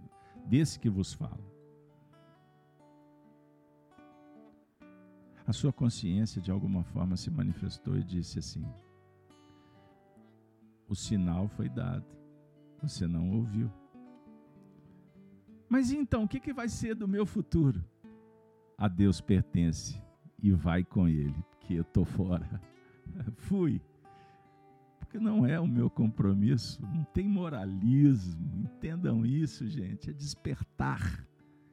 desse 0.46 0.78
que 0.78 0.88
vos 0.88 1.12
falo. 1.12 1.44
A 5.44 5.52
sua 5.52 5.72
consciência 5.72 6.40
de 6.40 6.52
alguma 6.52 6.84
forma 6.84 7.16
se 7.16 7.28
manifestou 7.28 7.98
e 7.98 8.04
disse 8.04 8.38
assim: 8.38 8.64
o 10.90 10.94
sinal 10.96 11.46
foi 11.46 11.68
dado. 11.68 12.04
Você 12.82 13.06
não 13.06 13.30
ouviu. 13.30 13.70
Mas 15.68 15.92
então, 15.92 16.24
o 16.24 16.28
que, 16.28 16.40
que 16.40 16.52
vai 16.52 16.68
ser 16.68 16.96
do 16.96 17.06
meu 17.06 17.24
futuro? 17.24 17.82
A 18.76 18.88
Deus 18.88 19.20
pertence 19.20 20.02
e 20.42 20.50
vai 20.50 20.82
com 20.82 21.08
Ele, 21.08 21.44
porque 21.48 21.74
eu 21.74 21.82
estou 21.82 22.04
fora. 22.04 22.60
Fui. 23.36 23.80
Porque 24.98 25.20
não 25.20 25.46
é 25.46 25.60
o 25.60 25.66
meu 25.66 25.88
compromisso, 25.88 26.82
não 26.82 27.04
tem 27.04 27.28
moralismo. 27.28 28.62
Entendam 28.64 29.24
isso, 29.24 29.68
gente. 29.68 30.10
É 30.10 30.12
despertar, 30.12 31.24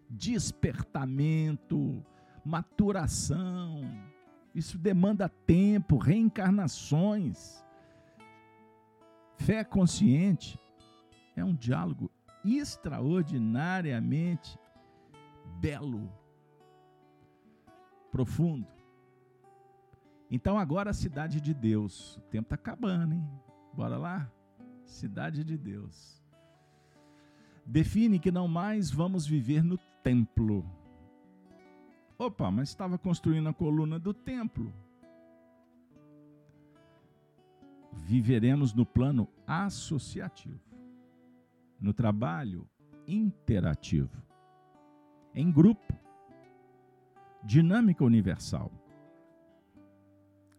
despertamento, 0.07 2.05
maturação. 2.45 3.82
Isso 4.53 4.78
demanda 4.78 5.28
tempo, 5.28 5.97
reencarnações. 5.97 7.65
Fé 9.38 9.63
consciente 9.63 10.59
é 11.35 11.43
um 11.43 11.55
diálogo 11.55 12.11
extraordinariamente 12.43 14.57
belo, 15.59 16.11
profundo. 18.11 18.67
Então 20.29 20.57
agora 20.57 20.89
a 20.89 20.93
cidade 20.93 21.39
de 21.39 21.53
Deus. 21.53 22.17
O 22.17 22.21
tempo 22.21 22.45
está 22.45 22.55
acabando, 22.55 23.13
hein? 23.13 23.25
Bora 23.73 23.97
lá? 23.97 24.29
Cidade 24.85 25.43
de 25.43 25.57
Deus. 25.57 26.21
Define 27.65 28.19
que 28.19 28.31
não 28.31 28.47
mais 28.47 28.91
vamos 28.91 29.25
viver 29.25 29.63
no 29.63 29.77
templo. 30.03 30.65
Opa, 32.17 32.49
mas 32.49 32.69
estava 32.69 32.97
construindo 32.97 33.49
a 33.49 33.53
coluna 33.53 33.99
do 33.99 34.13
templo. 34.13 34.73
Viveremos 38.08 38.74
no 38.74 38.86
plano 38.86 39.28
associativo, 39.45 40.62
no 41.78 41.93
trabalho 41.93 42.66
interativo, 43.05 44.24
em 45.36 45.51
grupo, 45.51 45.93
dinâmica 47.43 48.05
universal, 48.05 48.71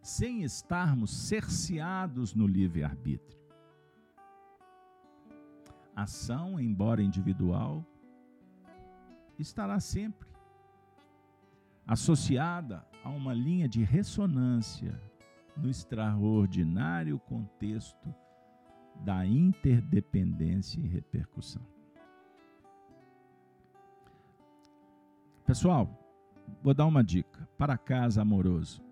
sem 0.02 0.42
estarmos 0.42 1.10
cerceados 1.10 2.34
no 2.34 2.46
livre-arbítrio. 2.46 3.40
Ação, 5.96 6.60
embora 6.60 7.02
individual, 7.02 7.82
estará 9.38 9.80
sempre 9.80 10.28
associada 11.86 12.86
a 13.02 13.08
uma 13.08 13.32
linha 13.32 13.66
de 13.66 13.82
ressonância 13.82 15.07
no 15.58 15.68
extraordinário 15.68 17.18
contexto 17.18 18.14
da 19.04 19.26
interdependência 19.26 20.80
e 20.80 20.86
repercussão. 20.86 21.62
Pessoal, 25.44 25.88
vou 26.62 26.74
dar 26.74 26.86
uma 26.86 27.02
dica. 27.02 27.48
Para 27.56 27.76
casa 27.76 28.22
amoroso. 28.22 28.82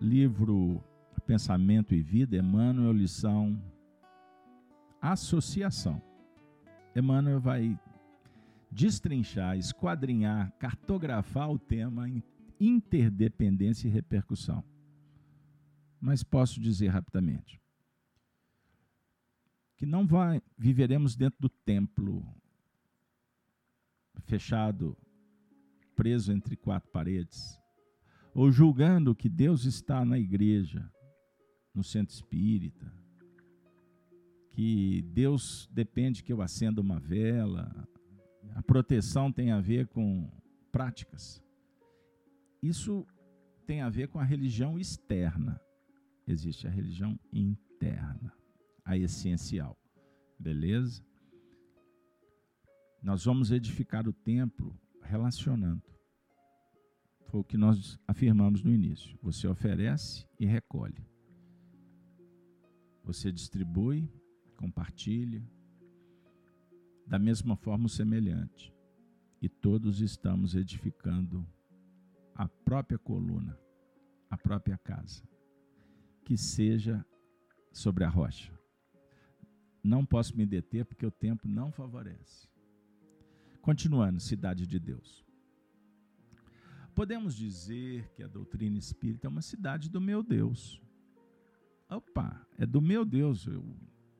Livro 0.00 0.82
Pensamento 1.26 1.94
e 1.94 2.02
Vida, 2.02 2.36
Emmanuel, 2.36 2.92
lição 2.92 3.60
Associação. 5.00 6.00
Emmanuel 6.94 7.40
vai 7.40 7.78
destrinchar, 8.70 9.56
esquadrinhar, 9.56 10.52
cartografar 10.58 11.50
o 11.50 11.58
tema 11.58 12.08
interdependência 12.58 13.86
e 13.86 13.90
repercussão 13.90 14.64
mas 16.00 16.22
posso 16.22 16.60
dizer 16.60 16.88
rapidamente 16.88 17.60
que 19.76 19.84
não 19.84 20.06
vai, 20.06 20.42
viveremos 20.56 21.14
dentro 21.14 21.38
do 21.38 21.48
templo, 21.48 22.26
fechado, 24.24 24.96
preso 25.94 26.32
entre 26.32 26.56
quatro 26.56 26.90
paredes, 26.90 27.60
ou 28.34 28.50
julgando 28.50 29.14
que 29.14 29.28
Deus 29.28 29.64
está 29.64 30.04
na 30.04 30.18
igreja, 30.18 30.90
no 31.74 31.84
centro 31.84 32.14
espírita, 32.14 32.90
que 34.50 35.02
Deus 35.12 35.68
depende 35.70 36.22
que 36.22 36.32
eu 36.32 36.40
acenda 36.40 36.80
uma 36.80 36.98
vela, 36.98 37.86
a 38.54 38.62
proteção 38.62 39.30
tem 39.30 39.50
a 39.50 39.60
ver 39.60 39.86
com 39.88 40.30
práticas. 40.72 41.42
Isso 42.62 43.06
tem 43.66 43.82
a 43.82 43.90
ver 43.90 44.08
com 44.08 44.18
a 44.18 44.24
religião 44.24 44.78
externa 44.78 45.60
existe 46.26 46.66
a 46.66 46.70
religião 46.70 47.18
interna, 47.32 48.32
a 48.84 48.96
essencial. 48.96 49.78
Beleza? 50.38 51.04
Nós 53.02 53.24
vamos 53.24 53.50
edificar 53.50 54.08
o 54.08 54.12
templo 54.12 54.78
relacionando. 55.02 55.82
Foi 57.26 57.40
o 57.40 57.44
que 57.44 57.56
nós 57.56 57.98
afirmamos 58.06 58.62
no 58.62 58.72
início. 58.72 59.18
Você 59.22 59.46
oferece 59.46 60.26
e 60.38 60.46
recolhe. 60.46 61.06
Você 63.04 63.30
distribui, 63.30 64.10
compartilha, 64.56 65.42
da 67.06 67.18
mesma 67.18 67.56
forma 67.56 67.86
o 67.86 67.88
semelhante. 67.88 68.74
E 69.40 69.48
todos 69.48 70.00
estamos 70.00 70.54
edificando 70.54 71.46
a 72.34 72.48
própria 72.48 72.98
coluna, 72.98 73.58
a 74.28 74.36
própria 74.36 74.76
casa, 74.78 75.22
que 76.26 76.36
seja 76.36 77.06
sobre 77.72 78.02
a 78.02 78.08
rocha. 78.08 78.52
Não 79.80 80.04
posso 80.04 80.36
me 80.36 80.44
deter 80.44 80.84
porque 80.84 81.06
o 81.06 81.10
tempo 81.10 81.46
não 81.46 81.70
favorece. 81.70 82.48
Continuando, 83.62 84.18
cidade 84.18 84.66
de 84.66 84.80
Deus. 84.80 85.24
Podemos 86.96 87.32
dizer 87.36 88.10
que 88.12 88.24
a 88.24 88.26
doutrina 88.26 88.76
espírita 88.76 89.28
é 89.28 89.30
uma 89.30 89.40
cidade 89.40 89.88
do 89.88 90.00
meu 90.00 90.20
Deus. 90.20 90.82
Opa, 91.88 92.44
é 92.58 92.66
do 92.66 92.82
meu 92.82 93.04
Deus. 93.04 93.46
Eu 93.46 93.64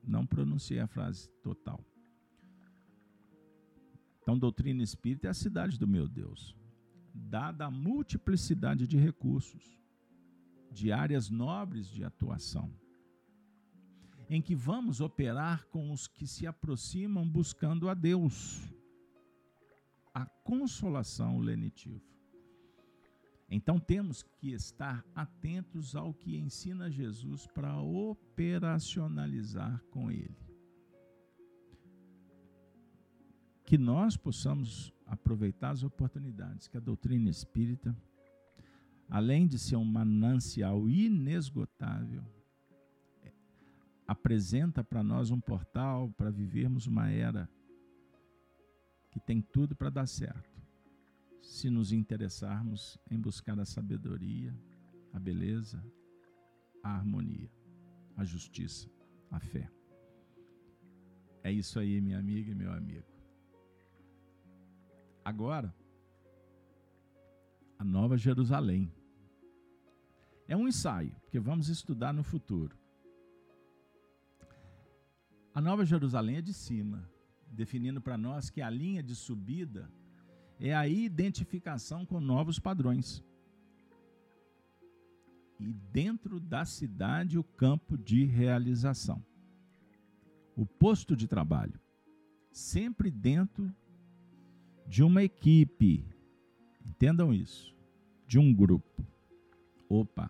não 0.01 0.25
pronunciei 0.25 0.79
a 0.79 0.87
frase 0.87 1.29
total. 1.43 1.83
Então, 4.21 4.39
doutrina 4.39 4.81
espírita 4.81 5.27
é 5.27 5.29
a 5.29 5.33
cidade 5.33 5.77
do 5.77 5.87
meu 5.87 6.07
Deus, 6.07 6.55
dada 7.13 7.65
a 7.65 7.71
multiplicidade 7.71 8.87
de 8.87 8.97
recursos, 8.97 9.77
de 10.77 10.91
áreas 10.91 11.29
nobres 11.29 11.87
de 11.87 12.03
atuação 12.03 12.71
em 14.29 14.41
que 14.41 14.55
vamos 14.55 14.99
operar 14.99 15.65
com 15.67 15.91
os 15.91 16.07
que 16.07 16.27
se 16.27 16.45
aproximam 16.45 17.25
buscando 17.27 17.89
a 17.89 17.93
Deus. 17.93 18.61
A 20.13 20.25
consolação, 20.25 21.39
lenitivo. 21.39 22.05
Então 23.49 23.79
temos 23.79 24.23
que 24.23 24.51
estar 24.51 25.05
atentos 25.15 25.95
ao 25.95 26.13
que 26.13 26.35
ensina 26.35 26.91
Jesus 26.91 27.47
para 27.47 27.79
operacionalizar 27.79 29.81
com 29.89 30.11
Ele. 30.11 30.35
Que 33.65 33.77
nós 33.77 34.17
possamos 34.17 34.91
aproveitar 35.05 35.69
as 35.69 35.83
oportunidades 35.83 36.67
que 36.67 36.75
a 36.75 36.81
doutrina 36.81 37.29
espírita, 37.29 37.95
além 39.09 39.47
de 39.47 39.57
ser 39.57 39.75
um 39.75 39.85
manancial 39.85 40.89
inesgotável, 40.89 42.23
apresenta 44.07 44.83
para 44.83 45.03
nós 45.03 45.31
um 45.31 45.39
portal 45.39 46.09
para 46.11 46.31
vivermos 46.31 46.87
uma 46.87 47.09
era 47.09 47.49
que 49.11 49.19
tem 49.19 49.41
tudo 49.41 49.75
para 49.75 49.89
dar 49.89 50.07
certo. 50.07 50.61
Se 51.41 51.69
nos 51.69 51.91
interessarmos 51.91 52.97
em 53.09 53.19
buscar 53.19 53.59
a 53.59 53.65
sabedoria, 53.65 54.55
a 55.13 55.19
beleza, 55.19 55.83
a 56.83 56.89
harmonia, 56.89 57.49
a 58.15 58.23
justiça, 58.23 58.89
a 59.31 59.39
fé. 59.39 59.69
É 61.43 61.51
isso 61.51 61.79
aí, 61.79 61.99
minha 62.01 62.19
amiga 62.19 62.51
e 62.51 62.55
meu 62.55 62.71
amigo. 62.71 63.07
Agora, 65.23 65.73
a 67.77 67.83
Nova 67.83 68.17
Jerusalém. 68.17 68.91
É 70.47 70.55
um 70.55 70.67
ensaio, 70.67 71.13
porque 71.21 71.39
vamos 71.39 71.67
estudar 71.67 72.13
no 72.13 72.23
futuro. 72.23 72.77
A 75.53 75.59
Nova 75.59 75.83
Jerusalém 75.83 76.37
é 76.37 76.41
de 76.41 76.53
cima, 76.53 77.09
definindo 77.51 77.99
para 77.99 78.17
nós 78.17 78.49
que 78.49 78.61
a 78.61 78.69
linha 78.69 79.03
de 79.03 79.15
subida 79.15 79.91
é 80.59 80.73
a 80.73 80.87
identificação 80.87 82.05
com 82.05 82.19
novos 82.21 82.59
padrões. 82.59 83.23
E 85.59 85.73
dentro 85.73 86.39
da 86.39 86.63
cidade, 86.63 87.37
o 87.37 87.43
campo 87.43 87.97
de 87.97 88.23
realização. 88.23 89.23
O 90.55 90.65
posto 90.65 91.15
de 91.15 91.27
trabalho. 91.27 91.79
Sempre 92.51 93.11
dentro 93.11 93.73
de 94.85 95.03
uma 95.03 95.23
equipe. 95.23 96.05
Entendam 96.85 97.33
isso. 97.33 97.75
De 98.27 98.37
um 98.37 98.53
grupo. 98.53 99.05
Opa. 99.89 100.29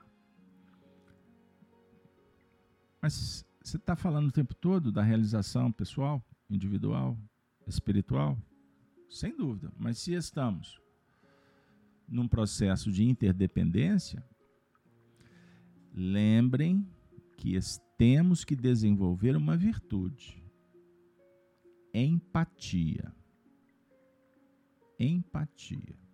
Mas 3.02 3.46
você 3.64 3.78
está 3.78 3.96
falando 3.96 4.30
o 4.30 4.32
tempo 4.32 4.54
todo 4.56 4.92
da 4.92 5.02
realização 5.02 5.72
pessoal, 5.72 6.24
individual, 6.50 7.18
espiritual? 7.66 8.38
Sem 9.10 9.36
dúvida. 9.36 9.72
Mas 9.78 10.00
se 10.00 10.14
estamos 10.14 10.80
num 12.08 12.28
processo 12.28 12.92
de 12.92 13.04
interdependência, 13.04 14.24
lembrem 15.94 16.88
que 17.38 17.58
temos 17.98 18.44
que 18.44 18.56
desenvolver 18.56 19.36
uma 19.36 19.58
virtude: 19.58 20.44
empatia. 21.94 23.14
Empatia 25.00 26.07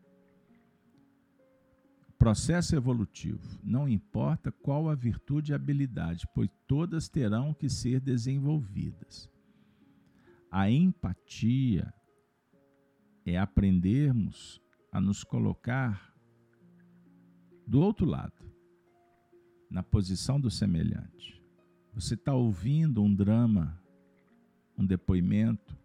processo 2.24 2.74
evolutivo, 2.74 3.60
não 3.62 3.86
importa 3.86 4.50
qual 4.50 4.90
a 4.90 4.96
virtude 4.96 5.52
e 5.52 5.56
habilidade, 5.56 6.26
pois 6.34 6.50
todas 6.66 7.10
terão 7.10 7.54
que 7.54 7.68
ser 7.68 8.00
desenvolvidas. 8.00 9.30
A 10.50 10.72
empatia 10.72 11.94
é 13.26 13.38
aprendermos 13.38 14.62
a 14.90 15.02
nos 15.02 15.22
colocar 15.26 16.16
do 17.68 17.82
outro 17.82 18.06
lado, 18.06 18.50
na 19.70 19.84
posição 19.84 20.40
do 20.40 20.50
semelhante. 20.50 21.44
Você 21.94 22.14
está 22.14 22.34
ouvindo 22.34 23.04
um 23.04 23.14
drama, 23.14 23.78
um 24.78 24.86
depoimento, 24.86 25.78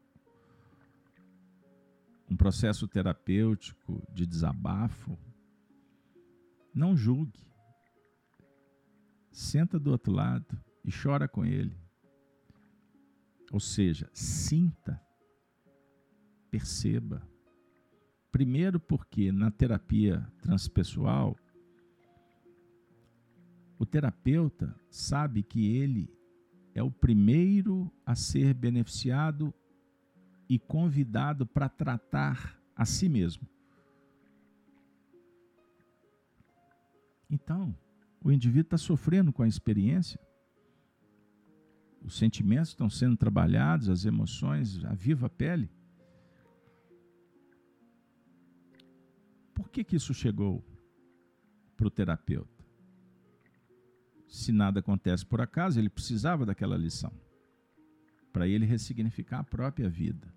um 2.31 2.37
processo 2.37 2.87
terapêutico 2.87 4.01
de 4.15 4.25
desabafo, 4.25 5.19
não 6.75 6.97
julgue. 6.97 7.47
Senta 9.31 9.79
do 9.79 9.91
outro 9.91 10.13
lado 10.13 10.59
e 10.85 10.91
chora 10.91 11.29
com 11.29 11.45
ele. 11.45 11.77
Ou 13.53 13.61
seja, 13.61 14.11
sinta, 14.13 15.01
perceba. 16.51 17.23
Primeiro, 18.31 18.79
porque 18.79 19.33
na 19.33 19.51
terapia 19.51 20.27
transpessoal, 20.43 21.37
o 23.79 23.87
terapeuta 23.87 24.75
sabe 24.91 25.43
que 25.43 25.77
ele 25.77 26.13
é 26.75 26.83
o 26.83 26.91
primeiro 26.91 27.91
a 28.05 28.15
ser 28.15 28.53
beneficiado 28.55 29.53
e 30.49 30.59
convidado 30.59 31.47
para 31.47 31.69
tratar 31.69 32.61
a 32.75 32.85
si 32.85 33.09
mesmo. 33.09 33.49
Então, 37.31 37.77
o 38.23 38.33
indivíduo 38.33 38.63
está 38.63 38.79
sofrendo 38.79 39.33
com 39.33 39.43
a 39.43 39.49
experiência, 39.49 40.21
os 42.03 42.17
sentimentos 42.17 42.71
estão 42.71 42.89
sendo 42.89 43.17
trabalhados, 43.17 43.89
as 43.89 44.05
emoções, 44.05 44.85
a 44.85 44.95
viva 44.95 45.29
pele. 45.29 45.71
Por 49.53 49.69
que, 49.69 49.85
que 49.85 49.97
isso 49.97 50.15
chegou 50.15 50.65
para 51.77 51.87
o 51.87 51.91
terapeuta? 51.91 52.65
Se 54.27 54.53
nada 54.53 54.81
acontece 54.81 55.27
por 55.27 55.41
acaso, 55.41 55.79
ele 55.79 55.89
precisava 55.91 56.47
daquela 56.47 56.77
lição 56.77 57.13
para 58.33 58.47
ele 58.47 58.65
ressignificar 58.65 59.41
a 59.41 59.45
própria 59.45 59.89
vida. 59.89 60.33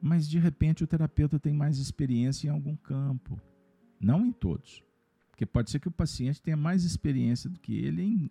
Mas 0.00 0.28
de 0.28 0.38
repente 0.38 0.84
o 0.84 0.86
terapeuta 0.86 1.38
tem 1.38 1.52
mais 1.52 1.78
experiência 1.78 2.48
em 2.48 2.50
algum 2.50 2.76
campo 2.76 3.40
não 4.02 4.26
em 4.26 4.32
todos. 4.32 4.82
Porque 5.30 5.46
pode 5.46 5.70
ser 5.70 5.78
que 5.78 5.88
o 5.88 5.92
paciente 5.92 6.42
tenha 6.42 6.56
mais 6.56 6.84
experiência 6.84 7.48
do 7.48 7.58
que 7.58 7.76
ele 7.76 8.02
em 8.02 8.30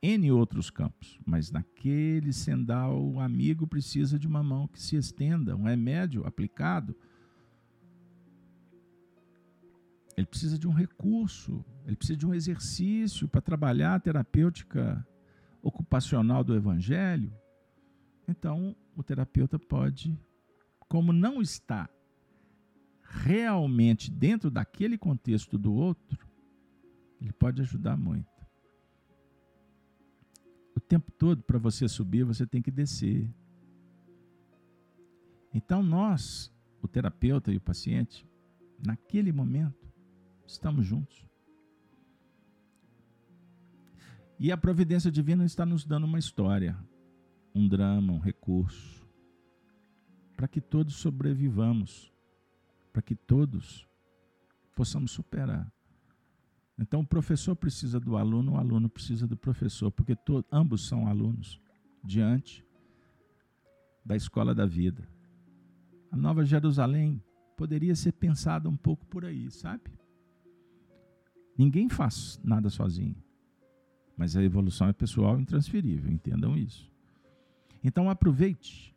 N 0.00 0.30
outros 0.30 0.70
campos, 0.70 1.18
mas 1.26 1.50
naquele 1.50 2.32
sendal 2.32 3.04
o 3.04 3.18
amigo 3.18 3.66
precisa 3.66 4.18
de 4.18 4.28
uma 4.28 4.42
mão 4.42 4.68
que 4.68 4.80
se 4.80 4.96
estenda, 4.96 5.56
um 5.56 5.64
remédio 5.64 6.24
aplicado. 6.24 6.94
Ele 10.16 10.26
precisa 10.26 10.58
de 10.58 10.68
um 10.68 10.72
recurso, 10.72 11.64
ele 11.84 11.96
precisa 11.96 12.16
de 12.16 12.26
um 12.26 12.34
exercício 12.34 13.28
para 13.28 13.40
trabalhar 13.40 13.96
a 13.96 14.00
terapêutica 14.00 15.06
ocupacional 15.62 16.44
do 16.44 16.54
evangelho. 16.54 17.32
Então, 18.26 18.76
o 18.96 19.02
terapeuta 19.02 19.58
pode, 19.58 20.16
como 20.88 21.12
não 21.12 21.40
está 21.40 21.88
realmente 23.08 24.10
dentro 24.10 24.50
daquele 24.50 24.98
contexto 24.98 25.56
do 25.56 25.72
outro, 25.72 26.18
ele 27.20 27.32
pode 27.32 27.62
ajudar 27.62 27.96
muito. 27.96 28.28
O 30.76 30.80
tempo 30.80 31.10
todo, 31.10 31.42
para 31.42 31.58
você 31.58 31.88
subir, 31.88 32.22
você 32.22 32.46
tem 32.46 32.62
que 32.62 32.70
descer. 32.70 33.28
Então, 35.52 35.82
nós, 35.82 36.52
o 36.82 36.86
terapeuta 36.86 37.50
e 37.50 37.56
o 37.56 37.60
paciente, 37.60 38.28
naquele 38.78 39.32
momento, 39.32 39.90
estamos 40.46 40.86
juntos. 40.86 41.26
E 44.38 44.52
a 44.52 44.56
providência 44.56 45.10
divina 45.10 45.44
está 45.44 45.66
nos 45.66 45.84
dando 45.84 46.04
uma 46.04 46.18
história, 46.18 46.78
um 47.52 47.66
drama, 47.66 48.12
um 48.12 48.20
recurso, 48.20 49.04
para 50.36 50.46
que 50.46 50.60
todos 50.60 50.94
sobrevivamos, 50.94 52.12
para 52.98 53.02
que 53.02 53.14
todos 53.14 53.86
possamos 54.74 55.12
superar. 55.12 55.72
Então, 56.76 56.98
o 56.98 57.06
professor 57.06 57.54
precisa 57.54 58.00
do 58.00 58.16
aluno, 58.16 58.54
o 58.54 58.56
aluno 58.56 58.88
precisa 58.88 59.24
do 59.24 59.36
professor, 59.36 59.92
porque 59.92 60.16
to, 60.16 60.44
ambos 60.50 60.88
são 60.88 61.06
alunos 61.06 61.60
diante 62.02 62.66
da 64.04 64.16
escola 64.16 64.52
da 64.52 64.66
vida. 64.66 65.08
A 66.10 66.16
Nova 66.16 66.44
Jerusalém 66.44 67.22
poderia 67.56 67.94
ser 67.94 68.10
pensada 68.10 68.68
um 68.68 68.76
pouco 68.76 69.06
por 69.06 69.24
aí, 69.24 69.48
sabe? 69.48 69.92
Ninguém 71.56 71.88
faz 71.88 72.40
nada 72.42 72.68
sozinho. 72.68 73.22
Mas 74.16 74.36
a 74.36 74.42
evolução 74.42 74.88
é 74.88 74.92
pessoal 74.92 75.38
e 75.38 75.42
intransferível, 75.42 76.10
entendam 76.10 76.56
isso. 76.56 76.90
Então 77.80 78.10
aproveite 78.10 78.92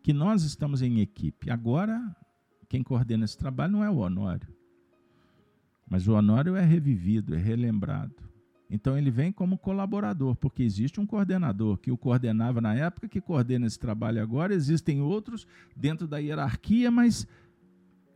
que 0.00 0.12
nós 0.12 0.44
estamos 0.44 0.80
em 0.80 1.00
equipe. 1.00 1.50
Agora, 1.50 2.14
quem 2.74 2.82
coordena 2.82 3.24
esse 3.24 3.38
trabalho 3.38 3.74
não 3.74 3.84
é 3.84 3.88
o 3.88 3.98
Honório. 3.98 4.52
Mas 5.88 6.08
o 6.08 6.12
Honório 6.12 6.56
é 6.56 6.64
revivido, 6.64 7.32
é 7.32 7.38
relembrado. 7.38 8.16
Então 8.68 8.98
ele 8.98 9.12
vem 9.12 9.30
como 9.30 9.56
colaborador, 9.56 10.34
porque 10.34 10.64
existe 10.64 11.00
um 11.00 11.06
coordenador 11.06 11.78
que 11.78 11.92
o 11.92 11.96
coordenava 11.96 12.60
na 12.60 12.74
época, 12.74 13.08
que 13.08 13.20
coordena 13.20 13.64
esse 13.64 13.78
trabalho 13.78 14.20
agora. 14.20 14.52
Existem 14.52 15.00
outros 15.00 15.46
dentro 15.76 16.08
da 16.08 16.18
hierarquia, 16.18 16.90
mas 16.90 17.28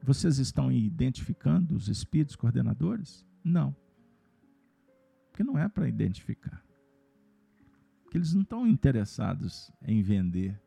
vocês 0.02 0.39
estão 0.39 0.72
identificando 0.72 1.76
os 1.76 1.86
espíritos 1.86 2.35
coordenadores? 2.35 3.24
Não. 3.44 3.76
Porque 5.30 5.44
não 5.44 5.56
é 5.56 5.68
para 5.68 5.89
identificar. 5.89 6.64
Porque 8.02 8.18
eles 8.18 8.35
não 8.35 8.43
estão 8.43 8.66
interessados 8.66 9.70
em 9.86 10.02
vender 10.02 10.60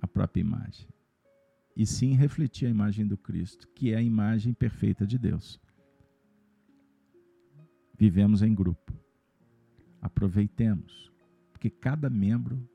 a 0.00 0.06
própria 0.06 0.40
imagem. 0.40 0.88
E 1.76 1.86
sim 1.86 2.14
refletir 2.14 2.66
a 2.66 2.70
imagem 2.70 3.06
do 3.06 3.16
Cristo, 3.16 3.68
que 3.74 3.92
é 3.92 3.96
a 3.96 4.02
imagem 4.02 4.52
perfeita 4.52 5.06
de 5.06 5.18
Deus. 5.18 5.60
Vivemos 7.96 8.42
em 8.42 8.54
grupo. 8.54 8.92
Aproveitemos, 10.00 11.12
porque 11.52 11.68
cada 11.68 12.08
membro 12.08 12.66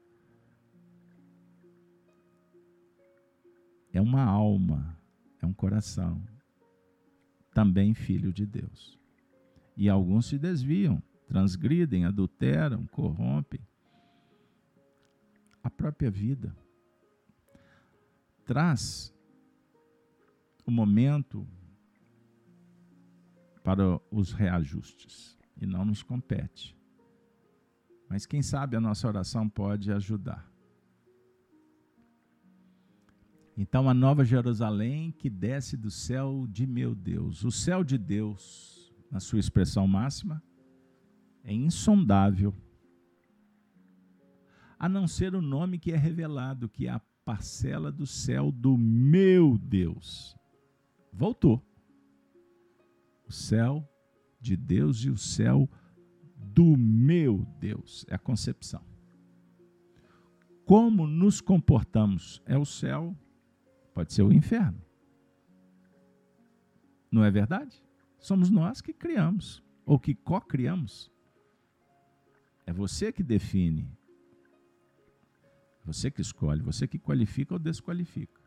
é 3.91 3.99
uma 3.99 4.23
alma, 4.23 4.99
é 5.41 5.45
um 5.45 5.53
coração, 5.53 6.23
também 7.53 7.93
filho 7.93 8.31
de 8.31 8.45
Deus. 8.45 8.99
E 9.75 9.89
alguns 9.89 10.27
se 10.27 10.37
desviam, 10.37 11.01
transgridem, 11.27 12.05
adulteram, 12.05 12.85
corrompem. 12.87 13.59
A 15.63 15.69
própria 15.69 16.11
vida 16.11 16.55
traz 18.45 19.13
o 20.65 20.71
momento 20.71 21.47
para 23.63 23.99
os 24.11 24.31
reajustes 24.31 25.37
e 25.59 25.65
não 25.65 25.83
nos 25.83 26.03
compete. 26.03 26.77
Mas 28.07 28.25
quem 28.25 28.41
sabe 28.43 28.75
a 28.75 28.81
nossa 28.81 29.07
oração 29.07 29.49
pode 29.49 29.91
ajudar. 29.91 30.49
Então, 33.57 33.89
a 33.89 33.93
nova 33.93 34.23
Jerusalém 34.23 35.11
que 35.11 35.29
desce 35.29 35.77
do 35.77 35.89
céu 35.89 36.45
de 36.49 36.67
meu 36.67 36.93
Deus. 36.93 37.43
O 37.43 37.51
céu 37.51 37.83
de 37.83 37.97
Deus, 37.97 38.93
na 39.09 39.19
sua 39.19 39.39
expressão 39.39 39.87
máxima, 39.87 40.43
é 41.43 41.53
insondável, 41.53 42.53
a 44.77 44.89
não 44.89 45.07
ser 45.07 45.33
o 45.33 45.41
nome 45.41 45.79
que 45.79 45.91
é 45.91 45.95
revelado, 45.95 46.67
que 46.67 46.85
é 46.85 46.91
a 46.91 47.01
parcela 47.25 47.91
do 47.91 48.05
céu 48.05 48.51
do 48.51 48.77
meu 48.77 49.57
Deus. 49.57 50.37
Voltou 51.11 51.61
o 53.27 53.31
céu 53.31 53.87
de 54.39 54.55
Deus 54.55 54.99
e 54.99 55.09
o 55.09 55.17
céu 55.17 55.67
do 56.37 56.77
meu 56.77 57.45
Deus. 57.59 58.05
É 58.07 58.15
a 58.15 58.19
concepção. 58.19 58.83
Como 60.65 61.07
nos 61.07 61.41
comportamos 61.41 62.41
é 62.45 62.57
o 62.57 62.65
céu, 62.65 63.15
pode 63.93 64.13
ser 64.13 64.21
o 64.21 64.31
inferno. 64.31 64.81
Não 67.11 67.23
é 67.23 67.31
verdade? 67.31 67.83
Somos 68.19 68.49
nós 68.49 68.81
que 68.81 68.93
criamos, 68.93 69.63
ou 69.85 69.99
que 69.99 70.13
co-criamos. 70.13 71.11
É 72.65 72.73
você 72.73 73.11
que 73.11 73.23
define. 73.23 73.87
Você 75.85 76.09
que 76.09 76.21
escolhe, 76.21 76.61
você 76.61 76.87
que 76.87 76.97
qualifica 76.97 77.53
ou 77.53 77.59
desqualifica 77.59 78.45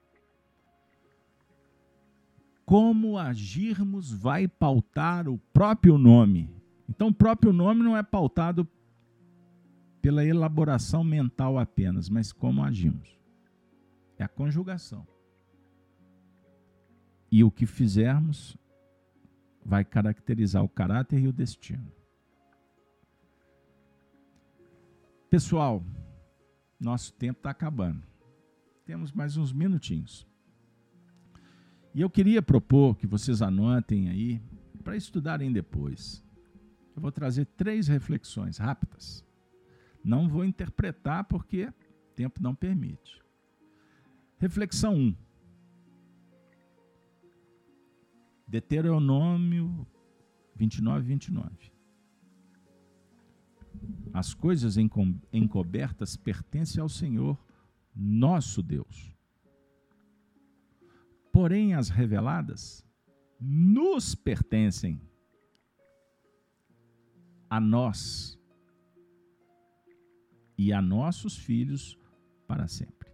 como 2.69 3.17
agirmos 3.17 4.13
vai 4.13 4.47
pautar 4.47 5.27
o 5.27 5.39
próprio 5.55 5.97
nome. 5.97 6.55
Então, 6.87 7.09
o 7.09 7.15
próprio 7.15 7.51
nome 7.51 7.83
não 7.83 7.97
é 7.97 8.03
pautado 8.03 8.69
pela 10.03 10.23
elaboração 10.23 11.03
mental 11.03 11.59
apenas, 11.59 12.11
mas 12.11 12.31
como 12.31 12.63
agimos. 12.63 13.19
É 14.19 14.25
a 14.25 14.29
conjugação. 14.29 15.07
E 17.33 17.43
o 17.43 17.51
que 17.51 17.65
fizermos 17.65 18.55
vai 19.65 19.83
caracterizar 19.83 20.63
o 20.63 20.69
caráter 20.69 21.21
e 21.21 21.27
o 21.27 21.33
destino. 21.33 21.91
Pessoal, 25.31 25.83
nosso 26.79 27.13
tempo 27.13 27.41
está 27.41 27.51
acabando. 27.51 28.07
Temos 28.85 29.13
mais 29.13 29.37
uns 29.37 29.53
minutinhos. 29.53 30.27
E 31.95 32.01
eu 32.01 32.09
queria 32.09 32.41
propor 32.41 32.97
que 32.97 33.07
vocês 33.07 33.43
anotem 33.43 34.09
aí 34.09 34.41
para 34.85 34.97
estudarem 34.97 35.53
depois. 35.53 36.23
Eu 36.95 37.03
vou 37.03 37.13
trazer 37.13 37.47
três 37.57 37.89
reflexões 37.89 38.59
rápidas. 38.59 39.25
Não 40.05 40.29
vou 40.29 40.45
interpretar 40.45 41.25
porque 41.25 41.73
tempo 42.15 42.43
não 42.43 42.55
permite. 42.55 43.23
Reflexão 44.39 44.95
1. 44.95 45.17
Deuteronômio 48.47 49.87
29, 50.57 51.07
29. 51.07 51.78
As 54.19 54.35
coisas 54.35 54.77
encobertas 55.33 56.17
pertencem 56.17 56.83
ao 56.83 56.89
Senhor, 56.89 57.39
nosso 57.95 58.63
Deus 58.63 59.19
porém 61.39 61.73
as 61.73 61.89
reveladas 61.89 62.85
nos 63.41 64.13
pertencem 64.13 65.01
a 67.49 67.61
nós 67.61 68.37
e 70.59 70.73
a 70.73 70.83
nossos 70.83 71.37
filhos 71.37 71.97
para 72.45 72.67
sempre, 72.67 73.09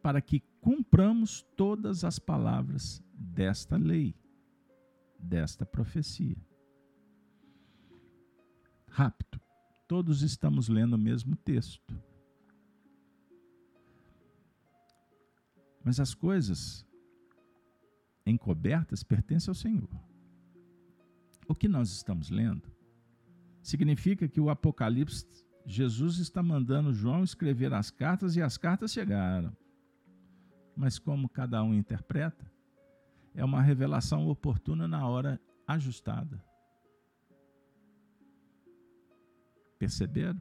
para 0.00 0.20
que 0.20 0.38
cumpramos 0.60 1.42
todas 1.56 2.04
as 2.04 2.20
palavras 2.20 3.02
desta 3.12 3.76
lei, 3.76 4.14
desta 5.18 5.66
profecia. 5.66 6.36
Rápido, 8.86 9.39
todos 9.90 10.22
estamos 10.22 10.68
lendo 10.68 10.92
o 10.92 10.98
mesmo 10.98 11.34
texto. 11.34 12.00
Mas 15.82 15.98
as 15.98 16.14
coisas 16.14 16.86
encobertas 18.24 19.02
pertencem 19.02 19.50
ao 19.50 19.54
Senhor. 19.56 19.90
O 21.48 21.56
que 21.56 21.66
nós 21.66 21.90
estamos 21.90 22.30
lendo 22.30 22.70
significa 23.64 24.28
que 24.28 24.40
o 24.40 24.48
Apocalipse, 24.48 25.26
Jesus 25.66 26.18
está 26.18 26.40
mandando 26.40 26.94
João 26.94 27.24
escrever 27.24 27.74
as 27.74 27.90
cartas 27.90 28.36
e 28.36 28.42
as 28.42 28.56
cartas 28.56 28.92
chegaram. 28.92 29.52
Mas 30.76 31.00
como 31.00 31.28
cada 31.28 31.64
um 31.64 31.74
interpreta, 31.74 32.48
é 33.34 33.44
uma 33.44 33.60
revelação 33.60 34.28
oportuna 34.28 34.86
na 34.86 35.04
hora 35.08 35.40
ajustada. 35.66 36.48
Perceberam? 39.80 40.40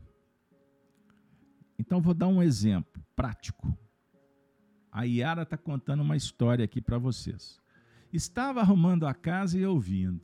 Então 1.79 1.99
vou 1.99 2.13
dar 2.13 2.27
um 2.27 2.43
exemplo 2.43 3.03
prático 3.15 3.75
a 4.91 5.03
Yara 5.03 5.43
está 5.43 5.57
contando 5.57 6.01
uma 6.01 6.17
história 6.17 6.65
aqui 6.65 6.81
para 6.81 6.97
vocês. 6.97 7.59
Estava 8.11 8.61
arrumando 8.61 9.05
a 9.05 9.13
casa 9.13 9.57
e 9.57 9.65
ouvindo. 9.65 10.21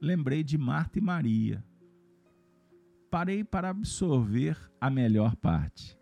Lembrei 0.00 0.44
de 0.44 0.58
Marta 0.58 0.98
e 0.98 1.02
Maria. 1.02 1.64
Parei 3.10 3.42
para 3.42 3.70
absorver 3.70 4.58
a 4.80 4.90
melhor 4.90 5.34
parte. 5.36 5.98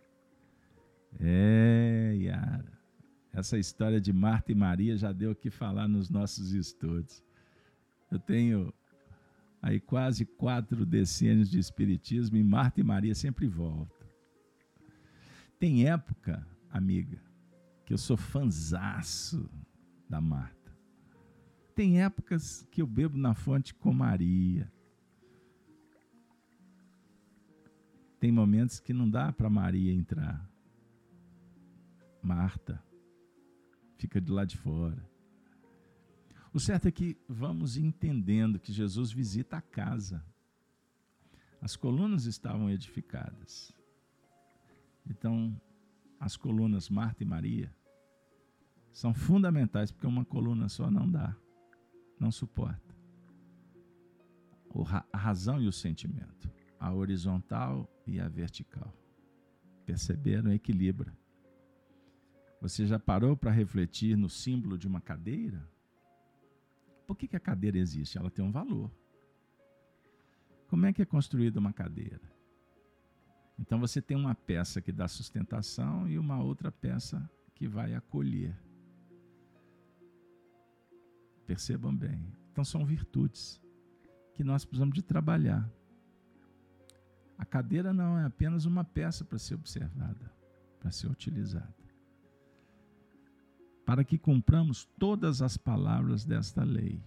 É, 1.21 2.15
Yara. 2.19 2.75
Essa 3.33 3.59
história 3.59 4.01
de 4.01 4.13
Marta 4.13 4.51
e 4.53 4.55
Maria 4.55 4.97
já 4.97 5.13
deu 5.13 5.31
o 5.31 5.37
que 5.37 5.51
falar 5.51 5.89
nos 5.89 6.11
nossos 6.11 6.53
estudos. 6.53 7.23
Eu 8.11 8.19
tenho 8.19 8.73
Aí 9.65 9.81
quase 9.81 10.27
quatro 10.27 10.85
decênios 10.85 11.49
de 11.49 11.59
espiritismo 11.59 12.37
e 12.37 12.45
Marta 12.45 12.83
e 12.83 12.85
Maria 12.85 13.15
sempre 13.15 13.47
voltam. 13.47 14.07
Tem 15.59 15.89
época, 15.89 16.47
amiga, 16.71 17.19
que 17.87 17.95
eu 17.95 17.97
sou 17.97 18.15
fanzaço 18.15 19.49
da 20.07 20.21
Marta. 20.21 20.71
Tem 21.75 22.03
épocas 22.03 22.69
que 22.71 22.83
eu 22.83 22.87
bebo 22.87 23.17
na 23.17 23.33
fonte 23.33 23.73
com 23.73 23.91
Maria. 23.91 24.71
Tem 28.21 28.31
momentos 28.31 28.81
que 28.81 28.93
não 28.93 29.09
dá 29.09 29.33
para 29.33 29.49
Maria 29.49 29.95
entrar. 29.95 30.47
Marta 32.23 32.85
fica 33.97 34.21
de 34.21 34.31
lá 34.31 34.45
de 34.45 34.59
fora. 34.59 35.14
O 36.55 36.61
certo 36.61 36.87
é 36.87 36.93
que 36.93 37.19
vamos 37.29 37.77
entendendo 37.77 38.61
que 38.61 38.73
Jesus 38.73 39.11
visita 39.11 39.57
a 39.57 39.61
casa. 39.61 40.25
As 41.61 41.75
colunas 41.75 42.27
estavam 42.27 42.71
edificadas. 42.71 43.77
Então, 45.05 45.61
as 46.21 46.37
colunas 46.37 46.89
Marta 46.89 47.25
e 47.25 47.27
Maria 47.27 47.75
são 48.93 49.13
fundamentais, 49.13 49.91
porque 49.91 50.07
uma 50.07 50.25
coluna 50.25 50.69
só 50.69 50.89
não 50.89 51.11
dá, 51.11 51.37
não 52.21 52.31
suporta. 52.31 52.95
A 55.13 55.19
razão 55.19 55.61
e 55.61 55.67
o 55.67 55.73
sentimento, 55.73 56.49
a 56.79 56.95
horizontal 56.95 57.93
e 58.07 58.21
a 58.21 58.29
vertical. 58.29 58.95
Perceberam? 59.85 60.53
Equilibra. 60.53 61.13
Você 62.61 62.87
já 62.87 62.99
parou 62.99 63.37
para 63.37 63.51
refletir 63.51 64.17
no 64.17 64.31
símbolo 64.31 64.79
de 64.79 64.87
uma 64.87 65.01
cadeira? 65.01 65.74
Por 67.07 67.17
que, 67.17 67.29
que 67.29 67.37
a 67.37 67.41
cadeira 67.41 67.79
existe? 67.79 68.19
Ela 68.19 68.31
tem 68.31 68.45
um 68.45 68.51
valor. 68.51 68.91
Como 70.69 70.87
é 70.87 70.93
que 70.93 71.03
é 71.03 71.05
construída 71.05 71.61
uma 71.61 71.73
cadeira? 71.73 72.21
Então 73.59 73.79
você 73.79 74.03
tem 74.03 74.17
uma 74.17 74.35
peça 74.35 74.81
que 74.81 74.91
dá 74.91 75.07
sustentação 75.07 76.09
e 76.09 76.19
uma 76.19 76.43
outra 76.43 76.73
peça 76.73 77.31
que 77.55 77.69
vai 77.69 77.95
acolher. 77.95 78.57
Percebam 81.47 81.95
bem. 81.95 82.27
Então 82.51 82.65
são 82.65 82.85
virtudes 82.85 83.61
que 84.33 84.43
nós 84.43 84.65
precisamos 84.65 84.95
de 84.95 85.03
trabalhar. 85.03 85.71
A 87.39 87.45
cadeira 87.45 87.93
não 87.93 88.19
é 88.19 88.25
apenas 88.25 88.65
uma 88.65 88.83
peça 88.83 89.25
para 89.25 89.39
ser 89.39 89.55
observada, 89.55 90.33
para 90.81 90.91
ser 90.91 91.09
utilizada 91.09 91.84
para 93.85 94.05
que 94.05 94.19
cumpramos 94.19 94.85
todas 94.99 95.43
as 95.43 95.57
palavras 95.57 96.25
desta 96.25 96.65
lei. 96.65 97.03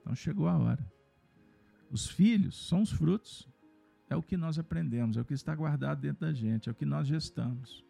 Então 0.00 0.14
chegou 0.14 0.48
a 0.48 0.58
hora. 0.58 0.92
Os 1.90 2.08
filhos 2.08 2.68
são 2.68 2.82
os 2.82 2.90
frutos, 2.90 3.48
é 4.08 4.16
o 4.16 4.22
que 4.22 4.36
nós 4.36 4.58
aprendemos, 4.58 5.16
é 5.16 5.20
o 5.20 5.24
que 5.24 5.34
está 5.34 5.54
guardado 5.54 6.00
dentro 6.00 6.26
da 6.26 6.32
gente, 6.32 6.68
é 6.68 6.72
o 6.72 6.74
que 6.74 6.86
nós 6.86 7.06
gestamos. 7.06 7.84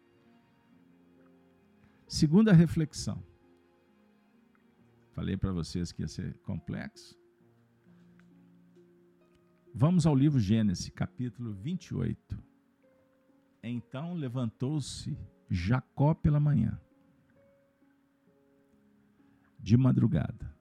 Segunda 2.07 2.53
reflexão. 2.53 3.21
Falei 5.11 5.37
para 5.37 5.51
vocês 5.51 5.91
que 5.91 6.01
ia 6.01 6.07
ser 6.07 6.37
complexo. 6.39 7.17
Vamos 9.73 10.05
ao 10.05 10.15
livro 10.15 10.39
Gênesis, 10.39 10.89
capítulo 10.89 11.53
28. 11.53 12.37
Então 13.63 14.13
levantou-se 14.13 15.17
Jacó 15.49 16.13
pela 16.13 16.39
manhã 16.39 16.79
de 19.63 19.77
madrugada. 19.77 20.53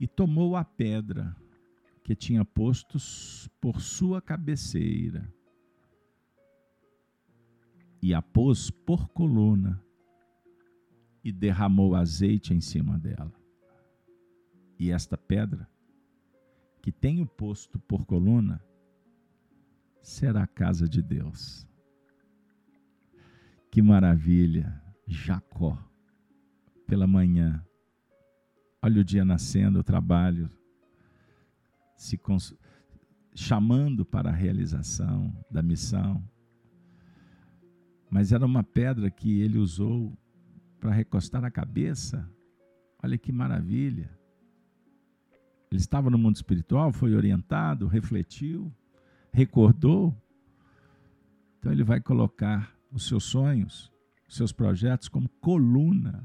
E 0.00 0.08
tomou 0.08 0.56
a 0.56 0.64
pedra 0.64 1.36
que 2.02 2.14
tinha 2.14 2.44
posto 2.44 2.98
por 3.60 3.80
sua 3.80 4.22
cabeceira 4.22 5.30
e 8.00 8.14
a 8.14 8.22
pôs 8.22 8.70
por 8.70 9.08
coluna 9.08 9.82
e 11.22 11.30
derramou 11.30 11.94
azeite 11.94 12.54
em 12.54 12.60
cima 12.60 12.98
dela. 12.98 13.32
E 14.78 14.90
esta 14.90 15.16
pedra, 15.16 15.68
que 16.80 16.92
tenho 16.92 17.26
posto 17.26 17.78
por 17.78 18.06
coluna, 18.06 18.62
será 20.00 20.44
a 20.44 20.46
casa 20.46 20.88
de 20.88 21.02
Deus. 21.02 21.66
Que 23.70 23.82
maravilha, 23.82 24.80
Jacó 25.06 25.78
pela 26.86 27.06
manhã. 27.06 27.64
Olha 28.82 29.00
o 29.00 29.04
dia 29.04 29.24
nascendo, 29.24 29.80
o 29.80 29.84
trabalho 29.84 30.50
se 31.96 32.16
cons... 32.16 32.54
chamando 33.34 34.04
para 34.04 34.30
a 34.30 34.34
realização 34.34 35.34
da 35.50 35.62
missão. 35.62 36.22
Mas 38.10 38.32
era 38.32 38.46
uma 38.46 38.62
pedra 38.62 39.10
que 39.10 39.40
ele 39.40 39.58
usou 39.58 40.16
para 40.78 40.92
recostar 40.92 41.44
a 41.44 41.50
cabeça. 41.50 42.30
Olha 43.02 43.18
que 43.18 43.32
maravilha. 43.32 44.16
Ele 45.70 45.80
estava 45.80 46.08
no 46.08 46.16
mundo 46.16 46.36
espiritual, 46.36 46.92
foi 46.92 47.14
orientado, 47.14 47.88
refletiu, 47.88 48.72
recordou. 49.32 50.16
Então 51.58 51.72
ele 51.72 51.82
vai 51.82 52.00
colocar 52.00 52.72
os 52.92 53.08
seus 53.08 53.24
sonhos, 53.24 53.92
os 54.28 54.36
seus 54.36 54.52
projetos 54.52 55.08
como 55.08 55.28
coluna. 55.40 56.24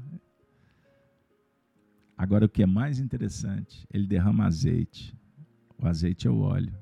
Agora, 2.22 2.46
o 2.46 2.48
que 2.48 2.62
é 2.62 2.66
mais 2.66 3.00
interessante, 3.00 3.84
ele 3.92 4.06
derrama 4.06 4.46
azeite. 4.46 5.18
O 5.76 5.88
azeite 5.88 6.28
é 6.28 6.30
o 6.30 6.38
óleo. 6.38 6.72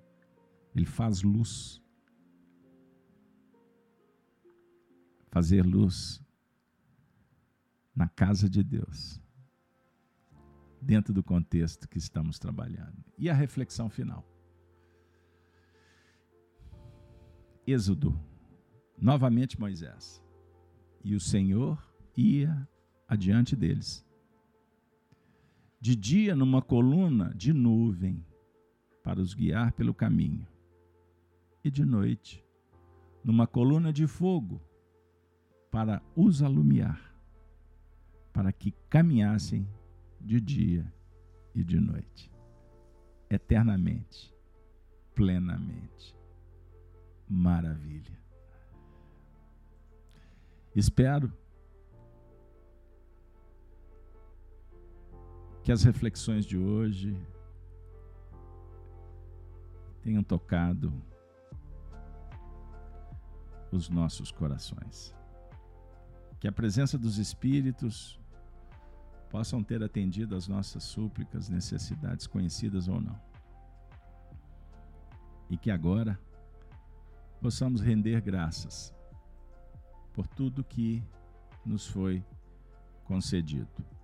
Ele 0.74 0.84
faz 0.84 1.22
luz. 1.22 1.82
Fazer 5.30 5.64
luz 5.64 6.22
na 7.96 8.06
casa 8.06 8.50
de 8.50 8.62
Deus, 8.62 9.18
dentro 10.78 11.14
do 11.14 11.22
contexto 11.22 11.88
que 11.88 11.96
estamos 11.96 12.38
trabalhando. 12.38 13.02
E 13.16 13.30
a 13.30 13.32
reflexão 13.32 13.88
final. 13.88 14.22
Êxodo, 17.66 18.14
novamente 18.98 19.58
Moisés. 19.58 20.22
E 21.02 21.14
o 21.14 21.20
Senhor 21.20 21.82
ia 22.14 22.68
adiante 23.08 23.56
deles 23.56 24.04
de 25.80 25.96
dia 25.96 26.36
numa 26.36 26.60
coluna 26.60 27.32
de 27.34 27.52
nuvem 27.54 28.24
para 29.02 29.18
os 29.18 29.32
guiar 29.32 29.72
pelo 29.72 29.94
caminho, 29.94 30.46
e 31.64 31.70
de 31.70 31.84
noite 31.84 32.44
numa 33.24 33.46
coluna 33.46 33.92
de 33.92 34.06
fogo 34.06 34.60
para 35.70 36.02
os 36.14 36.42
alumiar, 36.42 37.14
para 38.32 38.52
que 38.52 38.72
caminhassem 38.90 39.66
de 40.20 40.40
dia 40.40 40.92
e 41.54 41.64
de 41.64 41.80
noite, 41.80 42.30
eternamente, 43.30 44.34
plenamente. 45.14 46.16
Maravilha. 47.28 48.18
Espero 50.74 51.32
Que 55.70 55.74
as 55.74 55.84
reflexões 55.84 56.44
de 56.44 56.58
hoje 56.58 57.16
tenham 60.02 60.20
tocado 60.20 60.92
os 63.70 63.88
nossos 63.88 64.32
corações. 64.32 65.14
Que 66.40 66.48
a 66.48 66.52
presença 66.52 66.98
dos 66.98 67.18
Espíritos 67.18 68.18
possam 69.30 69.62
ter 69.62 69.80
atendido 69.80 70.34
as 70.34 70.48
nossas 70.48 70.82
súplicas, 70.82 71.48
necessidades, 71.48 72.26
conhecidas 72.26 72.88
ou 72.88 73.00
não. 73.00 73.16
E 75.48 75.56
que 75.56 75.70
agora 75.70 76.18
possamos 77.40 77.80
render 77.80 78.20
graças 78.20 78.92
por 80.12 80.26
tudo 80.26 80.64
que 80.64 81.00
nos 81.64 81.86
foi 81.86 82.24
concedido 83.04 83.99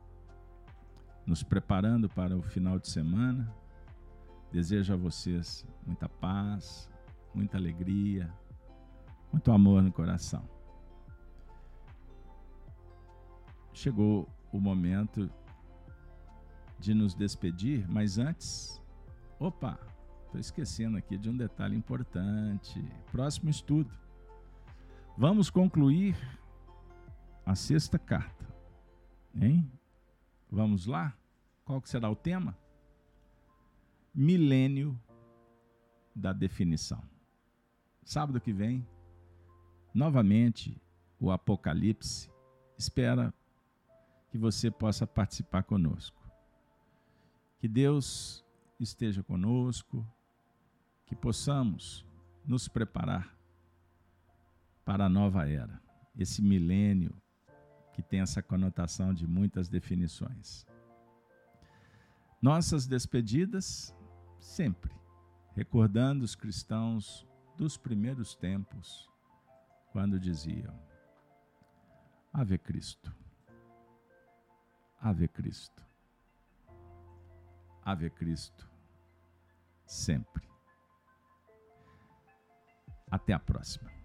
nos 1.27 1.43
preparando 1.43 2.09
para 2.09 2.37
o 2.37 2.43
final 2.43 2.79
de 2.79 2.89
semana. 2.89 3.53
Desejo 4.53 4.95
a 4.95 4.97
vocês 4.97 5.67
muita 5.85 6.09
paz, 6.09 6.89
muita 7.35 7.59
alegria, 7.59 8.33
muito 9.33 9.51
amor 9.51 9.83
no 9.83 9.93
coração. 9.93 10.49
Chegou 13.73 14.29
o 14.53 14.61
momento 14.61 15.29
de 16.79 16.95
nos 16.95 17.15
despedir, 17.15 17.87
mas 17.89 18.19
antes, 18.19 18.81
opa, 19.39 19.79
estou 20.25 20.41
esquecendo 20.41 20.97
aqui 20.97 21.19
de 21.19 21.29
um 21.29 21.37
detalhe 21.37 21.77
importante. 21.77 22.83
Próximo 23.11 23.51
estudo. 23.51 23.91
Vamos 25.19 25.51
concluir 25.51 26.17
a 27.45 27.55
sexta 27.55 27.99
carta, 27.99 28.47
hein? 29.35 29.71
Vamos 30.51 30.87
lá? 30.87 31.17
Qual 31.65 31.81
que 31.81 31.89
será 31.89 32.11
o 32.11 32.17
tema? 32.17 32.57
milênio 34.17 34.99
da 36.15 36.33
definição. 36.33 37.03
Sábado 38.03 38.41
que 38.41 38.51
vem, 38.51 38.89
novamente, 39.93 40.81
o 41.21 41.31
Apocalipse 41.31 42.31
espera 42.79 43.35
que 44.31 44.39
você 44.39 44.71
possa 44.71 45.07
participar 45.07 45.65
conosco. 45.65 46.27
Que 47.59 47.69
Deus 47.69 48.43
esteja 48.81 49.23
conosco, 49.23 50.07
que 51.05 51.15
possamos 51.15 52.07
nos 52.43 52.69
preparar 52.69 53.37
para 54.83 55.05
a 55.05 55.11
nova 55.11 55.47
era, 55.47 55.83
esse 56.17 56.41
milênio 56.41 57.15
que 57.97 58.03
tem 58.03 58.21
essa 58.21 58.43
conotação 58.43 59.15
de 59.15 59.27
muitas 59.27 59.71
definições. 59.71 60.67
Nossas 62.43 62.87
despedidas, 62.87 63.97
sempre 64.39 64.95
recordando 65.55 66.23
os 66.23 66.35
cristãos 66.35 67.27
dos 67.57 67.79
primeiros 67.79 68.35
tempos, 68.35 69.11
quando 69.91 70.21
diziam: 70.21 70.79
Ave 72.31 72.59
Cristo, 72.59 73.11
Ave 75.01 75.27
Cristo, 75.27 75.83
Ave 77.83 78.11
Cristo, 78.11 78.71
sempre. 79.87 80.47
Até 83.11 83.33
a 83.33 83.39
próxima. 83.39 83.96